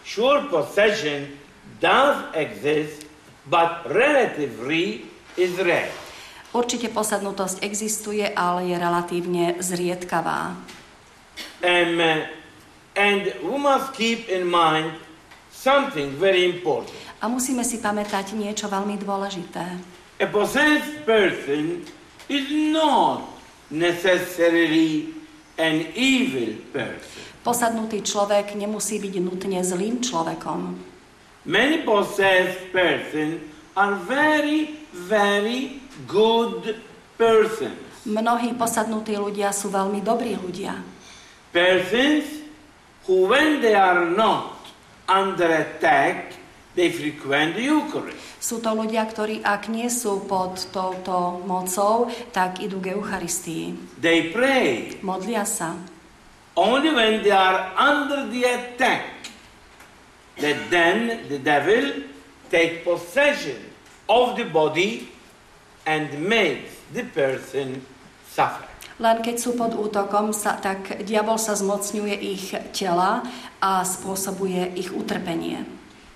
Sure, 0.07 0.47
possession 0.47 1.27
does 1.79 2.17
exist, 2.35 3.07
but 3.47 3.87
relatively 3.87 5.07
is 5.39 5.55
rare. 5.59 5.91
Určite 6.49 6.89
posadnutosť 6.89 7.61
existuje, 7.61 8.25
ale 8.25 8.73
je 8.73 8.75
relatívne 8.75 9.61
zriedkavá. 9.61 10.57
Um, 11.61 12.01
uh, 12.01 12.25
and 12.97 13.29
we 13.45 13.55
must 13.55 13.93
keep 13.93 14.25
in 14.27 14.49
mind 14.49 14.97
something 15.53 16.09
very 16.17 16.49
important. 16.49 16.97
A 17.21 17.29
musíme 17.29 17.61
si 17.61 17.77
pamätať 17.77 18.33
niečo 18.33 18.65
veľmi 18.65 18.97
dôležité. 18.97 19.65
A 20.19 20.25
possessed 20.27 21.05
person 21.05 21.85
is 22.27 22.49
not 22.73 23.29
necessarily 23.69 25.13
an 25.61 25.85
evil 25.93 26.57
person. 26.73 27.23
Posadnutý 27.45 28.01
človek 28.01 28.57
nemusí 28.57 28.97
byť 28.97 29.15
nutne 29.21 29.61
zlým 29.61 30.01
človekom. 30.01 30.88
Many 31.47 31.87
possessed 31.87 32.71
persons 32.75 33.39
are 33.75 33.95
very, 33.95 34.75
very 34.91 35.79
good 36.03 36.75
persons. 37.15 37.79
Mnohí 38.03 38.55
posadnutí 38.59 39.15
ľudia 39.15 39.55
sú 39.55 39.71
veľmi 39.71 40.03
dobrí 40.03 40.35
ľudia. 40.35 40.75
Persons 41.55 42.43
who, 43.07 43.27
when 43.27 43.63
they 43.63 43.75
are 43.75 44.03
not 44.03 44.59
under 45.07 45.47
attack, 45.47 46.35
they 46.75 46.91
frequent 46.91 47.55
the 47.55 47.67
Eucharist. 47.67 48.19
Sú 48.39 48.63
to 48.63 48.71
ľudia, 48.71 49.03
ktorí 49.03 49.43
ak 49.43 49.67
nie 49.67 49.91
sú 49.91 50.23
pod 50.23 50.71
touto 50.71 51.43
mocou, 51.43 52.07
tak 52.31 52.63
idú 52.63 52.79
k 52.79 52.95
Eucharistii. 52.95 53.95
They 53.99 54.31
pray. 54.31 54.95
Modlia 55.03 55.43
sa. 55.43 55.75
Only 56.55 56.91
when 56.91 57.13
they 57.23 57.35
are 57.35 57.71
under 57.75 58.27
the 58.31 58.43
attack, 58.47 59.18
that 60.41 60.57
then 60.71 61.27
the 61.27 61.39
devil 61.39 62.03
take 62.49 62.83
possession 62.83 63.59
of 64.09 64.35
the 64.35 64.45
body 64.49 65.07
and 65.85 66.09
makes 66.19 66.73
the 66.93 67.03
person 67.03 67.83
suffer. 68.25 68.65
Len 68.99 69.23
keď 69.23 69.35
sú 69.39 69.55
pod 69.55 69.71
útokom, 69.79 70.35
sa, 70.35 70.59
tak 70.59 71.07
diabol 71.07 71.39
sa 71.39 71.55
zmocňuje 71.55 72.15
ich 72.19 72.51
tela 72.75 73.23
a 73.63 73.87
spôsobuje 73.87 74.75
ich 74.75 74.91
utrpenie. 74.91 75.63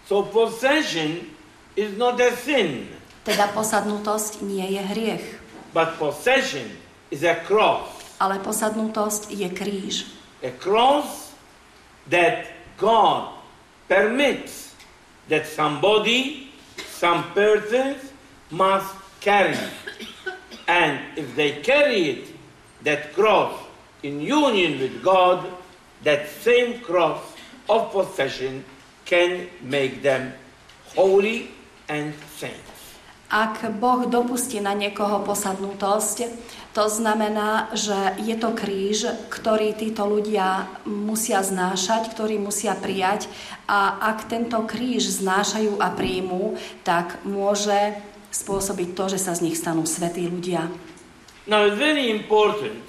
So 0.03 0.27
possession 0.27 1.31
is 1.79 1.95
not 1.95 2.19
a 2.19 2.35
sin, 2.35 2.91
Teda 3.23 3.47
posadnutosť 3.55 4.43
nie 4.43 4.67
je 4.75 4.83
hriech, 4.83 5.25
but 5.71 5.95
possession 5.95 6.67
is 7.07 7.23
a 7.23 7.39
cross. 7.47 7.87
ale 8.19 8.39
posadnutosť 8.43 9.31
je 9.31 9.47
kríž. 9.47 9.95
A 10.43 10.51
cross 10.51 11.31
that 12.11 12.51
God 12.75 13.31
permits 13.87 14.75
that 15.29 15.47
somebody, 15.47 16.51
some 16.87 17.31
persons 17.33 18.11
must 18.51 18.93
carry. 19.19 19.57
And 20.67 20.99
if 21.17 21.35
they 21.35 21.61
carry 21.61 22.09
it, 22.09 22.23
that 22.83 23.13
cross 23.13 23.55
in 24.03 24.19
union 24.19 24.79
with 24.79 25.03
God, 25.03 25.47
that 26.03 26.27
same 26.29 26.79
cross 26.79 27.23
of 27.69 27.91
possession 27.91 28.63
can 29.05 29.47
make 29.63 30.03
them 30.03 30.33
holy 30.95 31.51
and 31.87 32.13
saints. 32.35 32.99
Ak 33.33 33.65
Boh 33.81 34.05
dopustí 34.05 34.61
na 34.61 34.77
niekoho 34.77 35.25
posadnutosť, 35.25 36.29
to 36.73 36.89
znamená, 36.89 37.69
že 37.77 38.17
je 38.25 38.33
to 38.33 38.49
kríž, 38.57 39.05
ktorý 39.29 39.77
títo 39.77 40.09
ľudia 40.09 40.65
musia 40.89 41.45
znášať, 41.45 42.09
ktorý 42.09 42.41
musia 42.41 42.73
prijať 42.73 43.29
a 43.69 44.01
ak 44.13 44.25
tento 44.25 44.57
kríž 44.65 45.21
znášajú 45.21 45.77
a 45.77 45.93
príjmú, 45.93 46.57
tak 46.81 47.21
môže 47.29 47.93
spôsobiť 48.33 48.97
to, 48.97 49.05
že 49.13 49.21
sa 49.21 49.37
z 49.37 49.45
nich 49.45 49.57
stanú 49.57 49.85
svetí 49.85 50.25
ľudia. 50.25 50.65
Now 51.45 51.61
it's 51.69 51.77
very 51.77 52.09
important 52.09 52.81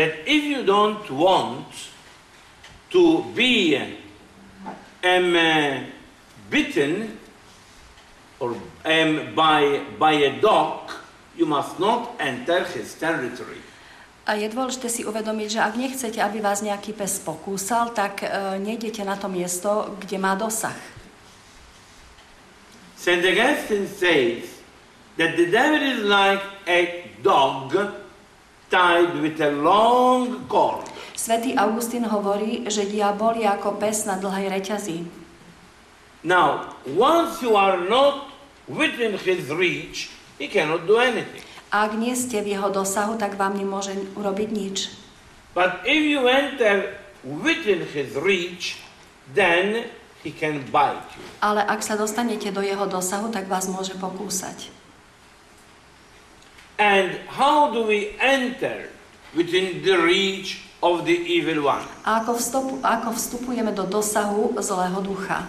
that 0.00 0.24
if 0.24 0.40
you 0.40 0.64
don't 0.64 1.04
want 1.12 1.68
to 2.96 3.28
be 3.36 3.76
um, 3.76 5.36
uh, 5.36 5.84
bitten 6.48 7.18
or 8.40 8.56
um, 8.88 9.36
by, 9.36 9.84
by 10.00 10.12
a 10.24 10.40
dog, 10.40 10.99
you 11.40 11.48
must 11.48 11.80
not 11.80 12.20
enter 12.20 12.68
his 12.68 12.92
territory. 13.00 13.56
A 14.28 14.36
je 14.36 14.52
dôležité 14.52 14.92
si 14.92 15.02
uvedomiť, 15.08 15.48
že 15.56 15.60
ak 15.64 15.74
nechcete, 15.80 16.20
aby 16.20 16.44
vás 16.44 16.60
nejaký 16.60 16.92
pes 16.92 17.18
pokúsal, 17.24 17.96
tak 17.96 18.20
uh, 18.20 18.60
nejdete 18.60 19.00
na 19.00 19.16
to 19.16 19.32
miesto, 19.32 19.96
kde 19.96 20.20
má 20.20 20.36
dosah. 20.36 20.76
St. 23.00 23.24
Augustine 23.24 23.88
says 23.88 24.60
that 25.16 25.40
the 25.40 25.48
devil 25.48 25.80
is 25.80 26.04
like 26.04 26.44
a 26.68 27.08
dog 27.24 27.72
tied 28.68 29.16
with 29.24 29.40
a 29.40 29.50
long 29.56 30.44
cord. 30.46 30.84
Svetý 31.16 31.56
Augustín 31.56 32.04
hovorí, 32.04 32.68
že 32.68 32.84
diabol 32.84 33.40
je 33.40 33.48
ako 33.48 33.80
pes 33.80 34.04
na 34.04 34.20
dlhej 34.20 34.52
reťazi. 34.52 34.98
Now, 36.20 36.76
once 36.84 37.40
you 37.40 37.56
are 37.56 37.80
not 37.88 38.28
within 38.68 39.16
his 39.16 39.48
reach, 39.48 40.12
he 40.40 40.48
cannot 40.48 40.88
do 40.88 40.96
anything. 40.96 41.44
Ak 41.70 41.94
nie 41.94 42.16
ste 42.18 42.42
v 42.42 42.58
jeho 42.58 42.72
dosahu, 42.72 43.20
tak 43.20 43.38
vám 43.38 43.54
nemôže 43.54 43.94
urobiť 44.18 44.48
nič. 44.50 44.90
But 45.54 45.86
if 45.86 46.02
you 46.02 46.26
enter 46.26 46.98
within 47.22 47.86
his 47.86 48.16
reach, 48.18 48.80
then 49.36 49.86
he 50.24 50.34
can 50.34 50.66
bite 50.72 51.06
you. 51.14 51.22
Ale 51.44 51.62
ak 51.62 51.84
sa 51.84 51.94
dostanete 51.94 52.50
do 52.50 52.64
jeho 52.64 52.88
dosahu, 52.90 53.30
tak 53.30 53.46
vás 53.46 53.70
môže 53.70 53.94
pokúsať. 54.00 54.72
And 56.80 57.20
how 57.28 57.68
do 57.70 57.84
we 57.84 58.16
enter 58.16 58.88
within 59.36 59.84
the 59.84 60.00
reach 60.00 60.64
of 60.80 61.04
the 61.04 61.14
evil 61.14 61.68
one? 61.68 61.84
A 62.08 62.24
ako, 62.24 62.40
vstupu, 62.40 62.72
ako 62.80 63.12
vstupujeme 63.12 63.70
do 63.76 63.84
dosahu 63.84 64.56
zlého 64.58 64.98
ducha? 65.04 65.44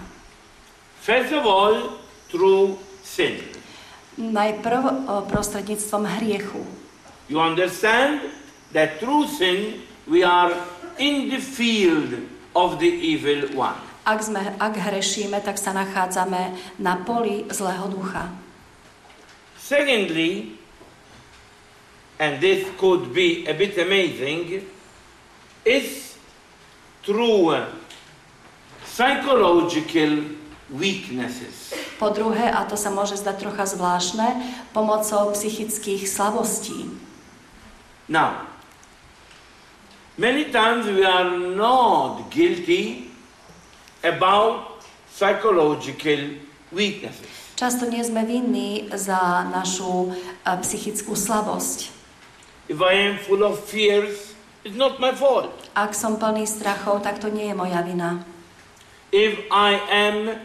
First 1.01 1.31
of 1.33 1.47
all, 1.47 1.97
through 2.29 2.77
sin. 3.01 3.50
Najprv 4.22 5.09
o, 5.09 5.26
prostredníctvom 5.26 6.05
hriechu. 6.05 6.61
You 7.26 7.41
understand 7.41 8.22
that 8.74 9.01
through 9.01 9.26
sin 9.26 9.82
we 10.05 10.22
are 10.22 10.53
in 11.01 11.34
the 11.34 11.41
field 11.41 12.13
of 12.53 12.78
the 12.78 12.86
evil 12.86 13.49
one. 13.57 13.82
Ak, 14.05 14.22
sme, 14.22 14.41
ak 14.61 14.78
hrešíme, 14.78 15.41
tak 15.41 15.57
sa 15.57 15.74
nachádzame 15.74 16.53
na 16.78 17.01
poli 17.01 17.49
zlého 17.49 17.89
ducha. 17.89 18.30
Secondly, 19.57 20.57
and 22.22 22.38
this 22.41 22.65
could 22.78 23.13
be 23.13 23.45
a 23.49 23.53
bit 23.53 23.78
amazing, 23.78 24.65
is 25.65 26.17
through 27.01 27.57
uh, 27.57 27.69
psychological 28.86 30.30
weaknesses. 30.69 31.74
Po 32.01 32.09
druhé, 32.09 32.49
a 32.49 32.65
to 32.65 32.73
sa 32.73 32.89
môže 32.89 33.13
zdať 33.21 33.45
trocha 33.45 33.69
zvláštne, 33.69 34.41
pomocou 34.73 35.29
psychických 35.37 36.09
slabostí. 36.09 36.89
Now, 38.09 38.49
many 40.17 40.49
times 40.49 40.89
we 40.89 41.05
are 41.05 41.29
not 41.37 42.33
guilty 42.33 43.13
about 44.01 44.81
psychological 45.13 46.41
weaknesses. 46.73 47.53
Často 47.53 47.85
nie 47.85 48.01
sme 48.01 48.25
vinní 48.25 48.89
za 48.97 49.45
našu 49.53 50.09
e, 50.09 50.57
psychickú 50.65 51.13
slabosť. 51.13 51.93
If 52.65 52.81
I 52.81 53.13
am 53.13 53.21
full 53.21 53.45
of 53.45 53.61
fears, 53.61 54.33
it's 54.65 54.73
not 54.73 54.97
my 54.97 55.13
fault. 55.13 55.53
Ak 55.77 55.93
som 55.93 56.17
plný 56.17 56.49
strachov, 56.49 57.05
tak 57.05 57.21
to 57.21 57.29
nie 57.29 57.53
je 57.53 57.55
moja 57.55 57.85
vina. 57.85 58.25
If 59.13 59.37
I 59.53 59.77
am, 59.93 60.41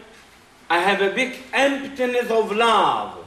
I 0.67 0.83
have 0.83 0.99
a 0.99 1.15
big 1.15 1.31
emptiness 1.55 2.27
of 2.27 2.51
love 2.51 3.23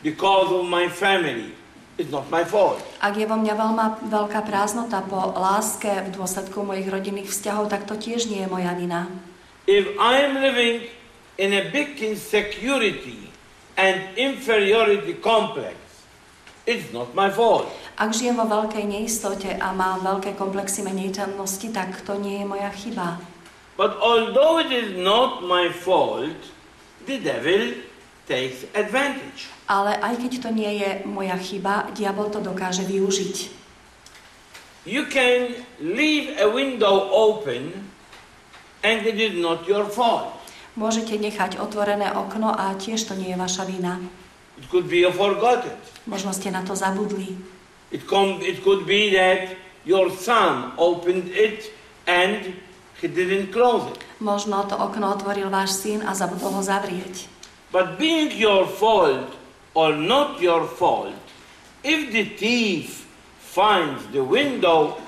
because 0.00 0.48
of 0.48 0.64
my 0.64 0.88
family, 0.88 1.52
it's 2.00 2.08
not 2.08 2.30
my 2.32 2.40
fault. 2.40 2.80
Ak 3.04 3.20
je 3.20 3.28
vo 3.28 3.36
mňa 3.36 3.52
veľma, 3.52 3.86
veľká 4.08 4.48
prázdnota 4.48 5.04
po 5.04 5.36
láske 5.36 5.92
v 6.08 6.08
dôsledku 6.16 6.64
mojich 6.64 6.88
rodinných 6.88 7.28
vzťahov, 7.28 7.68
tak 7.68 7.84
to 7.84 8.00
tiež 8.00 8.32
nie 8.32 8.40
je 8.40 8.48
moja 8.48 8.72
vina. 8.72 9.12
If 9.68 9.92
I 10.00 10.24
am 10.24 10.40
living 10.40 10.88
in 11.36 11.52
a 11.52 11.68
big 11.68 12.00
insecurity 12.00 13.28
and 13.76 14.16
inferiority 14.16 15.20
complex, 15.20 15.76
it's 16.64 16.88
not 16.96 17.12
my 17.12 17.28
fault. 17.28 17.68
Ak 18.00 18.16
žijem 18.16 18.40
vo 18.40 18.48
veľkej 18.48 18.88
neistote 18.88 19.52
a 19.52 19.68
mám 19.76 20.00
veľké 20.00 20.32
komplexy 20.32 20.80
meniteľnosti, 20.80 21.68
tak 21.76 22.00
to 22.08 22.16
nie 22.16 22.40
je 22.40 22.46
moja 22.48 22.72
chyba. 22.72 23.20
But 23.78 23.94
although 24.02 24.58
it 24.58 24.74
is 24.74 24.98
not 24.98 25.46
my 25.46 25.70
fault, 25.70 26.34
the 27.06 27.22
devil 27.22 27.78
takes 28.26 28.66
advantage. 28.74 29.46
Ale 29.70 29.94
aj 30.02 30.18
keď 30.18 30.32
to 30.42 30.50
nie 30.50 30.82
je 30.82 31.06
moja 31.06 31.38
chyba, 31.38 31.94
diabol 31.94 32.26
to 32.26 32.42
dokáže 32.42 32.82
využiť. 32.82 33.54
You 34.82 35.06
can 35.06 35.62
leave 35.78 36.34
a 36.42 36.50
window 36.50 37.06
open 37.14 37.86
and 38.82 39.06
it 39.06 39.14
is 39.14 39.38
not 39.38 39.62
your 39.70 39.86
fault. 39.86 40.34
Môžete 40.74 41.14
nechať 41.14 41.62
otvorené 41.62 42.10
okno 42.10 42.50
a 42.50 42.74
tiež 42.74 43.06
to 43.06 43.14
nie 43.14 43.30
je 43.30 43.38
vaša 43.38 43.62
vina. 43.62 44.02
It 44.58 44.66
could 44.74 44.90
be 44.90 45.06
you 45.06 45.14
forgot 45.14 45.62
it. 45.62 45.78
Možno 46.10 46.34
ste 46.34 46.50
na 46.50 46.66
to 46.66 46.74
zabudli. 46.74 47.38
It, 47.94 48.10
com- 48.10 48.42
it 48.42 48.66
could 48.66 48.90
be 48.90 49.14
that 49.14 49.54
your 49.86 50.10
son 50.10 50.74
opened 50.74 51.30
it 51.30 51.70
and 52.10 52.58
he 53.00 53.08
didn't 53.08 53.54
close 53.54 53.86
it. 53.94 53.98
Možno 54.18 54.66
to 54.66 54.74
okno 54.74 55.14
otvoril 55.14 55.46
váš 55.50 55.78
syn 55.78 56.02
a 56.02 56.14
zabudol 56.14 56.58
ho 56.58 56.62
zavrieť. 56.62 57.30
But 57.70 58.00
being 58.00 58.34
your 58.34 58.66
fault 58.66 59.36
or 59.76 59.94
not 59.94 60.42
your 60.42 60.66
fault, 60.66 61.14
if 61.86 62.10
the 62.10 62.24
thief 62.34 63.06
finds 63.38 64.02
the 64.10 64.24
window 64.24 64.98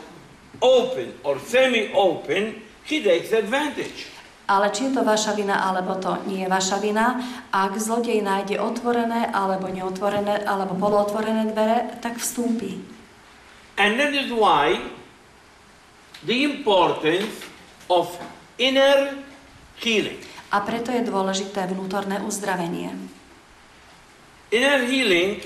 open 0.62 1.16
or 1.24 1.40
semi-open, 1.40 2.62
he 2.84 3.02
takes 3.02 3.32
advantage. 3.32 4.12
Ale 4.50 4.74
či 4.74 4.90
je 4.90 4.98
to 4.98 5.06
vaša 5.06 5.38
vina, 5.38 5.62
alebo 5.62 5.94
to 6.02 6.18
nie 6.26 6.42
je 6.42 6.50
vaša 6.50 6.82
vina, 6.82 7.22
ak 7.54 7.78
zlodej 7.78 8.18
nájde 8.18 8.58
otvorené, 8.58 9.30
alebo 9.30 9.70
neotvorené, 9.70 10.42
alebo 10.42 10.74
polootvorené 10.74 11.54
dvere, 11.54 12.02
tak 12.02 12.18
vstúpi. 12.18 12.82
And 13.78 13.96
that 14.02 14.10
is 14.10 14.34
why 14.34 14.82
the 16.26 16.42
importance 16.42 17.49
of 17.90 18.14
inner 18.56 19.18
healing. 19.82 20.22
A 20.54 20.62
preto 20.62 20.94
je 20.94 21.02
dôležité 21.02 21.66
vnútorné 21.66 22.22
uzdravenie. 22.22 22.94
Inner 24.50 24.82
healing 24.86 25.42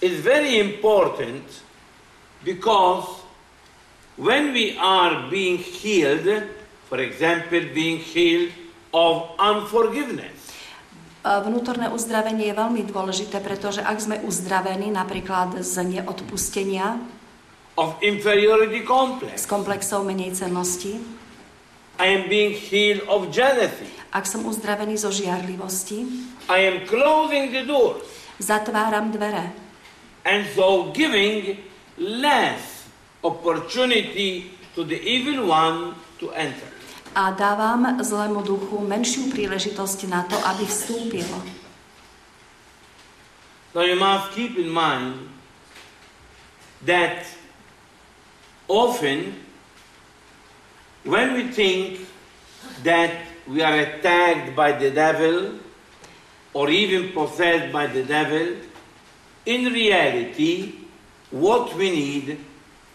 is 0.00 0.20
very 0.20 0.60
important 0.60 1.44
because 2.44 3.24
when 4.16 4.52
we 4.56 4.76
are 4.80 5.28
being 5.28 5.56
healed, 5.56 6.48
for 6.88 7.00
example, 7.00 7.60
being 7.72 8.00
healed 8.00 8.52
of 8.92 9.36
unforgiveness, 9.36 10.40
A 11.20 11.44
Vnútorné 11.44 11.92
uzdravenie 11.92 12.48
je 12.48 12.56
veľmi 12.56 12.80
dôležité, 12.88 13.44
pretože 13.44 13.84
ak 13.84 14.00
sme 14.00 14.24
uzdravení 14.24 14.88
napríklad 14.88 15.60
z 15.60 15.84
neodpustenia, 15.84 16.96
of 17.76 18.00
inferiority 18.00 18.80
z 18.80 18.88
complex, 18.88 19.36
komplexov 19.44 20.00
menej 20.08 20.32
cennosti, 20.32 21.19
I 22.00 22.16
am 22.16 22.32
being 22.32 22.56
healed 22.56 23.04
of 23.12 23.28
jealousy, 23.28 23.92
ak 24.08 24.24
som 24.24 24.48
uzdravený 24.48 24.96
zo 24.96 25.12
žiarlivosti, 25.12 26.00
I 26.48 26.64
am 26.64 26.76
closing 26.88 27.52
the 27.52 27.68
doors, 27.68 28.08
zatváram 28.40 29.12
dvere 29.12 29.52
and 30.24 30.48
so 30.56 30.92
giving 30.96 31.60
less 32.00 32.88
opportunity 33.20 34.56
to 34.72 34.84
the 34.84 34.96
evil 34.96 35.48
one 35.52 35.92
to 36.16 36.32
enter. 36.32 36.68
a 37.10 37.30
dávam 37.34 37.98
zlému 37.98 38.42
duchu 38.46 38.86
menšiu 38.86 39.34
príležitosť 39.34 40.06
na 40.06 40.22
to, 40.30 40.38
aby 40.46 40.62
vstúpil. 40.62 41.26
Now 43.74 43.82
you 43.82 43.98
must 43.98 44.30
keep 44.34 44.54
in 44.54 44.70
mind 44.70 45.26
that 46.86 47.26
often 48.70 49.34
when 51.04 51.34
we 51.34 51.48
think 51.48 52.00
that 52.82 53.10
we 53.48 53.62
are 53.62 53.76
attacked 53.78 54.54
by 54.54 54.72
the 54.72 54.90
devil, 54.90 55.58
or 56.52 56.68
even 56.68 57.12
possessed 57.12 57.72
by 57.72 57.86
the 57.86 58.02
devil, 58.02 58.56
in 59.46 59.72
reality, 59.72 60.74
what 61.30 61.74
we 61.76 61.90
need 61.90 62.38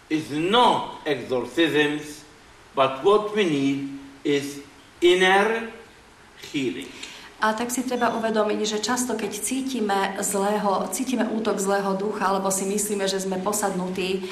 is 0.10 0.30
not 0.32 1.02
exorcisms, 1.06 2.24
but 2.76 3.04
what 3.04 3.36
we 3.36 3.44
need 3.44 4.00
is 4.24 4.62
inner 5.02 5.72
healing. 6.52 6.92
A 7.46 7.52
tak 7.52 7.68
si 7.68 7.84
treba 7.84 8.16
uvedomiť, 8.16 8.60
že 8.64 8.80
často 8.80 9.14
keď 9.14 9.32
cítime, 9.38 10.16
zlého, 10.24 10.88
cítime 10.90 11.28
útok 11.30 11.60
zlého 11.60 11.94
ducha, 12.00 12.32
alebo 12.32 12.48
si 12.48 12.64
myslíme, 12.64 13.06
že 13.12 13.22
sme 13.22 13.44
posadnutí, 13.44 14.24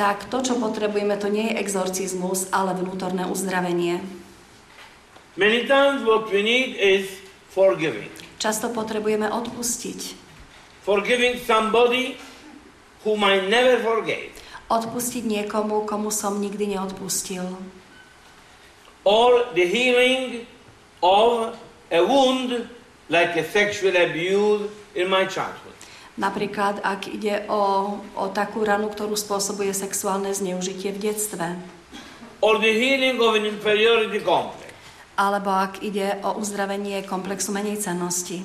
tak 0.00 0.32
to, 0.32 0.40
čo 0.40 0.56
potrebujeme, 0.56 1.12
to 1.20 1.28
nie 1.28 1.52
je 1.52 1.60
exorcizmus, 1.60 2.48
ale 2.48 2.72
vnútorné 2.72 3.28
uzdravenie. 3.28 4.00
Many 5.36 5.68
times 5.68 6.00
what 6.08 6.32
we 6.32 6.40
need 6.40 6.72
is 6.80 7.20
forgiving. 7.52 8.08
Často 8.40 8.72
potrebujeme 8.72 9.28
odpustiť. 9.28 10.16
Forgiving 10.88 11.36
somebody 11.44 12.16
whom 13.04 13.20
I 13.28 13.44
never 13.44 13.76
forgave. 13.84 14.32
Odpustiť 14.72 15.28
niekomu, 15.28 15.84
komu 15.84 16.08
som 16.08 16.40
nikdy 16.40 16.72
neodpustil. 16.72 17.44
Or 19.04 19.52
the 19.52 19.68
healing 19.68 20.48
of 21.04 21.52
a 21.92 22.00
wound 22.00 22.72
like 23.12 23.36
a 23.36 23.44
sexual 23.44 23.92
abuse 24.00 24.72
in 24.96 25.12
my 25.12 25.28
childhood. 25.28 25.79
Napríklad, 26.18 26.82
ak 26.82 27.06
ide 27.06 27.46
o, 27.46 27.94
o 28.18 28.24
takú 28.34 28.66
ranu, 28.66 28.90
ktorú 28.90 29.14
spôsobuje 29.14 29.70
sexuálne 29.70 30.34
zneužitie 30.34 30.90
v 30.90 31.10
detstve. 31.10 31.54
Or 32.42 32.58
the 32.58 32.72
healing 32.72 33.20
of 33.20 33.36
an 33.36 33.46
inferiority 33.46 34.18
complex. 34.24 34.72
Alebo 35.14 35.52
ak 35.52 35.84
ide 35.84 36.18
o 36.24 36.40
uzdravenie 36.40 37.04
komplexu 37.04 37.52
menej 37.52 37.78
cennosti. 37.78 38.42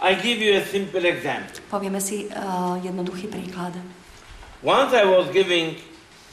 I 0.00 0.14
give 0.14 0.38
you 0.38 0.56
a 0.56 0.64
simple 0.64 1.04
example. 1.04 1.58
Povieme 1.68 1.98
si 1.98 2.30
uh, 2.30 2.78
jednoduchý 2.80 3.26
príklad. 3.28 3.74
Once 4.62 4.94
I 4.94 5.06
was 5.06 5.30
giving 5.34 5.78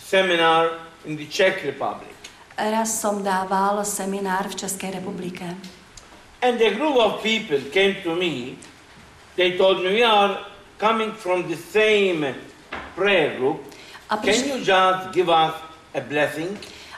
seminar 0.01 0.86
in 1.05 1.17
the 1.17 1.26
Czech 1.26 1.65
Republic. 1.65 2.13
Raz 2.55 3.01
som 3.01 3.19
dával 3.19 3.84
seminár 3.84 4.47
v 4.47 4.55
Českej 4.55 4.95
republike. 4.95 5.43
And 6.39 6.61
a 6.61 6.71
group 6.71 6.95
of 6.95 7.19
people 7.26 7.59
came 7.73 7.99
to 8.05 8.15
me. 8.15 8.55
They 9.36 9.57
told 9.57 9.83
me, 9.83 9.99
we 9.99 10.03
are 10.03 10.39
coming 10.79 11.11
from 11.11 11.47
the 11.47 11.59
same 11.59 12.23
prayer 12.95 13.38
group. 13.38 13.59
A, 14.09 14.17
Can 14.17 14.31
priš- 14.31 14.47
you 14.47 14.57
just 14.63 15.11
give 15.11 15.29
us 15.29 15.53
a 15.93 16.01
blessing? 16.01 16.55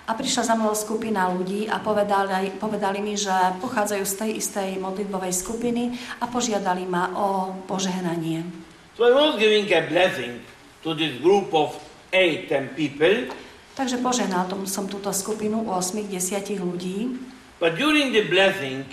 a 0.07 0.15
prišla 0.15 0.43
za 0.47 0.55
mnou 0.55 0.71
skupina 0.71 1.27
ľudí 1.27 1.67
a 1.67 1.83
povedali, 1.83 2.55
povedali 2.55 3.03
mi, 3.03 3.19
že 3.19 3.33
pochádzajú 3.59 4.03
z 4.07 4.15
tej 4.15 4.31
istej 4.39 4.69
modlitbovej 4.79 5.35
skupiny 5.35 5.99
a 6.23 6.31
požiadali 6.31 6.87
ma 6.87 7.11
o 7.11 7.51
požehnanie. 7.67 8.47
So 8.95 9.03
I 9.03 9.11
was 9.11 9.35
giving 9.35 9.67
a 9.67 9.83
blessing 9.83 10.39
to 10.87 10.95
this 10.95 11.19
group 11.19 11.51
of 11.51 11.75
eight, 12.15 12.47
ten 12.47 12.71
people. 12.71 13.35
Takže 13.75 13.99
požehnal 13.99 14.47
tom 14.47 14.63
som 14.63 14.87
túto 14.87 15.11
skupinu 15.11 15.67
8-10 15.67 16.55
ľudí, 16.55 17.19
But 17.59 17.75
during 17.75 18.13
the 18.15 18.29
blessing, 18.31 18.85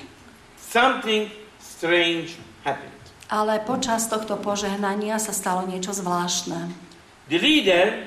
something 0.59 1.31
strange 1.63 2.35
happened. 2.67 2.94
Ale 3.35 3.59
počas 3.67 4.07
tohto 4.07 4.39
požehnania 4.39 5.19
sa 5.19 5.35
stalo 5.35 5.67
niečo 5.67 5.91
zvláštne. 5.91 6.71
The 7.27 7.39
leader, 7.43 8.07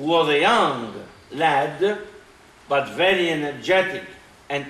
was 0.00 0.32
a 0.32 0.40
young 0.40 0.88
lad, 1.36 2.00
but 2.64 2.88
very 2.96 3.28
energetic 3.28 4.08
and, 4.48 4.64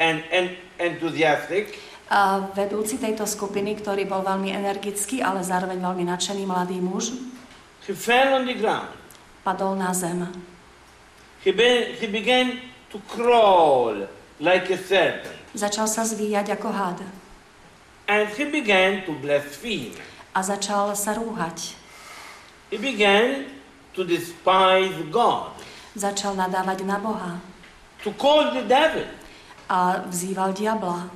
and, 0.00 0.24
and 0.32 0.56
enthusiastic, 0.80 1.76
A 2.12 2.44
vedúci 2.52 3.00
tejto 3.00 3.24
skupiny, 3.24 3.72
ktorý 3.80 4.04
bol 4.04 4.20
veľmi 4.20 4.52
energický, 4.52 5.24
ale 5.24 5.40
zároveň 5.40 5.80
veľmi 5.80 6.04
nadšený 6.12 6.44
mladý 6.44 6.76
muž, 6.76 7.16
he 7.88 7.96
fell 7.96 8.36
on 8.36 8.44
the 8.44 8.52
ground. 8.52 8.92
padol 9.40 9.80
na 9.80 9.96
zem. 9.96 10.28
He, 11.40 11.56
be- 11.56 11.96
he 11.96 12.04
began 12.12 12.60
to 12.92 13.00
crawl 13.08 13.96
like 14.44 14.68
a 14.68 14.76
serpent. 14.76 15.40
Začal 15.56 15.88
sa 15.88 16.04
zvíjať 16.04 16.52
ako 16.52 16.68
had 16.68 17.00
And 18.08 18.28
he 18.34 18.44
began 18.50 19.06
to 19.06 19.12
blaspheme. 19.18 19.94
a 20.32 20.40
začal 20.40 20.96
sa 20.96 21.12
rúhať. 21.12 21.76
He 22.72 22.80
began 22.80 23.52
to 23.92 24.02
despise 24.02 24.96
God, 25.12 25.52
Začal 25.92 26.32
nadávať 26.40 26.88
na 26.88 26.96
Boha 26.96 27.36
to 28.02 28.10
call 28.18 28.50
the 28.50 28.64
devil. 28.66 29.06
a 29.68 30.04
vzýval 30.08 30.52
diabla. 30.52 31.08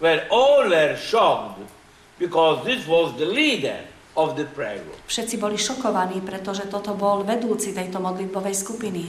Well, 0.00 0.20
all 0.32 0.64
were 0.70 0.96
shocked 0.96 1.60
because 2.16 2.64
this 2.64 2.88
was 2.88 3.12
the 3.20 3.28
leader 3.28 3.84
of 4.16 4.32
the 4.36 4.48
prayer 4.48 4.80
group. 4.80 4.96
Všetci 5.04 5.36
boli 5.36 5.60
šokovaní, 5.60 6.24
pretože 6.24 6.64
toto 6.72 6.96
bol 6.96 7.20
vedúci 7.20 7.76
tejto 7.76 8.00
modlitbovej 8.00 8.56
skupiny. 8.56 9.04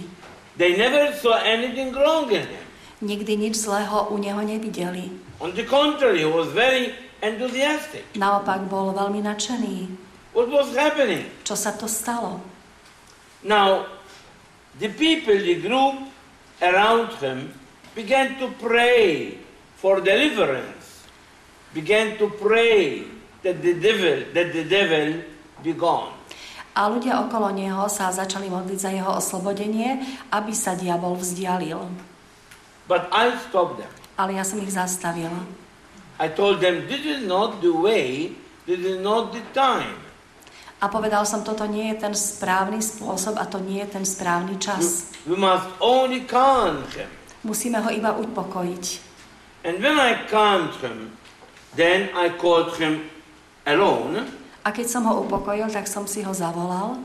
They 0.60 0.76
never 0.76 1.16
saw 1.16 1.40
anything 1.40 1.96
wrong 1.96 2.28
in 2.28 2.44
him. 2.44 2.66
Nikdy 3.02 3.34
nič 3.50 3.66
zlého 3.66 4.14
u 4.14 4.22
neho 4.22 4.42
nevideli. 4.46 5.10
On 5.42 5.50
the 5.58 5.66
contrary, 5.66 6.22
was 6.22 6.54
very 6.54 6.94
enthusiastic. 7.26 8.06
Naopak 8.14 8.70
bol 8.70 8.94
veľmi 8.94 9.26
nadšený. 9.26 9.90
What 10.38 10.54
was 10.54 10.70
happening? 10.78 11.26
Čo 11.42 11.58
sa 11.58 11.74
to 11.74 11.90
stalo? 11.90 12.40
Now, 13.42 13.90
the 14.78 14.94
people, 14.94 15.34
the 15.34 15.58
group 15.58 15.98
around 16.62 17.18
him, 17.18 17.50
began 17.98 18.38
to 18.38 18.54
pray 18.62 19.42
for 19.82 19.98
deliverance, 19.98 21.10
began 21.74 22.22
to 22.22 22.30
pray 22.38 23.02
that 23.42 23.66
the 23.66 23.74
devil, 23.82 24.30
that 24.38 24.54
the 24.54 24.64
devil 24.64 25.26
be 25.66 25.74
gone. 25.74 26.14
A 26.72 26.88
ľudia 26.88 27.20
okolo 27.28 27.52
neho 27.52 27.90
sa 27.92 28.14
začali 28.14 28.48
modliť 28.48 28.80
za 28.80 28.94
jeho 28.96 29.12
oslobodenie, 29.20 30.00
aby 30.32 30.54
sa 30.56 30.78
diabol 30.78 31.20
vzdialil. 31.20 32.11
But 32.88 33.10
I 33.14 33.34
stopped 33.50 33.82
them. 33.82 33.92
Ale 34.18 34.38
ja 34.38 34.46
som 34.46 34.62
ich 34.62 34.74
zastavil. 34.74 35.32
I 36.22 36.30
told 36.30 36.62
them, 36.62 36.86
this 36.86 37.02
is 37.02 37.26
not 37.26 37.66
the 37.66 37.74
way, 37.74 38.38
this 38.70 38.78
is 38.78 39.02
not 39.02 39.34
the 39.34 39.42
time. 39.58 39.98
A 40.82 40.90
povedal 40.90 41.26
som, 41.30 41.46
toto 41.46 41.66
nie 41.70 41.94
je 41.94 42.06
ten 42.06 42.14
správny 42.14 42.82
spôsob 42.82 43.38
a 43.38 43.46
to 43.46 43.62
nie 43.62 43.82
je 43.86 44.02
ten 44.02 44.06
správny 44.06 44.58
čas. 44.58 45.14
We 45.30 45.38
must 45.38 45.70
only 45.78 46.26
calm 46.26 46.86
him. 46.94 47.10
Musíme 47.46 47.82
ho 47.82 47.90
iba 47.90 48.18
upokojiť. 48.18 48.86
And 49.66 49.78
when 49.82 49.98
I 50.02 50.26
calmed 50.30 50.74
him, 50.82 51.14
then 51.78 52.10
I 52.18 52.34
called 52.34 52.78
him 52.82 53.10
alone. 53.66 54.26
A 54.62 54.70
keď 54.74 54.90
som 54.90 55.06
ho 55.10 55.22
upokojil, 55.26 55.70
tak 55.70 55.86
som 55.90 56.06
si 56.06 56.22
ho 56.22 56.34
zavolal. 56.34 57.02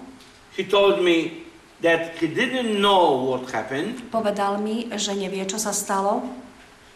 He 0.56 0.64
told 0.64 1.04
me 1.04 1.45
that 1.80 2.16
he 2.16 2.26
didn't 2.28 2.80
know 2.80 3.20
what 3.28 3.48
happened. 3.52 4.00
Povedal 4.08 4.60
mi, 4.60 4.88
že 4.96 5.12
nevie, 5.12 5.44
čo 5.44 5.60
sa 5.60 5.76
stalo. 5.76 6.24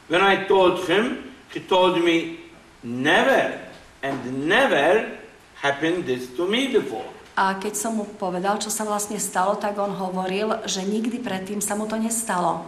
When 0.08 0.24
I 0.24 0.48
told 0.48 0.88
him, 0.88 1.30
he 1.52 1.60
told 1.60 2.00
me, 2.00 2.40
never 2.82 3.60
and 4.00 4.48
never 4.48 5.20
happened 5.60 6.08
this 6.08 6.32
to 6.36 6.48
me 6.48 6.72
before. 6.72 7.06
A 7.36 7.56
keď 7.56 7.74
som 7.76 7.96
mu 7.96 8.04
povedal, 8.04 8.58
čo 8.60 8.68
sa 8.68 8.84
vlastne 8.84 9.16
stalo, 9.16 9.56
tak 9.56 9.78
on 9.80 9.96
hovoril, 9.96 10.60
že 10.68 10.84
nikdy 10.84 11.22
predtým 11.22 11.62
sa 11.62 11.78
mu 11.78 11.88
to 11.88 11.96
nestalo. 11.96 12.66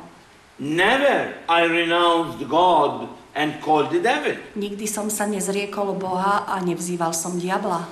Never 0.61 1.35
I 1.49 1.67
renounced 1.67 2.41
God 2.47 3.11
and 3.35 3.59
called 3.65 3.91
the 3.91 4.01
devil. 4.01 4.37
Nikdy 4.55 4.85
som 4.87 5.09
sa 5.09 5.25
nezriekol 5.25 5.97
Boha 5.97 6.45
a 6.45 6.61
nevzýval 6.61 7.17
som 7.17 7.41
diabla. 7.41 7.89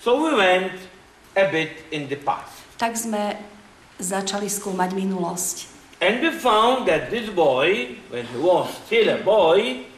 So 0.00 0.22
we 0.22 0.32
went 0.38 0.72
a 1.34 1.50
bit 1.50 1.90
in 1.90 2.06
the 2.06 2.16
past. 2.16 2.64
Tak 2.78 2.94
sme 2.94 3.36
začali 3.98 4.48
skúmať 4.48 4.90
minulosť. 4.92 5.56
And 6.04 6.20
we 6.20 6.28
found 6.28 6.84
that 6.88 7.08
this 7.08 7.32
boy, 7.32 7.96
when 8.12 8.28
he 8.28 8.36
was 8.36 8.68
still 8.84 9.08
a 9.08 9.20
boy, 9.24 9.88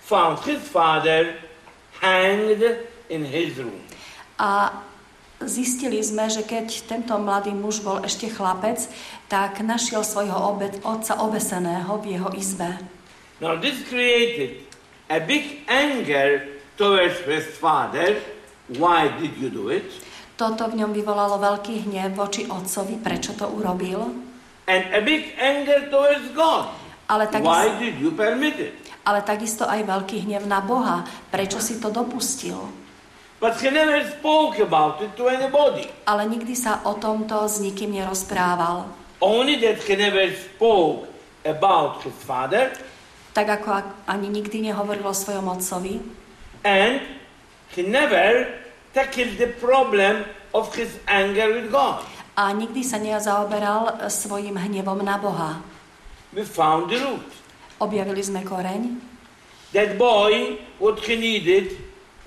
found 0.00 0.40
his 0.48 0.60
father 0.64 1.36
hanged 2.00 2.64
in 3.12 3.22
his 3.28 3.60
room. 3.60 3.84
A 4.40 4.72
zistili 5.44 6.00
sme, 6.00 6.32
že 6.32 6.42
keď 6.48 6.88
tento 6.88 7.14
mladý 7.20 7.52
muž 7.52 7.84
bol 7.84 8.00
ešte 8.00 8.32
chlapec, 8.32 8.88
tak 9.28 9.60
našiel 9.60 10.00
svojho 10.00 10.56
obe- 10.56 10.80
otca 10.82 11.20
obeseného 11.20 12.00
v 12.00 12.16
jeho 12.16 12.32
izbe. 12.32 12.80
Now 13.44 13.58
this 13.60 13.76
created 13.86 14.64
a 15.10 15.20
big 15.20 15.68
anger 15.68 16.48
towards 16.80 17.20
his 17.28 17.44
father. 17.60 18.16
Why 18.72 19.12
did 19.20 19.36
you 19.36 19.52
do 19.52 19.68
it? 19.68 19.84
Toto 20.42 20.66
v 20.66 20.82
ňom 20.82 20.90
vyvolalo 20.90 21.38
veľký 21.38 21.86
hnev 21.86 22.18
voči 22.18 22.50
otcovi, 22.50 22.98
prečo 22.98 23.30
to 23.38 23.46
urobil. 23.46 24.10
And 24.66 24.90
a 24.90 24.98
big 24.98 25.38
anger 25.38 25.86
towards 25.86 26.34
God. 26.34 26.66
Ale 27.06 27.30
Why 27.30 27.38
takisto, 27.38 27.78
did 27.78 27.94
you 28.02 28.10
permit 28.10 28.58
it? 28.58 28.74
ale 29.06 29.22
takisto 29.22 29.62
aj 29.70 29.86
veľký 29.86 30.26
hnev 30.26 30.42
na 30.50 30.58
Boha, 30.58 31.06
prečo 31.30 31.62
si 31.62 31.78
to 31.78 31.94
dopustil. 31.94 32.58
But 33.38 33.54
he 33.62 33.70
never 33.70 34.02
spoke 34.06 34.58
about 34.58 34.98
it 35.02 35.14
to 35.14 35.30
anybody. 35.30 35.86
Ale 36.10 36.26
nikdy 36.26 36.58
sa 36.58 36.82
o 36.86 36.98
tomto 36.98 37.46
s 37.46 37.62
nikým 37.62 37.94
nerozprával. 37.94 38.90
Only 39.22 39.62
that 39.62 39.78
he 39.86 39.94
never 39.94 40.26
spoke 40.34 41.06
about 41.46 42.02
his 42.02 42.14
father 42.18 42.74
Tak 43.30 43.46
ako 43.62 43.68
ak- 43.78 43.94
ani 44.10 44.26
nikdy 44.26 44.58
nehovoril 44.70 45.06
o 45.06 45.14
svojom 45.14 45.46
otcovi. 45.54 46.02
And 46.66 46.98
he 47.74 47.86
never 47.86 48.61
tackled 48.92 49.36
the 49.40 49.48
problem 49.60 50.24
of 50.54 50.72
his 50.76 51.00
anger 51.08 51.48
with 51.52 51.72
God. 51.72 52.04
A 52.36 52.52
nikdy 52.56 52.80
sa 52.80 52.96
nezaoberal 52.96 54.08
svojim 54.08 54.56
hnevom 54.56 55.04
na 55.04 55.20
Boha. 55.20 55.60
We 56.32 56.44
found 56.48 56.88
the 56.88 56.96
root. 57.00 57.28
Objavili 57.76 58.24
sme 58.24 58.40
koreň. 58.40 59.00
That 59.72 59.96
boy, 59.96 60.60
what 60.80 61.00
he 61.04 61.16
needed 61.16 61.76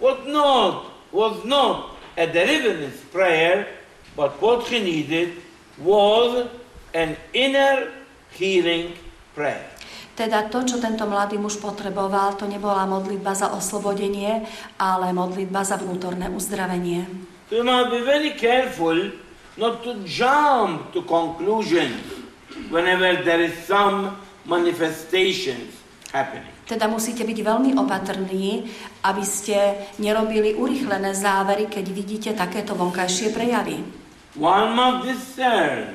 was 0.01 0.18
not, 0.26 0.89
was 1.13 1.41
not 1.45 1.97
a 2.18 2.26
deliverance 2.26 2.97
prayer, 3.13 3.70
but 4.18 4.41
what 4.41 4.66
he 4.70 4.82
needed 4.82 5.41
was 5.78 6.49
an 6.93 7.18
inner 7.34 7.93
healing 8.34 8.97
prayer. 9.34 9.74
Teda 10.16 10.47
to, 10.47 10.63
čo 10.63 10.80
tento 10.80 11.03
mladý 11.03 11.36
muž 11.36 11.59
potreboval, 11.59 12.39
to 12.39 12.47
nebola 12.47 12.88
modlitba 12.88 13.36
za 13.36 13.51
oslobodenie, 13.51 14.47
ale 14.80 15.11
modlitba 15.11 15.68
za 15.68 15.76
vnútorné 15.76 16.32
uzdravenie. 16.32 17.03
So 17.51 17.59
you 17.59 17.68
must 17.68 17.91
be 17.91 17.99
very 17.99 18.32
careful 18.39 18.95
not 19.59 19.84
to 19.84 19.99
jump 20.07 20.95
to 20.95 21.03
conclusions 21.03 21.99
whenever 22.72 23.20
there 23.28 23.43
is 23.43 23.53
some 23.68 24.16
manifestations 24.47 25.76
happening. 26.16 26.55
Teda 26.66 26.89
musíte 26.89 27.22
byť 27.22 27.39
veľmi 27.45 27.78
opatrní, 27.78 28.66
aby 29.05 29.22
ste 29.22 29.86
nerobili 30.01 30.57
urychlené 30.57 31.13
závery, 31.13 31.70
keď 31.70 31.86
vidíte 31.93 32.30
takéto 32.34 32.74
vonkajšie 32.74 33.30
prejavy. 33.36 33.86
One 34.39 34.74
must 34.74 35.05
discern. 35.05 35.93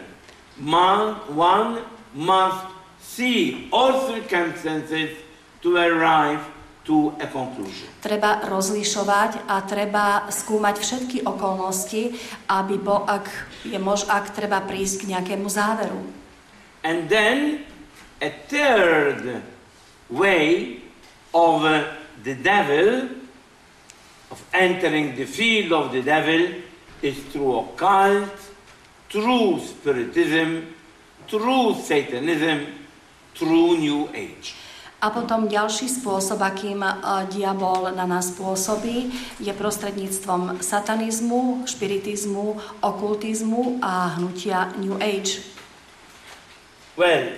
One 1.34 1.82
must 2.14 2.79
see 3.00 3.68
all 3.72 4.06
circumstances 4.06 5.16
to 5.60 5.76
arrive 5.76 6.40
to 6.84 7.12
a 7.20 7.26
conclusion. 7.28 7.88
Treba 8.00 8.40
rozlišovať 8.48 9.44
a 9.44 9.60
treba 9.68 10.26
skúmať 10.32 10.76
všetky 10.80 11.18
okolnosti, 11.28 12.16
aby 12.48 12.74
bo, 12.80 13.04
ak, 13.04 13.28
je 13.68 13.76
mož, 13.76 14.08
ak 14.08 14.32
treba 14.32 14.64
prísť 14.64 15.04
k 15.04 15.08
nejakému 15.16 15.48
záveru. 15.48 16.00
And 16.80 17.12
then 17.12 17.68
a 18.24 18.32
third 18.48 19.44
way 20.08 20.80
of 21.36 21.62
the 22.24 22.34
devil, 22.40 23.12
of 24.32 24.40
entering 24.56 25.14
the 25.20 25.28
field 25.28 25.76
of 25.76 25.92
the 25.92 26.00
devil, 26.00 26.64
is 27.04 27.16
through 27.28 27.68
occult, 27.68 28.32
through 29.12 29.60
spiritism, 29.60 30.72
through 31.28 31.76
Satanism, 31.76 32.79
through 33.34 33.78
New 33.78 34.08
Age. 34.14 34.54
A 35.00 35.08
potom 35.08 35.48
ďalší 35.48 35.88
spôsob, 35.88 36.44
akým 36.44 36.84
e, 36.84 36.92
diabol 37.32 37.88
na 37.96 38.04
nás 38.04 38.36
pôsobí, 38.36 39.08
je 39.40 39.48
prostredníctvom 39.48 40.60
satanizmu, 40.60 41.64
špiritizmu, 41.64 42.60
okultizmu 42.84 43.80
a 43.80 44.20
hnutia 44.20 44.76
New 44.76 45.00
Age. 45.00 45.40
Well, 47.00 47.32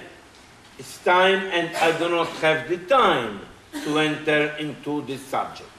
it's 0.74 0.98
time, 1.06 1.46
and 1.54 1.70
I 1.78 1.94
do 2.02 2.10
not 2.10 2.34
have 2.42 2.66
the 2.66 2.82
time 2.90 3.46
to 3.86 3.94
enter 4.02 4.58
into 4.58 5.06
this 5.06 5.22
subject. 5.22 5.70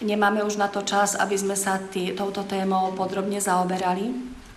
Nemáme 0.00 0.40
už 0.46 0.56
na 0.56 0.72
to 0.72 0.80
čas, 0.80 1.12
aby 1.12 1.36
sme 1.36 1.58
sa 1.58 1.76
tý, 1.92 2.16
touto 2.16 2.48
témou 2.48 2.96
podrobne 2.96 3.36
zaoberali. 3.36 4.14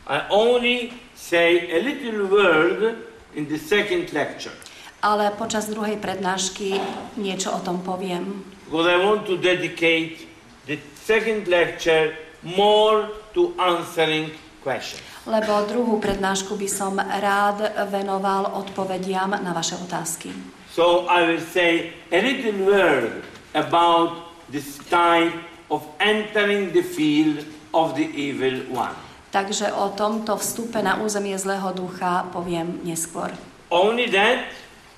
I 0.07 0.23
only 0.31 0.95
say 1.19 1.67
a 1.67 1.83
little 1.83 2.31
word 2.31 2.95
in 3.35 3.49
the 3.51 3.59
second 3.59 4.13
lecture. 4.15 4.53
Ale 5.01 5.33
počas 5.33 5.65
druhej 5.65 5.97
prednášky 5.97 6.77
niečo 7.17 7.49
o 7.53 7.59
tom 7.61 7.81
poviem. 7.81 8.45
because 8.71 8.87
I 8.87 8.97
want 9.03 9.27
to 9.27 9.35
dedicate 9.35 10.23
the 10.65 10.79
second 11.03 11.47
lecture 11.47 12.15
more 12.41 13.09
to 13.35 13.51
answering 13.59 14.31
questions. 14.63 15.03
Lebo 15.27 15.67
druhú 15.67 15.99
prednášku 16.01 16.55
by 16.57 16.69
som 16.71 16.97
rád 16.97 17.61
venoval 17.91 18.57
odpovediam 18.57 19.35
na 19.37 19.51
vaše 19.53 19.75
otázky. 19.75 20.31
So 20.71 21.05
I 21.11 21.27
will 21.27 21.43
say 21.43 21.91
a 22.09 22.23
little 22.23 22.63
word 22.63 23.27
about 23.53 24.31
this 24.49 24.79
type 24.87 25.35
of 25.67 25.83
entering 25.99 26.71
the 26.71 26.81
field 26.81 27.43
of 27.75 27.93
the 27.99 28.07
evil 28.07 28.65
one. 28.71 28.95
Takže 29.31 29.71
o 29.75 29.91
tomto 29.95 30.35
vstupe 30.39 30.79
na 30.83 30.99
územie 30.99 31.35
zlého 31.39 31.71
ducha 31.75 32.27
poviem 32.31 32.79
neskôr. 32.83 33.31
Only 33.71 34.11
that 34.11 34.47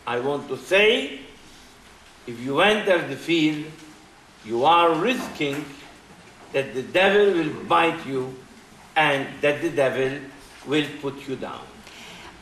I 0.03 0.19
want 0.19 0.47
to 0.51 0.57
say 0.57 1.19
if 2.27 2.35
you 2.39 2.59
enter 2.59 2.99
the 2.99 3.15
field, 3.15 3.65
you 4.43 4.65
are 4.67 4.91
risking 4.95 5.63
that 6.51 6.75
the 6.75 6.83
devil 6.83 7.33
will 7.33 7.53
bite 7.65 8.03
you 8.05 8.35
and 8.95 9.27
that 9.41 9.63
the 9.63 9.71
devil 9.71 10.19
will 10.67 10.87
put 11.01 11.15
you 11.27 11.35
down. 11.35 11.63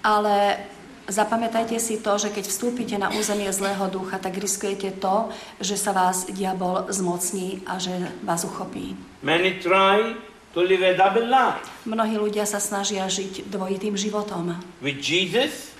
Ale 0.02 0.58
zapamätajte 1.06 1.78
si 1.78 2.02
to, 2.02 2.18
že 2.18 2.34
keď 2.34 2.46
vstúpite 2.50 2.96
na 2.98 3.14
územie 3.14 3.50
zlého 3.54 3.86
ducha, 3.94 4.18
tak 4.18 4.38
riskujete 4.42 4.98
to, 4.98 5.30
že 5.62 5.78
sa 5.78 5.94
vás 5.94 6.26
diabol 6.34 6.90
zmocní 6.90 7.62
a 7.70 7.78
že 7.78 7.94
vás 8.26 8.42
uchopí. 8.42 8.98
Many 9.22 9.62
try 9.62 10.18
to 10.58 10.66
live 10.66 10.82
a 10.82 10.98
double 10.98 11.30
life 11.30 11.62
Mnohí 11.86 12.18
ľudia 12.18 12.44
sa 12.50 12.58
snažia 12.58 13.06
žiť 13.06 13.48
dvojitým 13.48 13.94
životom. 13.96 14.58
with 14.82 15.00
Jesus 15.00 15.72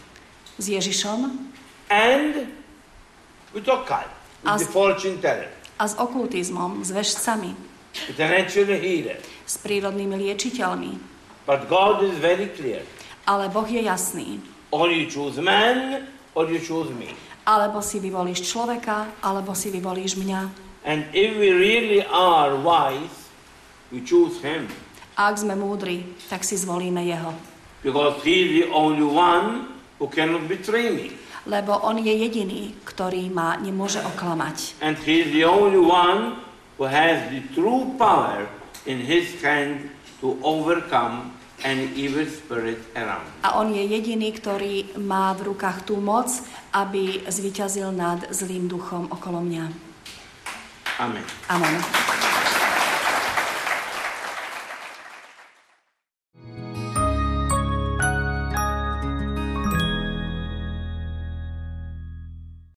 S 0.62 0.66
Ježišom 0.70 1.51
and 1.92 2.48
with 3.52 3.68
occult, 3.68 4.08
with 4.42 4.64
the 4.64 4.72
fortune 4.72 5.20
teller, 5.20 5.52
a 5.76 5.86
s 5.86 5.94
okultizmom, 6.00 6.82
s 6.88 6.96
vešcami, 6.96 7.52
with 8.08 8.18
natural 8.18 8.80
healer. 8.80 9.20
s 9.52 9.60
prírodnými 9.60 10.16
liečiteľmi. 10.16 10.92
But 11.44 11.68
God 11.68 12.08
is 12.08 12.16
very 12.16 12.48
clear. 12.56 12.88
Ale 13.28 13.52
Boh 13.52 13.68
je 13.68 13.84
jasný. 13.84 14.40
Or 14.72 14.88
you 14.88 15.12
choose 15.12 15.36
man, 15.44 16.08
or 16.32 16.48
you 16.48 16.64
choose 16.64 16.88
me. 16.96 17.12
Alebo 17.44 17.84
si 17.84 18.00
vyvolíš 18.00 18.48
človeka, 18.48 19.12
alebo 19.20 19.52
si 19.52 19.68
vyvolíš 19.68 20.16
mňa. 20.16 20.42
And 20.88 21.04
if 21.12 21.36
we 21.36 21.52
really 21.52 22.02
are 22.08 22.56
wise, 22.56 23.28
we 23.92 24.00
choose 24.00 24.40
him. 24.40 24.72
A 25.20 25.36
ak 25.36 25.44
sme 25.44 25.60
múdri, 25.60 26.08
tak 26.32 26.48
si 26.48 26.56
zvolíme 26.56 27.04
jeho. 27.04 27.36
Because 27.84 28.24
he 28.24 28.36
is 28.48 28.50
the 28.64 28.68
only 28.72 29.04
one 29.04 29.76
who 30.00 30.08
cannot 30.08 30.48
betray 30.48 30.88
me. 30.94 31.12
Lebo 31.50 31.74
on 31.82 31.98
je 31.98 32.14
jediný, 32.14 32.78
ktorý 32.86 33.34
ma 33.34 33.58
nemôže 33.58 33.98
oklamať. 34.06 34.78
And 34.86 34.94
he 35.02 35.26
is 35.26 35.34
the 35.34 35.46
only 35.46 35.82
one 35.82 36.38
who 36.78 36.86
has 36.86 37.18
the 37.34 37.42
true 37.58 37.98
power 37.98 38.46
in 38.86 39.02
his 39.02 39.34
hand 39.42 39.90
to 40.22 40.38
overcome 40.46 41.34
any 41.64 41.90
evil 41.98 42.26
spirit 42.26 42.78
around. 42.94 43.26
A 43.42 43.58
on 43.58 43.74
je 43.74 43.82
jediný, 43.86 44.34
ktorý 44.34 44.98
má 45.02 45.34
v 45.34 45.54
rukách 45.54 45.86
tú 45.86 45.98
moc, 45.98 46.30
aby 46.74 47.26
zvyťazil 47.26 47.94
nad 47.94 48.22
zlým 48.34 48.70
duchom 48.70 49.10
okolo 49.10 49.42
mňa. 49.42 49.66
Amen. 51.02 51.26
Amen. 51.50 52.61